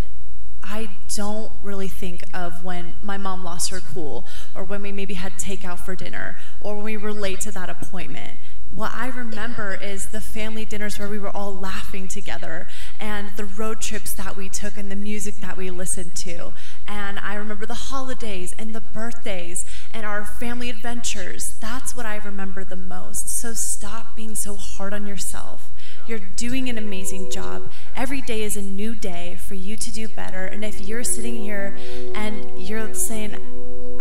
I 0.63 0.91
don't 1.15 1.53
really 1.63 1.89
think 1.89 2.25
of 2.33 2.65
when 2.65 2.95
my 3.03 3.17
mom 3.17 3.45
lost 3.45 3.71
her 3.71 3.81
cool 3.81 4.27
or 4.55 4.65
when 4.65 4.83
we 4.83 4.93
maybe 4.93 5.15
had 5.15 5.33
takeout 5.33 5.81
for 5.81 5.95
dinner 5.95 6.37
or 6.61 6.77
when 6.77 6.85
we 6.85 6.97
were 6.97 7.13
late 7.13 7.41
to 7.43 7.53
that 7.53 7.69
appointment. 7.69 8.39
What 8.75 8.95
I 8.95 9.09
remember 9.09 9.75
is 9.75 10.07
the 10.07 10.21
family 10.21 10.65
dinners 10.65 10.99
where 10.99 11.09
we 11.09 11.19
were 11.19 11.35
all 11.37 11.55
laughing 11.55 12.09
together 12.09 12.69
and 12.99 13.31
the 13.37 13.45
road 13.45 13.83
trips 13.83 14.15
that 14.15 14.35
we 14.35 14.49
took 14.49 14.79
and 14.79 14.91
the 14.91 14.97
music 14.97 15.37
that 15.37 15.59
we 15.59 15.69
listened 15.69 16.15
to. 16.17 16.55
And 16.89 17.19
I 17.19 17.35
remember 17.35 17.67
the 17.67 17.75
holidays 17.75 18.55
and 18.59 18.75
the 18.75 18.81
birthdays 18.81 19.67
and 19.93 20.07
our 20.07 20.25
family 20.25 20.71
adventures. 20.71 21.55
That's 21.61 21.95
what 21.95 22.07
I 22.07 22.17
remember 22.17 22.65
the 22.65 22.77
most. 22.77 23.29
So 23.29 23.53
stop 23.53 24.17
being 24.17 24.35
so 24.35 24.55
hard 24.57 24.95
on 24.95 25.07
yourself. 25.07 25.71
You're 26.05 26.21
doing 26.37 26.69
an 26.69 26.79
amazing 26.79 27.31
job. 27.31 27.71
Every 27.95 28.21
day 28.21 28.43
is 28.43 28.57
a 28.57 28.63
new 28.63 28.95
day 28.95 29.39
for 29.47 29.55
you 29.55 29.77
to 29.77 29.93
do 29.93 30.09
better. 30.09 30.47
And 30.47 30.65
if 30.65 30.81
you're 30.81 31.05
sitting 31.05 31.37
here 31.37 31.77
and 32.17 32.61
you're 32.61 32.93
saying, 32.93 33.35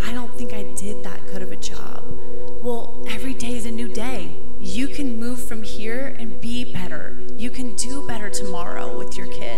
I 0.04 0.12
don't 0.12 0.36
think 0.36 0.52
I 0.52 0.64
did 0.74 1.04
that 1.04 1.24
good 1.28 1.44
of 1.44 1.52
a 1.52 1.58
job, 1.58 2.04
well, 2.64 3.06
every 3.08 3.36
day 3.36 3.56
is 3.56 3.68
a 3.68 3.72
new 3.72 3.88
day. 3.88 4.36
You 4.60 4.88
can 4.88 5.20
move 5.20 5.48
from 5.48 5.62
here 5.62 6.16
and 6.18 6.42
be 6.42 6.74
better. 6.74 7.18
You 7.38 7.52
can 7.52 7.76
do 7.76 8.06
better 8.08 8.30
tomorrow 8.30 8.98
with 8.98 9.16
your 9.16 9.28
kids. 9.28 9.51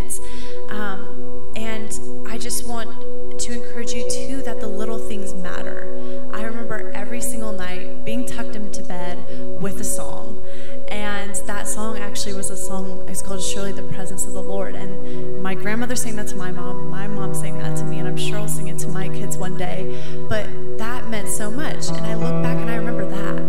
It's 13.34 13.46
called 13.46 13.54
Surely 13.54 13.72
the 13.72 13.94
Presence 13.94 14.26
of 14.26 14.34
the 14.34 14.42
Lord. 14.42 14.76
And 14.76 15.42
my 15.42 15.56
grandmother 15.56 15.96
saying 15.96 16.18
that 16.18 16.28
to 16.28 16.36
my 16.36 16.52
mom. 16.52 16.90
My 16.90 17.08
mom 17.08 17.34
saying 17.34 17.58
that 17.60 17.76
to 17.78 17.84
me, 17.84 18.00
and 18.00 18.08
I'm 18.08 18.18
sure 18.18 18.38
I'll 18.38 18.48
sing 18.48 18.68
it 18.68 18.78
to 18.80 18.88
my 18.88 19.08
kids 19.10 19.38
one 19.38 19.58
day. 19.58 20.26
But 20.30 20.78
that 20.78 21.10
meant 21.10 21.30
so 21.30 21.50
much. 21.50 21.88
And 21.90 22.06
I 22.06 22.14
look 22.16 22.44
back 22.44 22.58
and 22.58 22.70
I 22.70 22.76
remember 22.76 23.10
that. 23.10 23.40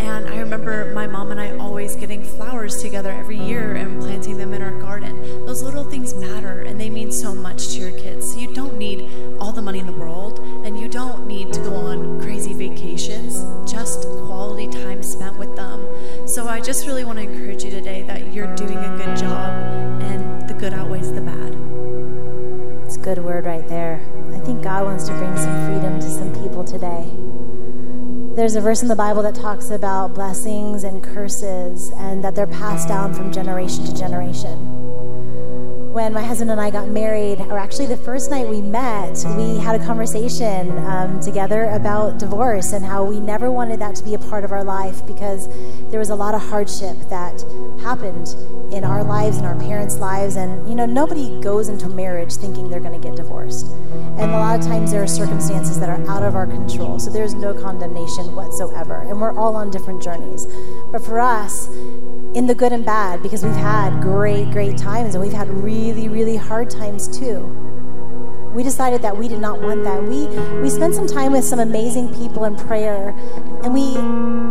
And 0.00 0.28
I 0.28 0.38
remember 0.38 0.92
my 0.94 1.06
mom 1.06 1.30
and 1.30 1.40
I 1.40 1.56
always 1.58 1.94
getting 1.94 2.24
flowers 2.24 2.82
together 2.82 3.10
every 3.10 3.38
year 3.38 3.74
and 3.74 4.00
planting 4.00 4.36
them 4.36 4.52
in 4.52 4.62
our 4.62 4.78
garden. 4.80 5.46
Those 5.46 5.62
little 5.62 5.84
things 5.84 6.14
matter 6.14 6.62
and 6.62 6.80
they 6.80 6.90
mean 6.90 7.12
so 7.12 7.34
much 7.34 7.68
to 7.68 7.78
your 7.78 7.92
kids. 7.92 8.36
You 8.36 8.52
don't 8.54 8.78
need 8.78 9.36
all 9.38 9.52
the 9.52 9.62
money 9.62 9.78
in 9.78 9.86
the 9.86 9.92
world 9.92 10.40
and 10.64 10.78
you 10.78 10.88
don't 10.88 11.26
need 11.26 11.52
to 11.52 11.60
go 11.60 11.74
on 11.74 12.20
crazy 12.20 12.54
vacations, 12.54 13.44
just 13.70 14.02
quality 14.02 14.66
time 14.68 15.02
spent 15.02 15.38
with 15.38 15.54
them. 15.56 15.79
So 16.30 16.46
I 16.46 16.60
just 16.60 16.86
really 16.86 17.04
want 17.04 17.18
to 17.18 17.24
encourage 17.24 17.64
you 17.64 17.72
today 17.72 18.02
that 18.02 18.32
you're 18.32 18.54
doing 18.54 18.78
a 18.78 18.96
good 18.96 19.16
job 19.16 19.50
and 20.00 20.48
the 20.48 20.54
good 20.54 20.72
outweighs 20.72 21.10
the 21.12 21.20
bad. 21.20 21.56
It's 22.86 22.94
a 22.94 23.00
good 23.00 23.18
word 23.18 23.46
right 23.46 23.66
there. 23.66 24.00
I 24.32 24.38
think 24.38 24.62
God 24.62 24.84
wants 24.84 25.08
to 25.08 25.12
bring 25.14 25.36
some 25.36 25.66
freedom 25.66 25.98
to 25.98 26.08
some 26.08 26.32
people 26.34 26.62
today. 26.62 27.10
There's 28.36 28.54
a 28.54 28.60
verse 28.60 28.80
in 28.80 28.86
the 28.86 28.94
Bible 28.94 29.24
that 29.24 29.34
talks 29.34 29.70
about 29.70 30.14
blessings 30.14 30.84
and 30.84 31.02
curses 31.02 31.90
and 31.96 32.22
that 32.22 32.36
they're 32.36 32.46
passed 32.46 32.86
down 32.86 33.12
from 33.12 33.32
generation 33.32 33.84
to 33.86 33.92
generation. 33.92 34.89
When 35.90 36.12
my 36.12 36.22
husband 36.22 36.52
and 36.52 36.60
I 36.60 36.70
got 36.70 36.88
married, 36.88 37.40
or 37.40 37.58
actually 37.58 37.86
the 37.86 37.96
first 37.96 38.30
night 38.30 38.48
we 38.48 38.62
met, 38.62 39.24
we 39.36 39.58
had 39.58 39.74
a 39.74 39.84
conversation 39.84 40.70
um, 40.86 41.20
together 41.20 41.64
about 41.70 42.20
divorce 42.20 42.72
and 42.72 42.84
how 42.84 43.02
we 43.02 43.18
never 43.18 43.50
wanted 43.50 43.80
that 43.80 43.96
to 43.96 44.04
be 44.04 44.14
a 44.14 44.18
part 44.18 44.44
of 44.44 44.52
our 44.52 44.62
life 44.62 45.04
because 45.04 45.48
there 45.90 45.98
was 45.98 46.10
a 46.10 46.14
lot 46.14 46.32
of 46.32 46.42
hardship 46.42 46.96
that 47.08 47.42
happened 47.82 48.28
in 48.72 48.84
our 48.84 49.02
lives 49.02 49.38
and 49.38 49.46
our 49.46 49.58
parents' 49.58 49.96
lives. 49.96 50.36
And, 50.36 50.68
you 50.68 50.76
know, 50.76 50.86
nobody 50.86 51.40
goes 51.40 51.68
into 51.68 51.88
marriage 51.88 52.36
thinking 52.36 52.70
they're 52.70 52.78
going 52.78 52.98
to 52.98 53.08
get 53.08 53.16
divorced. 53.16 53.66
And 53.66 54.30
a 54.30 54.38
lot 54.38 54.60
of 54.60 54.64
times 54.64 54.92
there 54.92 55.02
are 55.02 55.08
circumstances 55.08 55.80
that 55.80 55.88
are 55.88 56.08
out 56.08 56.22
of 56.22 56.36
our 56.36 56.46
control. 56.46 57.00
So 57.00 57.10
there's 57.10 57.34
no 57.34 57.52
condemnation 57.52 58.36
whatsoever. 58.36 59.00
And 59.00 59.20
we're 59.20 59.36
all 59.36 59.56
on 59.56 59.72
different 59.72 60.00
journeys. 60.00 60.46
But 60.92 61.02
for 61.04 61.18
us, 61.18 61.66
in 62.34 62.46
the 62.46 62.54
good 62.54 62.72
and 62.72 62.84
bad, 62.84 63.22
because 63.22 63.44
we've 63.44 63.52
had 63.54 64.00
great, 64.00 64.50
great 64.50 64.78
times 64.78 65.14
and 65.14 65.22
we've 65.22 65.32
had 65.32 65.48
really, 65.48 66.08
really 66.08 66.36
hard 66.36 66.70
times 66.70 67.08
too. 67.08 67.38
We 68.54 68.64
decided 68.64 69.02
that 69.02 69.16
we 69.16 69.28
did 69.28 69.40
not 69.40 69.60
want 69.62 69.84
that. 69.84 70.02
We 70.02 70.26
we 70.60 70.70
spent 70.70 70.94
some 70.94 71.06
time 71.06 71.30
with 71.30 71.44
some 71.44 71.60
amazing 71.60 72.12
people 72.14 72.44
in 72.44 72.56
prayer, 72.56 73.10
and 73.62 73.72
we 73.72 73.96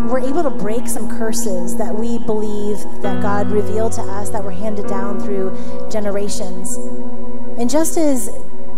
were 0.10 0.20
able 0.20 0.42
to 0.42 0.50
break 0.50 0.88
some 0.88 1.10
curses 1.18 1.76
that 1.76 1.94
we 1.94 2.18
believe 2.20 2.78
that 3.02 3.22
God 3.22 3.52
revealed 3.52 3.92
to 3.94 4.02
us 4.02 4.30
that 4.30 4.42
were 4.42 4.52
handed 4.52 4.88
down 4.88 5.20
through 5.20 5.52
generations. 5.90 6.78
And 7.60 7.70
just 7.70 7.98
as 7.98 8.30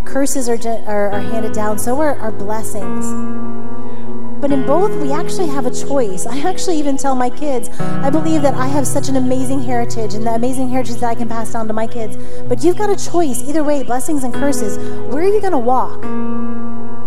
curses 0.05 0.49
are, 0.49 0.57
are, 0.87 1.11
are 1.11 1.21
handed 1.21 1.53
down, 1.53 1.77
so 1.77 2.01
are 2.01 2.15
our 2.15 2.31
blessings. 2.31 3.05
But 4.41 4.51
in 4.51 4.65
both, 4.65 4.91
we 4.99 5.11
actually 5.11 5.47
have 5.49 5.67
a 5.67 5.71
choice. 5.71 6.25
I 6.25 6.39
actually 6.39 6.79
even 6.79 6.97
tell 6.97 7.13
my 7.13 7.29
kids, 7.29 7.69
I 7.79 8.09
believe 8.09 8.41
that 8.41 8.55
I 8.55 8.65
have 8.65 8.87
such 8.87 9.07
an 9.07 9.15
amazing 9.15 9.61
heritage 9.61 10.15
and 10.15 10.25
the 10.25 10.33
amazing 10.33 10.67
heritage 10.67 10.95
that 10.95 11.09
I 11.11 11.13
can 11.13 11.29
pass 11.29 11.53
down 11.53 11.67
to 11.67 11.73
my 11.73 11.85
kids. 11.85 12.17
But 12.49 12.63
you've 12.63 12.77
got 12.77 12.89
a 12.89 13.11
choice, 13.11 13.47
either 13.47 13.63
way, 13.63 13.83
blessings 13.83 14.23
and 14.23 14.33
curses. 14.33 14.79
Where 15.13 15.23
are 15.23 15.27
you 15.27 15.41
going 15.41 15.53
to 15.53 15.59
walk? 15.59 16.03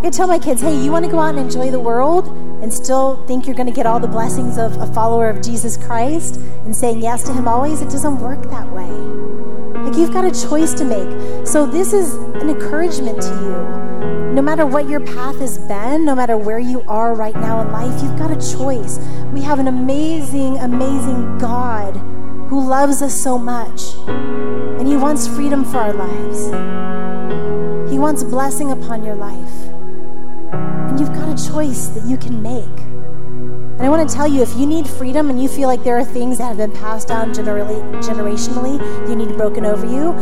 I 0.07 0.11
tell 0.11 0.29
my 0.29 0.39
kids, 0.39 0.63
hey, 0.63 0.81
you 0.81 0.93
want 0.93 1.07
to 1.07 1.11
go 1.11 1.19
out 1.19 1.35
and 1.35 1.41
enjoy 1.41 1.73
the 1.73 1.81
world 1.81 2.29
and 2.63 2.73
still 2.73 3.27
think 3.27 3.47
you're 3.47 3.57
going 3.57 3.67
to 3.67 3.73
get 3.73 3.85
all 3.85 3.99
the 3.99 4.07
blessings 4.07 4.57
of 4.57 4.77
a 4.81 4.87
follower 4.93 5.29
of 5.29 5.43
Jesus 5.43 5.77
Christ 5.77 6.37
and 6.37 6.77
saying 6.77 7.01
yes 7.01 7.25
to 7.25 7.33
Him 7.33 7.49
always? 7.49 7.83
It 7.83 7.91
doesn't 7.91 8.21
work 8.21 8.49
that 8.51 8.71
way. 8.71 8.91
Like 9.81 9.97
you've 9.97 10.13
got 10.13 10.25
a 10.25 10.49
choice 10.49 10.73
to 10.75 10.85
make. 10.85 11.47
So 11.49 11.67
this 11.67 11.93
is 11.93 12.15
an 12.15 12.49
encouragement 12.49 13.21
to 13.23 13.29
you 13.29 13.84
no 14.35 14.43
matter 14.43 14.67
what 14.67 14.89
your 14.89 14.99
path 14.99 15.39
has 15.39 15.59
been, 15.59 16.05
no 16.05 16.13
matter 16.17 16.37
where 16.37 16.59
you 16.59 16.83
are 16.89 17.15
right 17.15 17.37
now 17.37 17.61
in 17.61 17.71
life, 17.71 18.03
you've 18.03 18.19
got 18.19 18.33
a 18.33 18.57
choice. 18.57 18.99
We 19.33 19.41
have 19.43 19.61
an 19.61 19.69
amazing, 19.69 20.59
amazing 20.59 21.39
God 21.39 21.97
who 22.49 22.67
loves 22.67 23.01
us 23.01 23.15
so 23.15 23.39
much. 23.39 23.95
And 24.09 24.89
He 24.89 24.97
wants 24.97 25.29
freedom 25.29 25.65
for 25.65 25.79
our 25.79 25.95
lives. 25.95 26.47
He 27.93 27.99
wants 28.01 28.25
blessing 28.25 28.73
upon 28.73 29.05
your 29.05 29.15
life. 29.15 29.69
And 30.53 30.99
you've 30.99 31.13
got 31.13 31.29
a 31.29 31.53
choice 31.53 31.87
that 31.89 32.05
you 32.05 32.17
can 32.17 32.43
make. 32.43 32.94
And 33.77 33.83
I 33.83 33.89
want 33.89 34.09
to 34.09 34.15
tell 34.15 34.29
you 34.29 34.41
if 34.41 34.55
you 34.57 34.67
need 34.67 34.87
freedom 34.87 35.31
and 35.31 35.43
you 35.43 35.49
feel 35.49 35.69
like 35.69 35.83
there 35.83 35.99
are 35.99 36.05
things 36.05 36.39
that 36.39 36.45
have 36.45 36.59
been 36.59 36.73
passed 36.73 37.09
down 37.09 37.35
generally, 37.35 37.75
generationally, 38.03 38.79
you 39.09 39.17
need 39.17 39.37
broken 39.37 39.67
over 39.67 39.85
you, 39.85 40.13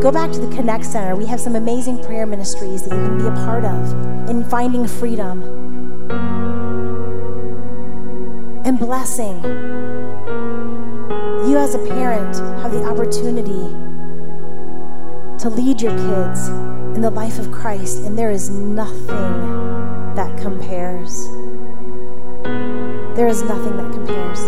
go 0.00 0.12
back 0.12 0.30
to 0.30 0.38
the 0.38 0.54
Connect 0.54 0.84
Center. 0.84 1.16
We 1.16 1.26
have 1.26 1.40
some 1.40 1.56
amazing 1.56 2.04
prayer 2.04 2.24
ministries 2.24 2.82
that 2.82 2.94
you 2.94 3.04
can 3.04 3.18
be 3.18 3.26
a 3.26 3.32
part 3.32 3.64
of 3.64 4.30
in 4.30 4.44
finding 4.44 4.86
freedom 4.86 5.42
and 8.64 8.78
blessing. 8.78 9.42
You, 11.48 11.58
as 11.58 11.74
a 11.74 11.84
parent, 11.86 12.36
have 12.62 12.72
the 12.72 12.84
opportunity 12.84 13.74
to 15.42 15.50
lead 15.50 15.82
your 15.82 15.92
kids 15.92 16.48
in 16.96 17.00
the 17.00 17.10
life 17.10 17.40
of 17.40 17.50
Christ, 17.50 17.98
and 18.04 18.16
there 18.16 18.30
is 18.30 18.50
nothing 18.50 20.14
that 20.14 20.38
compares. 20.38 21.28
There 23.14 23.28
is 23.28 23.42
nothing 23.42 23.76
that 23.76 23.92
compares. 23.92 24.40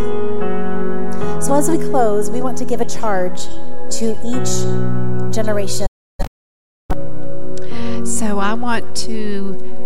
So, 1.46 1.54
as 1.54 1.70
we 1.70 1.78
close, 1.78 2.30
we 2.30 2.40
want 2.40 2.58
to 2.58 2.64
give 2.64 2.80
a 2.80 2.84
charge 2.84 3.44
to 3.44 4.16
each 4.24 5.32
generation. 5.32 5.86
So, 8.04 8.40
I 8.40 8.54
want 8.54 8.96
to 8.96 9.76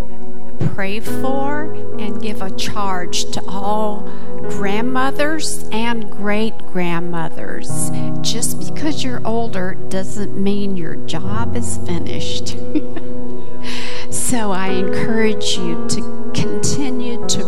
pray 0.74 1.01
for 1.01 1.74
and 1.99 2.22
give 2.22 2.41
a 2.41 2.51
charge 2.57 3.31
to 3.33 3.43
all 3.47 4.09
grandmothers 4.49 5.68
and 5.72 6.11
great 6.11 6.57
grandmothers. 6.68 7.91
Just 8.22 8.72
because 8.72 9.05
you're 9.05 9.20
older 9.26 9.74
doesn't 9.91 10.43
mean 10.43 10.78
your 10.78 10.97
job 11.05 11.55
is 11.55 11.76
finished. 11.87 12.49
so 14.11 14.53
I 14.53 14.68
encourage 14.68 15.59
you 15.59 15.87
to 15.89 16.33
continue 16.35 17.26
to 17.28 17.45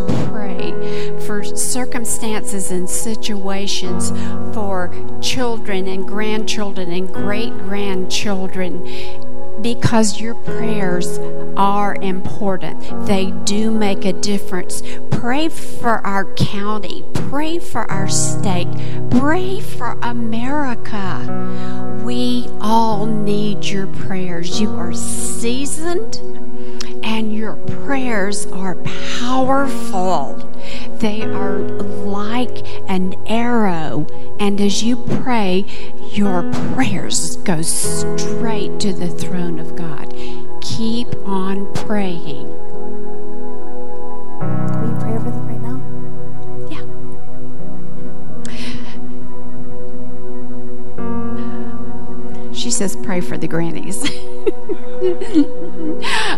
circumstances 1.55 2.71
and 2.71 2.89
situations 2.89 4.09
for 4.53 4.91
children 5.21 5.87
and 5.87 6.07
grandchildren 6.07 6.91
and 6.91 7.13
great 7.13 7.55
grandchildren 7.59 8.83
because 9.61 10.19
your 10.19 10.35
prayers 10.35 11.19
are 11.55 11.95
important. 12.01 13.07
They 13.07 13.31
do 13.45 13.71
make 13.71 14.05
a 14.05 14.13
difference. 14.13 14.83
Pray 15.09 15.49
for 15.49 16.05
our 16.05 16.25
county, 16.35 17.05
pray 17.13 17.59
for 17.59 17.89
our 17.89 18.09
state, 18.09 18.67
pray 19.09 19.61
for 19.61 19.97
America. 20.01 22.01
We 22.03 22.49
all 22.59 23.05
need 23.05 23.63
your 23.63 23.87
prayers. 23.87 24.59
You 24.59 24.71
are 24.71 24.93
seasoned 24.93 26.19
and 27.03 27.35
your 27.35 27.55
prayers 27.85 28.45
are 28.47 28.75
powerful. 29.19 30.35
They 30.99 31.21
are 31.23 31.59
like 31.59 32.65
an 32.89 33.13
arrow, 33.27 34.07
and 34.39 34.59
as 34.61 34.83
you 34.83 34.95
pray, 35.21 35.65
your 36.11 36.43
prayers 36.73 37.35
go 37.37 37.61
straight 37.61 38.79
to 38.79 38.93
the 38.93 39.09
throne 39.09 39.59
of 39.59 39.75
God. 39.75 40.13
Keep 40.61 41.13
on 41.27 41.71
praying. 41.73 42.47
Will 44.79 44.89
you 44.89 44.95
pray 44.99 45.15
over 45.15 45.29
them 45.29 45.47
right 45.47 45.61
now? 45.61 45.79
Yeah. 52.47 52.53
She 52.53 52.71
says, 52.71 52.95
pray 53.03 53.19
for 53.19 53.37
the 53.37 53.47
grannies. 53.47 54.03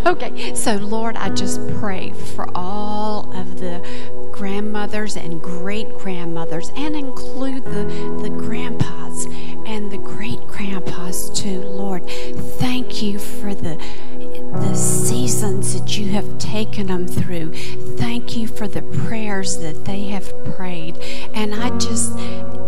okay, 0.05 0.53
so 0.55 0.75
Lord, 0.75 1.15
I 1.17 1.29
just 1.29 1.59
pray 1.79 2.11
for 2.11 2.49
all 2.55 3.35
of 3.35 3.59
the 3.59 4.29
grandmothers 4.31 5.15
and 5.15 5.41
great 5.41 5.89
grandmothers 5.97 6.69
and 6.75 6.95
include 6.95 7.63
the, 7.65 8.19
the 8.21 8.29
grandpas 8.29 9.25
and 9.65 9.91
the 9.91 9.97
great 9.97 10.45
grandpas 10.47 11.29
too, 11.29 11.61
Lord. 11.61 12.05
Thank 12.07 13.01
you 13.01 13.17
for 13.17 13.55
the 13.55 13.81
seasons 15.25 15.73
that 15.73 15.97
you 15.97 16.11
have 16.11 16.37
taken 16.37 16.85
them 16.85 17.07
through. 17.07 17.51
Thank 17.97 18.37
you 18.37 18.47
for 18.47 18.67
the 18.67 18.83
prayers 19.07 19.57
that 19.57 19.83
they 19.83 20.03
have 20.09 20.31
prayed. 20.55 20.99
And 21.33 21.55
I 21.55 21.75
just 21.79 22.15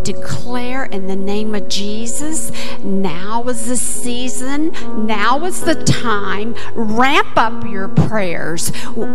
declare 0.03 0.86
in 0.86 1.05
the 1.05 1.16
name 1.16 1.53
of 1.53 1.70
Jesus, 1.70 2.51
now 2.80 3.43
is 3.47 3.68
the 3.68 3.78
season, 3.78 4.72
now 5.05 5.45
is 5.45 5.62
the 5.62 5.84
time. 5.84 6.55
Ramp 6.74 7.38
up 7.38 7.64
your 7.66 7.89
prayers. 7.89 8.72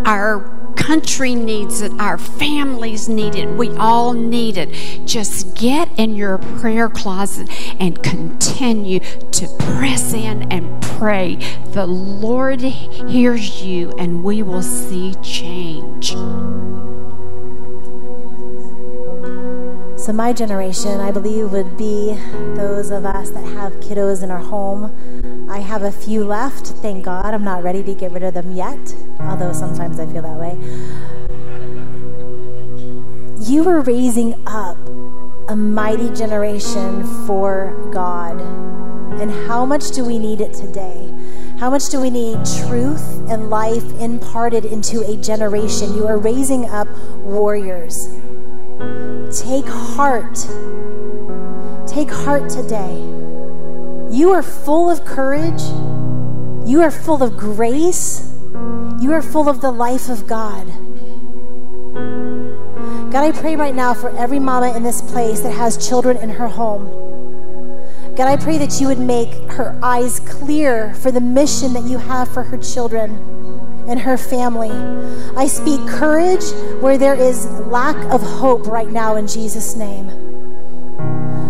Our 0.06 0.74
country 0.76 1.34
needs 1.34 1.80
it, 1.80 1.90
our 1.98 2.18
families 2.18 3.08
need 3.08 3.34
it, 3.34 3.48
we 3.48 3.70
all 3.70 4.12
need 4.12 4.56
it. 4.56 5.04
Just 5.04 5.56
get 5.56 5.88
in 5.98 6.14
your 6.14 6.38
prayer 6.38 6.88
closet 6.88 7.48
and 7.80 8.00
continue 8.04 9.00
to 9.00 9.48
press 9.58 10.12
in 10.12 10.42
and 10.52 10.80
pray. 10.80 10.91
Pray, 11.02 11.34
the 11.72 11.84
Lord 11.84 12.60
hears 12.60 13.60
you, 13.60 13.90
and 13.98 14.22
we 14.22 14.44
will 14.44 14.62
see 14.62 15.16
change. 15.16 16.12
So, 19.98 20.12
my 20.12 20.32
generation, 20.32 21.00
I 21.00 21.10
believe, 21.10 21.50
would 21.50 21.76
be 21.76 22.14
those 22.54 22.92
of 22.92 23.04
us 23.04 23.30
that 23.30 23.44
have 23.44 23.72
kiddos 23.80 24.22
in 24.22 24.30
our 24.30 24.38
home. 24.38 25.48
I 25.50 25.58
have 25.58 25.82
a 25.82 25.90
few 25.90 26.22
left, 26.22 26.68
thank 26.68 27.04
God. 27.04 27.34
I'm 27.34 27.42
not 27.42 27.64
ready 27.64 27.82
to 27.82 27.94
get 27.96 28.12
rid 28.12 28.22
of 28.22 28.34
them 28.34 28.52
yet, 28.52 28.94
although 29.22 29.52
sometimes 29.52 29.98
I 29.98 30.06
feel 30.06 30.22
that 30.22 30.38
way. 30.38 30.56
You 33.44 33.68
are 33.68 33.80
raising 33.80 34.40
up 34.46 34.78
a 35.48 35.56
mighty 35.56 36.10
generation 36.10 37.02
for 37.26 37.90
God. 37.92 38.40
And 39.22 39.30
how 39.46 39.64
much 39.64 39.92
do 39.92 40.04
we 40.04 40.18
need 40.18 40.40
it 40.40 40.52
today? 40.52 41.16
How 41.60 41.70
much 41.70 41.90
do 41.90 42.00
we 42.00 42.10
need 42.10 42.44
truth 42.66 43.30
and 43.30 43.50
life 43.50 43.84
imparted 44.00 44.64
into 44.64 45.08
a 45.08 45.16
generation? 45.16 45.94
You 45.94 46.08
are 46.08 46.18
raising 46.18 46.68
up 46.68 46.88
warriors. 47.18 48.08
Take 49.30 49.64
heart. 49.64 50.34
Take 51.86 52.10
heart 52.10 52.50
today. 52.50 52.96
You 54.10 54.32
are 54.32 54.42
full 54.42 54.90
of 54.90 55.04
courage. 55.04 55.62
You 56.68 56.80
are 56.82 56.90
full 56.90 57.22
of 57.22 57.36
grace. 57.36 58.28
You 58.98 59.12
are 59.12 59.22
full 59.22 59.48
of 59.48 59.60
the 59.60 59.70
life 59.70 60.08
of 60.08 60.26
God. 60.26 60.66
God, 63.12 63.22
I 63.22 63.30
pray 63.30 63.54
right 63.54 63.74
now 63.74 63.94
for 63.94 64.10
every 64.18 64.40
mama 64.40 64.76
in 64.76 64.82
this 64.82 65.00
place 65.00 65.42
that 65.42 65.52
has 65.52 65.88
children 65.88 66.16
in 66.16 66.28
her 66.28 66.48
home. 66.48 67.01
God, 68.16 68.28
I 68.28 68.36
pray 68.36 68.58
that 68.58 68.78
you 68.78 68.88
would 68.88 68.98
make 68.98 69.32
her 69.52 69.78
eyes 69.82 70.20
clear 70.20 70.92
for 70.94 71.10
the 71.10 71.20
mission 71.20 71.72
that 71.72 71.84
you 71.84 71.96
have 71.96 72.28
for 72.28 72.42
her 72.42 72.58
children 72.58 73.10
and 73.88 73.98
her 73.98 74.18
family. 74.18 74.70
I 75.34 75.46
speak 75.46 75.80
courage 75.88 76.44
where 76.82 76.98
there 76.98 77.14
is 77.14 77.46
lack 77.62 77.96
of 78.12 78.20
hope 78.20 78.66
right 78.66 78.90
now 78.90 79.16
in 79.16 79.26
Jesus' 79.26 79.76
name. 79.76 80.10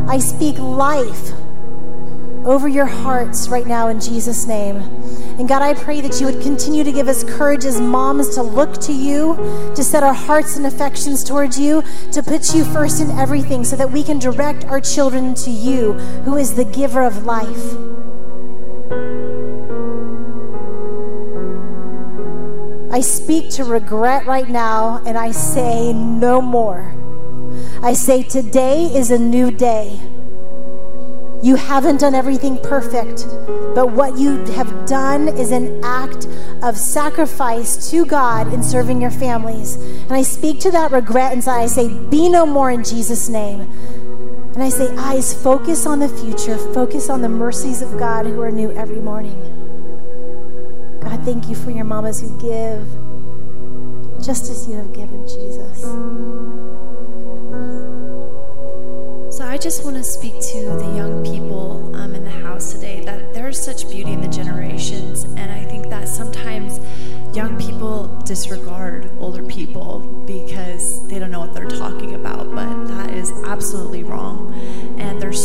I 0.09 0.19
speak 0.19 0.57
life 0.59 1.33
over 2.45 2.69
your 2.69 2.87
hearts 2.87 3.49
right 3.49 3.67
now 3.67 3.89
in 3.89 4.01
Jesus' 4.01 4.47
name. 4.47 4.77
And 5.39 5.49
God, 5.49 5.63
I 5.63 5.75
pray 5.75 6.01
that 6.01 6.21
you 6.21 6.27
would 6.27 6.43
continue 6.43 6.85
to 6.85 6.93
give 6.93 7.09
us 7.09 7.25
courage 7.25 7.65
as 7.65 7.81
moms 7.81 8.35
to 8.35 8.43
look 8.43 8.81
to 8.83 8.93
you, 8.93 9.37
to 9.75 9.85
set 9.85 10.03
our 10.03 10.15
hearts 10.15 10.57
and 10.57 10.67
affections 10.67 11.23
towards 11.25 11.59
you, 11.59 11.83
to 12.13 12.23
put 12.23 12.55
you 12.55 12.65
first 12.65 13.01
in 13.01 13.11
everything 13.13 13.65
so 13.65 13.77
that 13.77 13.91
we 13.91 14.03
can 14.03 14.19
direct 14.19 14.65
our 14.65 14.81
children 14.81 15.35
to 15.35 15.51
you, 15.51 15.93
who 16.25 16.37
is 16.37 16.55
the 16.55 16.65
giver 16.65 17.03
of 17.03 17.25
life. 17.25 17.77
I 22.93 23.01
speak 23.01 23.51
to 23.53 23.65
regret 23.65 24.27
right 24.27 24.49
now 24.49 25.03
and 25.07 25.17
I 25.17 25.31
say 25.31 25.93
no 25.93 26.43
more. 26.43 26.95
I 27.83 27.95
say 27.95 28.23
today 28.23 28.85
is 28.85 29.11
a 29.11 29.19
new 29.19 29.51
day. 29.51 29.99
You 31.43 31.57
haven't 31.57 31.99
done 31.99 32.15
everything 32.15 32.57
perfect, 32.63 33.27
but 33.75 33.91
what 33.91 34.17
you 34.17 34.45
have 34.53 34.87
done 34.87 35.27
is 35.27 35.51
an 35.51 35.83
act 35.83 36.29
of 36.63 36.77
sacrifice 36.77 37.91
to 37.91 38.07
God 38.07 38.53
in 38.55 38.63
serving 38.63 39.03
your 39.03 39.11
families. 39.11 39.75
And 39.75 40.13
I 40.13 40.23
speak 40.23 40.61
to 40.61 40.71
that 40.71 40.93
regret 40.93 41.33
inside. 41.33 41.63
I 41.63 41.67
say, 41.67 41.89
Be 41.89 42.29
no 42.29 42.47
more 42.47 42.71
in 42.71 42.85
Jesus' 42.85 43.29
name. 43.29 43.63
And 44.55 44.63
I 44.63 44.69
say, 44.69 44.95
Eyes, 44.97 45.35
focus 45.35 45.85
on 45.85 45.99
the 45.99 46.09
future, 46.09 46.57
focus 46.73 47.11
on 47.11 47.23
the 47.23 47.29
mercies 47.29 47.83
of 47.83 47.99
God 47.99 48.25
who 48.25 48.41
are 48.41 48.53
new 48.53 48.71
every 48.73 49.01
morning. 49.01 49.41
God, 51.01 51.25
thank 51.25 51.49
you 51.49 51.57
for 51.57 51.73
your 51.73 51.85
mamas 51.85 52.21
who 52.21 52.41
give 52.41 52.87
just 54.25 54.49
as 54.49 54.69
you 54.69 54.77
have 54.77 54.93
given 54.93 55.27
Jesus. 55.27 56.22
Just 59.63 59.85
want 59.85 59.97
to 59.97 60.03
speak 60.03 60.33
to 60.41 60.59
the 60.77 60.93
young 60.97 61.23
people 61.23 61.95
um, 61.95 62.17
in 62.17 62.25
the 62.25 62.31
house 62.31 62.73
today 62.73 63.01
that 63.05 63.33
there's 63.33 63.63
such 63.63 63.89
beauty 63.89 64.11
in 64.11 64.21
the 64.21 64.27
generations, 64.27 65.23
and 65.23 65.53
I 65.53 65.65
think 65.67 65.89
that 65.89 66.09
sometimes 66.09 66.81
young 67.33 67.57
people 67.61 68.09
disregard 68.27 69.09
older 69.21 69.45
people 69.45 70.01
because 70.27 71.07
they 71.07 71.21
don't 71.21 71.31
know 71.31 71.39
what 71.39 71.55
they're 71.55 71.69
talking 71.69 72.17
about, 72.17 72.53
but 72.53 72.89
that 72.89 73.15
is 73.15 73.31
absolutely 73.47 74.03
wrong. 74.03 74.53
And 74.99 75.23
there's 75.23 75.41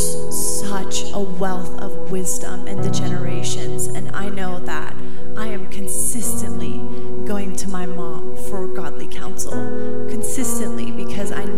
such 0.67 1.11
a 1.13 1.19
wealth 1.19 1.79
of 1.79 2.09
wisdom 2.09 2.67
in 2.67 2.81
the 2.81 2.89
generations, 2.89 3.85
and 3.85 4.09
I 4.15 4.29
know 4.29 4.59
that 4.61 4.95
I 5.37 5.45
am 5.47 5.69
consistently 5.69 6.77
going 7.25 7.55
to 7.57 7.69
my 7.69 7.85
mom 7.85 8.35
for 8.49 8.67
godly 8.67 9.07
counsel, 9.07 9.51
consistently 10.09 10.76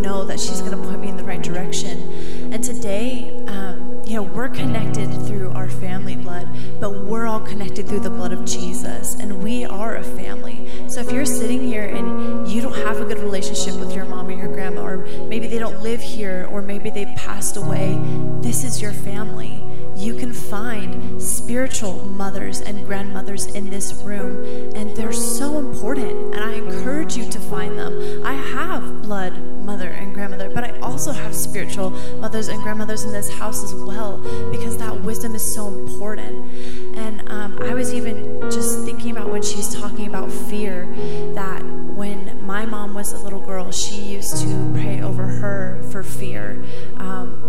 know 0.10 0.26
that 0.26 0.39
she's 0.39 0.60
going 0.62 0.72
to 0.72 0.89
put 0.89 0.99
me 0.99 1.07
in 1.07 1.18
the 1.18 1.24
right 1.24 1.41
direction. 1.41 2.51
And 2.51 2.64
today, 2.64 3.43
um, 3.47 4.01
you 4.07 4.16
know, 4.16 4.24
we're 4.24 4.49
connected 4.49 5.07
through 5.28 5.51
our 5.51 5.70
family 5.70 6.16
blood, 6.16 6.49
but 6.80 7.05
we're 7.05 7.28
all 7.28 7.41
connected 7.41 7.88
through 7.88 7.99
the 7.99 8.10
blood 8.10 8.34
of 8.34 8.43
Jesus, 8.43 9.14
and 9.20 9.43
we 9.43 9.66
are 9.66 9.97
a 9.97 10.03
family. 10.03 10.68
So 10.89 11.01
if 11.01 11.12
you're 11.12 11.28
sitting 11.28 11.62
here 11.64 11.86
and 11.86 12.47
you 12.47 12.60
don't 12.60 12.76
have 12.78 12.99
a 12.99 13.05
good 13.05 13.20
relationship 13.20 13.76
with 13.80 13.93
your 13.93 14.05
mom 14.05 14.30
or 14.30 14.32
your 14.32 14.47
grandma, 14.47 14.82
or 14.82 14.97
maybe 15.28 15.45
they 15.45 15.60
don't 15.60 15.84
live 15.84 16.01
here, 16.01 16.49
or 16.51 16.64
maybe 16.64 16.89
they 16.89 17.05
passed 17.16 17.55
away, 17.55 17.95
this 18.41 18.64
is 18.64 18.82
your 18.82 18.93
family 18.93 19.64
you 20.00 20.16
can 20.16 20.32
find 20.32 21.22
spiritual 21.22 22.06
mothers 22.06 22.62
and 22.62 22.86
grandmothers 22.86 23.47
in 23.47 23.70
this 23.70 23.93
room, 23.93 24.45
and 24.74 24.95
they're 24.95 25.12
so 25.12 25.58
important. 25.58 26.34
And 26.34 26.41
I 26.41 26.54
encourage 26.54 27.18
you 27.18 27.30
to 27.30 27.39
find 27.39 27.78
them. 27.78 28.26
I 28.26 28.34
have 28.34 29.02
blood 29.02 29.38
mother 29.70 29.89
and 29.89 30.14
grandmother, 30.14 30.50
but 30.50 30.64
I 30.64 30.80
also 30.80 31.12
have 31.12 31.36
spiritual 31.36 31.91
mothers 32.22 32.47
and 32.47 32.64
grandmothers 32.64 33.04
in 33.04 33.12
this 33.12 33.30
house 33.38 33.62
as 33.64 33.74
well 33.74 34.18
because 34.52 34.78
that 34.78 35.02
wisdom 35.02 35.36
is 35.36 35.54
so 35.54 35.68
important. 35.68 36.50
And 36.97 37.30
um, 37.30 37.60
I 37.62 37.74
was 37.74 37.93
even 37.93 38.50
just 38.50 38.86
thinking 38.86 39.12
about 39.12 39.30
when 39.30 39.41
she's 39.41 39.76
talking 39.76 40.08
about 40.08 40.32
fear 40.32 40.88
that 41.36 41.62
when 41.64 42.41
my 42.45 42.66
mom 42.66 42.93
was 42.93 43.12
a 43.12 43.18
little 43.18 43.41
girl, 43.41 43.72
she 43.72 43.95
used 43.95 44.38
to 44.38 44.72
pray 44.74 45.02
over 45.02 45.28
her 45.28 45.84
for 45.91 46.02
fear 46.02 46.64
um, 46.97 47.49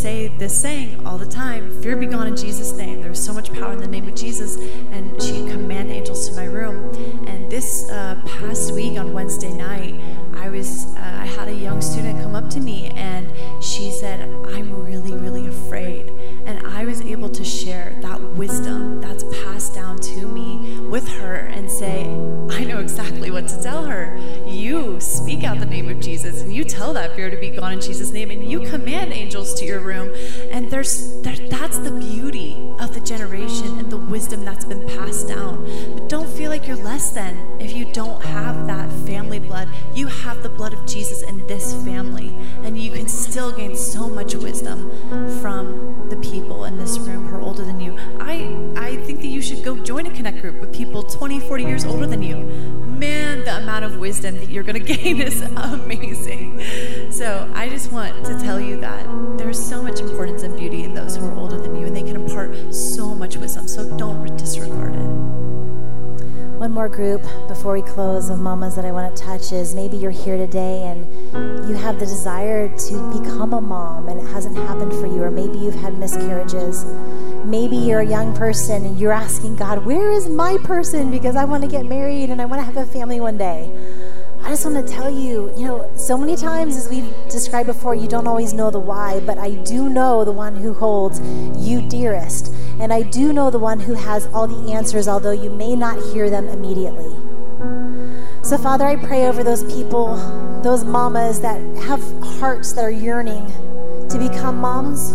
say 0.00 0.28
this 0.28 0.58
saying 0.58 1.06
all 1.06 1.18
the 1.18 1.26
time 1.26 1.82
Fear 1.82 1.96
be 1.96 2.06
gone 2.06 2.26
in 2.26 2.34
Jesus' 2.34 2.72
name. 2.72 3.02
There's 3.02 3.22
so 3.22 3.34
much 3.34 3.52
power 3.52 3.74
in 3.74 3.80
the 3.80 3.86
name 3.86 4.08
of 4.08 4.14
Jesus. 4.14 4.56
And 4.92 5.20
she'd 5.22 5.50
command 5.50 5.90
angels 5.90 6.28
to 6.28 6.34
my 6.34 6.44
room. 6.44 6.94
And 7.26 7.50
this 7.50 7.90
uh, 7.90 8.18
past 8.24 8.72
week 8.72 8.98
on 8.98 9.12
Wednesday 9.12 9.52
night, 9.52 10.00
I 10.34 10.48
was 10.48 10.86
uh, 10.96 11.18
I 11.20 11.26
had 11.26 11.48
a 11.48 11.54
young 11.54 11.82
student 11.82 12.22
come 12.22 12.34
up 12.34 12.48
to 12.50 12.60
me 12.60 12.88
and 12.96 13.30
she 13.62 13.90
said, 13.90 14.22
"I'm 14.54 14.72
really 14.84 15.12
really 15.12 15.46
afraid." 15.46 16.08
And 16.46 16.66
I 16.66 16.86
was 16.86 17.02
able 17.02 17.28
to 17.28 17.44
share 17.44 17.98
that 18.00 18.22
wisdom 18.22 19.02
that's 19.02 19.24
passed 19.44 19.74
down 19.74 19.98
to 19.98 20.26
me 20.26 20.59
with 20.90 21.08
her 21.08 21.36
and 21.36 21.70
say, 21.70 22.04
"I 22.50 22.64
know 22.64 22.78
exactly 22.78 23.30
what 23.30 23.46
to 23.48 23.62
tell 23.62 23.84
her. 23.84 24.18
You 24.46 25.00
speak 25.00 25.44
out 25.44 25.60
the 25.60 25.66
name 25.66 25.88
of 25.88 26.00
Jesus 26.00 26.42
and 26.42 26.52
you 26.52 26.64
tell 26.64 26.92
that 26.94 27.14
fear 27.14 27.30
to 27.30 27.36
be 27.36 27.50
gone 27.50 27.74
in 27.74 27.80
Jesus 27.80 28.10
name 28.12 28.30
and 28.30 28.44
you 28.50 28.60
command 28.60 29.12
angels 29.12 29.54
to 29.54 29.64
your 29.64 29.80
room." 29.80 30.10
And 30.50 30.70
there's 30.70 31.10
there, 31.22 31.36
that's 31.48 31.78
the 31.78 31.92
beauty 31.92 32.56
of 32.80 32.94
the 32.94 33.00
generation 33.00 33.78
and 33.78 33.90
the 33.90 33.96
wisdom 33.96 34.44
that's 34.44 34.64
been 34.64 34.86
passed 34.88 35.28
down. 35.28 35.64
But 35.94 36.08
don't 36.08 36.28
feel 36.28 36.50
like 36.50 36.66
you're 36.66 36.76
less 36.76 37.10
than 37.10 37.38
if 37.60 37.72
you 37.72 37.84
don't 37.92 38.22
have 38.24 38.66
that 38.66 38.90
family 39.06 39.38
blood. 39.38 39.68
You 39.94 40.08
have 40.08 40.42
the 40.42 40.48
blood 40.48 40.72
of 40.72 40.86
Jesus 40.86 41.22
in 41.22 41.46
this 41.46 41.74
family, 41.84 42.34
and 42.64 42.76
you 42.76 42.90
can 42.90 43.06
still 43.06 43.52
gain 43.52 43.76
so 43.76 44.08
much 44.08 44.34
wisdom 44.34 44.90
from 45.40 45.89
people 46.22 46.64
in 46.64 46.78
this 46.78 46.98
room 46.98 47.26
who 47.26 47.36
are 47.36 47.40
older 47.40 47.64
than 47.64 47.80
you. 47.80 47.96
I, 48.20 48.72
I 48.76 48.96
think 48.96 49.20
that 49.20 49.28
you 49.28 49.42
should 49.42 49.64
go 49.64 49.76
join 49.76 50.06
a 50.06 50.10
connect 50.10 50.40
group 50.40 50.60
with 50.60 50.74
people 50.74 51.02
20, 51.02 51.40
40 51.40 51.64
years 51.64 51.84
older 51.84 52.06
than 52.06 52.22
you. 52.22 52.36
Man, 52.36 53.44
the 53.44 53.58
amount 53.58 53.84
of 53.84 53.96
wisdom 53.96 54.36
that 54.36 54.50
you're 54.50 54.62
going 54.62 54.84
to 54.84 54.94
gain 54.96 55.20
is 55.20 55.40
amazing. 55.42 56.60
So 57.10 57.50
I 57.54 57.68
just 57.68 57.92
want 57.92 58.24
to 58.26 58.38
tell 58.40 58.60
you 58.60 58.80
that 58.80 59.06
there's 59.38 59.62
so 59.62 59.82
much 59.82 60.00
importance 60.00 60.42
and 60.42 60.56
beauty 60.56 60.84
in 60.84 60.94
those 60.94 61.16
who 61.16 61.26
are 61.26 61.34
older 61.34 61.58
than 61.58 61.76
you, 61.76 61.86
and 61.86 61.96
they 61.96 62.02
can 62.02 62.16
impart 62.16 62.74
so 62.74 63.14
much 63.14 63.36
wisdom. 63.36 63.66
So 63.68 63.96
don't 63.96 64.36
disregard 64.36 64.89
more 66.80 66.88
group 66.88 67.20
before 67.46 67.74
we 67.74 67.82
close 67.82 68.30
of 68.30 68.40
mamas 68.40 68.74
that 68.74 68.86
I 68.86 68.90
want 68.90 69.14
to 69.14 69.22
touch 69.22 69.52
is 69.52 69.74
maybe 69.74 69.98
you're 69.98 70.10
here 70.10 70.38
today 70.38 70.84
and 70.84 71.04
you 71.68 71.74
have 71.74 72.00
the 72.00 72.06
desire 72.06 72.74
to 72.74 73.20
become 73.20 73.52
a 73.52 73.60
mom 73.60 74.08
and 74.08 74.18
it 74.18 74.26
hasn't 74.28 74.56
happened 74.56 74.90
for 74.94 75.06
you, 75.06 75.22
or 75.22 75.30
maybe 75.30 75.58
you've 75.58 75.74
had 75.74 75.98
miscarriages. 75.98 76.86
Maybe 77.44 77.76
you're 77.76 78.00
a 78.00 78.06
young 78.06 78.34
person 78.34 78.86
and 78.86 78.98
you're 78.98 79.12
asking 79.12 79.56
God, 79.56 79.84
Where 79.84 80.10
is 80.10 80.26
my 80.30 80.56
person? 80.64 81.10
Because 81.10 81.36
I 81.36 81.44
want 81.44 81.62
to 81.64 81.68
get 81.68 81.84
married 81.84 82.30
and 82.30 82.40
I 82.40 82.46
want 82.46 82.62
to 82.62 82.64
have 82.64 82.78
a 82.78 82.90
family 82.90 83.20
one 83.20 83.36
day. 83.36 83.70
I 84.42 84.48
just 84.48 84.64
want 84.64 84.86
to 84.86 84.92
tell 84.92 85.10
you, 85.10 85.52
you 85.56 85.66
know, 85.66 85.90
so 85.96 86.16
many 86.16 86.34
times 86.34 86.76
as 86.76 86.88
we've 86.88 87.12
described 87.28 87.66
before, 87.66 87.94
you 87.94 88.08
don't 88.08 88.26
always 88.26 88.52
know 88.52 88.70
the 88.70 88.80
why, 88.80 89.20
but 89.20 89.38
I 89.38 89.50
do 89.50 89.88
know 89.88 90.24
the 90.24 90.32
one 90.32 90.56
who 90.56 90.72
holds 90.72 91.20
you 91.56 91.86
dearest. 91.88 92.52
And 92.80 92.92
I 92.92 93.02
do 93.02 93.32
know 93.32 93.50
the 93.50 93.58
one 93.58 93.78
who 93.78 93.94
has 93.94 94.26
all 94.28 94.46
the 94.46 94.72
answers, 94.72 95.06
although 95.06 95.32
you 95.32 95.50
may 95.50 95.76
not 95.76 96.02
hear 96.12 96.30
them 96.30 96.48
immediately. 96.48 97.14
So, 98.42 98.56
Father, 98.56 98.86
I 98.86 98.96
pray 98.96 99.26
over 99.26 99.44
those 99.44 99.62
people, 99.72 100.16
those 100.62 100.82
mamas 100.82 101.40
that 101.42 101.60
have 101.84 102.02
hearts 102.40 102.72
that 102.72 102.84
are 102.84 102.90
yearning 102.90 103.46
to 104.08 104.18
become 104.18 104.56
moms. 104.56 105.12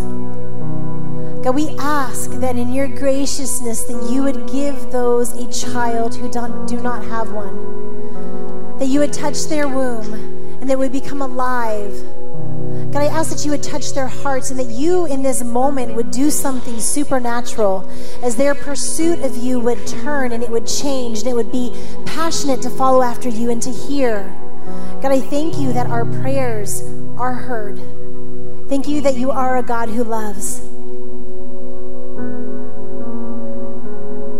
God, 1.43 1.55
we 1.55 1.75
ask 1.79 2.31
that 2.31 2.55
in 2.55 2.71
your 2.71 2.87
graciousness 2.87 3.83
that 3.85 4.09
you 4.11 4.23
would 4.23 4.47
give 4.49 4.91
those 4.91 5.33
a 5.33 5.47
child 5.51 6.15
who 6.15 6.29
do 6.29 6.81
not 6.81 7.03
have 7.05 7.31
one, 7.31 7.94
that 8.85 8.91
you 8.91 8.99
would 8.99 9.13
touch 9.13 9.45
their 9.45 9.67
womb 9.67 10.13
and 10.61 10.69
they 10.69 10.75
would 10.75 10.91
become 10.91 11.21
alive 11.21 11.91
God, 12.95 13.01
I 13.01 13.07
ask 13.07 13.29
that 13.31 13.43
you 13.43 13.51
would 13.51 13.61
touch 13.63 13.91
their 13.93 14.07
hearts 14.07 14.51
and 14.51 14.59
that 14.59 14.69
you 14.69 15.05
in 15.05 15.21
this 15.21 15.43
moment 15.43 15.95
would 15.95 16.11
do 16.11 16.29
something 16.29 16.79
supernatural 16.79 17.91
as 18.23 18.37
their 18.37 18.55
pursuit 18.55 19.19
of 19.19 19.35
you 19.35 19.59
would 19.59 19.85
turn 19.85 20.31
and 20.31 20.41
it 20.41 20.49
would 20.49 20.65
change 20.65 21.19
and 21.19 21.27
it 21.27 21.33
would 21.33 21.51
be 21.51 21.73
passionate 22.05 22.61
to 22.61 22.69
follow 22.69 23.01
after 23.01 23.27
you 23.27 23.51
and 23.51 23.61
to 23.63 23.69
hear. 23.69 24.23
God, 25.01 25.11
I 25.11 25.19
thank 25.19 25.57
you 25.57 25.73
that 25.73 25.87
our 25.87 26.05
prayers 26.05 26.83
are 27.17 27.33
heard. 27.33 27.79
Thank 28.69 28.87
you 28.87 29.01
that 29.01 29.17
you 29.17 29.29
are 29.29 29.57
a 29.57 29.63
God 29.63 29.89
who 29.89 30.05
loves. 30.05 30.59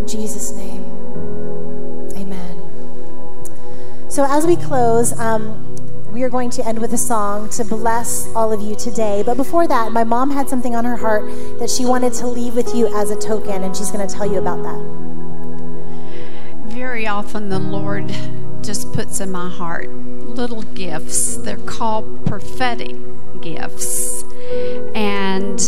In 0.00 0.06
Jesus' 0.08 0.55
So 4.16 4.24
as 4.24 4.46
we 4.46 4.56
close, 4.56 5.12
um, 5.18 5.76
we 6.10 6.22
are 6.22 6.30
going 6.30 6.48
to 6.48 6.66
end 6.66 6.78
with 6.78 6.94
a 6.94 6.96
song 6.96 7.50
to 7.50 7.62
bless 7.66 8.26
all 8.34 8.50
of 8.50 8.62
you 8.62 8.74
today. 8.74 9.22
But 9.22 9.36
before 9.36 9.68
that, 9.68 9.92
my 9.92 10.04
mom 10.04 10.30
had 10.30 10.48
something 10.48 10.74
on 10.74 10.86
her 10.86 10.96
heart 10.96 11.26
that 11.58 11.68
she 11.68 11.84
wanted 11.84 12.14
to 12.14 12.26
leave 12.26 12.54
with 12.54 12.74
you 12.74 12.86
as 12.96 13.10
a 13.10 13.16
token, 13.16 13.62
and 13.62 13.76
she's 13.76 13.90
going 13.90 14.08
to 14.08 14.14
tell 14.14 14.24
you 14.24 14.38
about 14.38 14.62
that. 14.62 14.80
Very 16.68 17.06
often, 17.06 17.50
the 17.50 17.58
Lord 17.58 18.08
just 18.62 18.90
puts 18.94 19.20
in 19.20 19.30
my 19.30 19.50
heart 19.50 19.90
little 19.90 20.62
gifts. 20.62 21.36
They're 21.36 21.58
called 21.58 22.24
prophetic 22.24 22.96
gifts. 23.42 24.24
And 24.94 25.60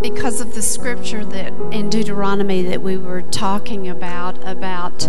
because 0.00 0.40
of 0.40 0.54
the 0.54 0.62
scripture 0.62 1.24
that 1.24 1.52
in 1.72 1.90
Deuteronomy 1.90 2.62
that 2.62 2.80
we 2.80 2.96
were 2.96 3.22
talking 3.22 3.88
about 3.88 4.38
about 4.48 5.00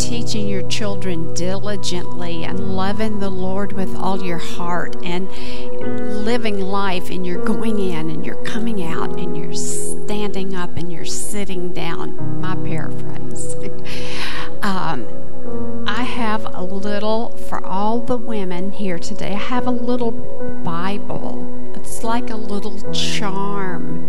teaching 0.00 0.48
your 0.48 0.66
children 0.68 1.32
diligently 1.34 2.44
and 2.44 2.58
loving 2.76 3.20
the 3.20 3.30
Lord 3.30 3.72
with 3.72 3.94
all 3.94 4.22
your 4.22 4.38
heart 4.38 4.96
and 5.04 5.30
living 6.24 6.60
life 6.60 7.10
and 7.10 7.24
you're 7.24 7.44
going 7.44 7.78
in 7.78 8.10
and 8.10 8.26
you're 8.26 8.42
coming 8.44 8.82
out 8.82 9.18
and 9.18 9.36
you're 9.36 9.54
standing 9.54 10.54
up 10.54 10.76
and 10.76 10.92
you're 10.92 11.04
sitting 11.04 11.72
down. 11.72 12.40
My 12.40 12.54
paraphrase. 12.56 13.56
Um, 14.62 15.84
I 15.86 16.02
have 16.02 16.44
a 16.52 16.64
little 16.64 17.36
for 17.36 17.64
all 17.64 18.00
the 18.00 18.16
women 18.16 18.72
here 18.72 18.98
today. 18.98 19.32
I 19.32 19.38
have 19.38 19.68
a 19.68 19.70
little 19.70 20.10
Bible 20.64 21.65
like 22.06 22.30
a 22.30 22.36
little 22.36 22.80
charm 22.92 24.08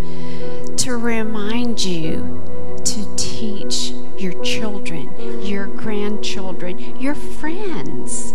to 0.77 0.95
remind 0.97 1.83
you 1.83 2.79
to 2.85 3.15
teach 3.15 3.89
your 4.19 4.39
children, 4.43 5.41
your 5.43 5.65
grandchildren, 5.65 6.77
your 7.01 7.15
friends. 7.15 8.33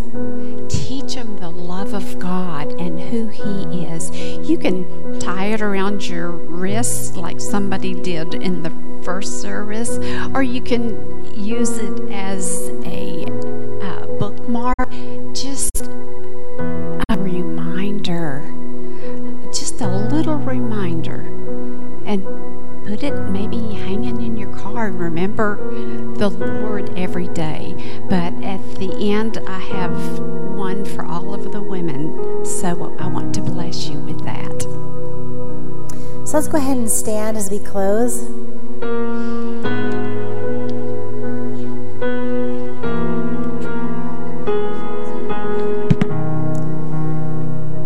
Teach 0.67 1.15
them 1.15 1.37
the 1.37 1.49
love 1.49 1.93
of 1.93 2.19
God 2.19 2.73
and 2.73 2.99
who 2.99 3.27
He 3.27 3.85
is. 3.85 4.11
You 4.49 4.57
can 4.57 5.17
tie 5.21 5.45
it 5.45 5.61
around 5.61 6.09
your 6.09 6.31
wrist 6.31 7.15
like 7.15 7.39
somebody 7.39 7.93
did 7.93 8.33
in 8.33 8.63
the 8.63 9.01
first 9.01 9.41
service, 9.41 9.97
or 10.35 10.43
you 10.43 10.61
can 10.61 11.33
use 11.33 11.77
it 11.77 12.11
as 12.11 12.69
a 12.83 13.23
put 22.93 23.01
it 23.01 23.29
maybe 23.31 23.57
hanging 23.73 24.21
in 24.21 24.37
your 24.37 24.55
car 24.55 24.85
and 24.85 24.99
remember 24.99 25.57
the 26.17 26.29
Lord 26.29 26.95
every 26.95 27.27
day. 27.29 27.73
But 28.07 28.33
at 28.43 28.61
the 28.75 29.09
end, 29.11 29.39
I 29.47 29.57
have 29.57 30.19
one 30.19 30.85
for 30.85 31.03
all 31.03 31.33
of 31.33 31.51
the 31.51 31.59
women, 31.59 32.45
so 32.45 32.95
I 32.99 33.07
want 33.07 33.33
to 33.33 33.41
bless 33.41 33.87
you 33.87 33.97
with 33.97 34.23
that. 34.25 34.61
So 36.27 36.37
let's 36.37 36.47
go 36.47 36.59
ahead 36.59 36.77
and 36.77 36.87
stand 36.87 37.35
as 37.35 37.49
we 37.49 37.57
close. 37.57 38.19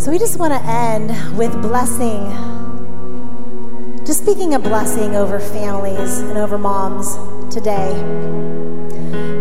So 0.04 0.12
we 0.12 0.20
just 0.20 0.38
want 0.38 0.54
to 0.54 0.70
end 0.70 1.38
with 1.38 1.54
blessing. 1.62 2.57
Just 4.08 4.24
speaking 4.24 4.54
a 4.54 4.60
blessing 4.60 5.18
over 5.18 5.38
families 5.38 6.20
and 6.20 6.38
over 6.38 6.58
moms 6.58 7.18
today. 7.54 7.92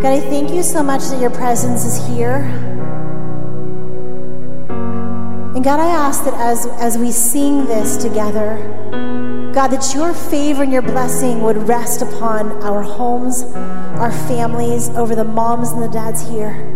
God, 0.01 0.11
I 0.11 0.19
thank 0.19 0.51
you 0.51 0.61
so 0.61 0.83
much 0.83 1.03
that 1.03 1.21
your 1.21 1.29
presence 1.29 1.85
is 1.85 2.05
here. 2.05 2.39
And 5.55 5.63
God, 5.63 5.79
I 5.79 5.87
ask 5.87 6.25
that 6.25 6.33
as, 6.33 6.65
as 6.81 6.97
we 6.97 7.13
sing 7.13 7.65
this 7.67 7.95
together, 7.95 8.57
God, 9.53 9.69
that 9.69 9.93
your 9.95 10.13
favor 10.13 10.63
and 10.63 10.73
your 10.73 10.81
blessing 10.81 11.43
would 11.43 11.65
rest 11.65 12.01
upon 12.01 12.51
our 12.61 12.81
homes, 12.81 13.43
our 13.43 14.11
families, 14.27 14.89
over 14.89 15.15
the 15.15 15.23
moms 15.23 15.71
and 15.71 15.81
the 15.81 15.87
dads 15.87 16.27
here. 16.27 16.73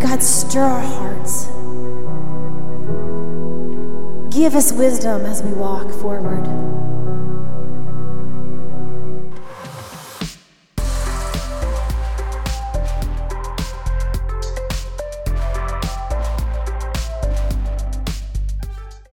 God, 0.00 0.22
stir 0.22 0.62
our 0.62 0.80
hearts. 0.80 1.55
Give 4.36 4.54
us 4.54 4.70
wisdom 4.70 5.24
as 5.24 5.42
we 5.42 5.50
walk 5.52 5.90
forward. 5.92 6.75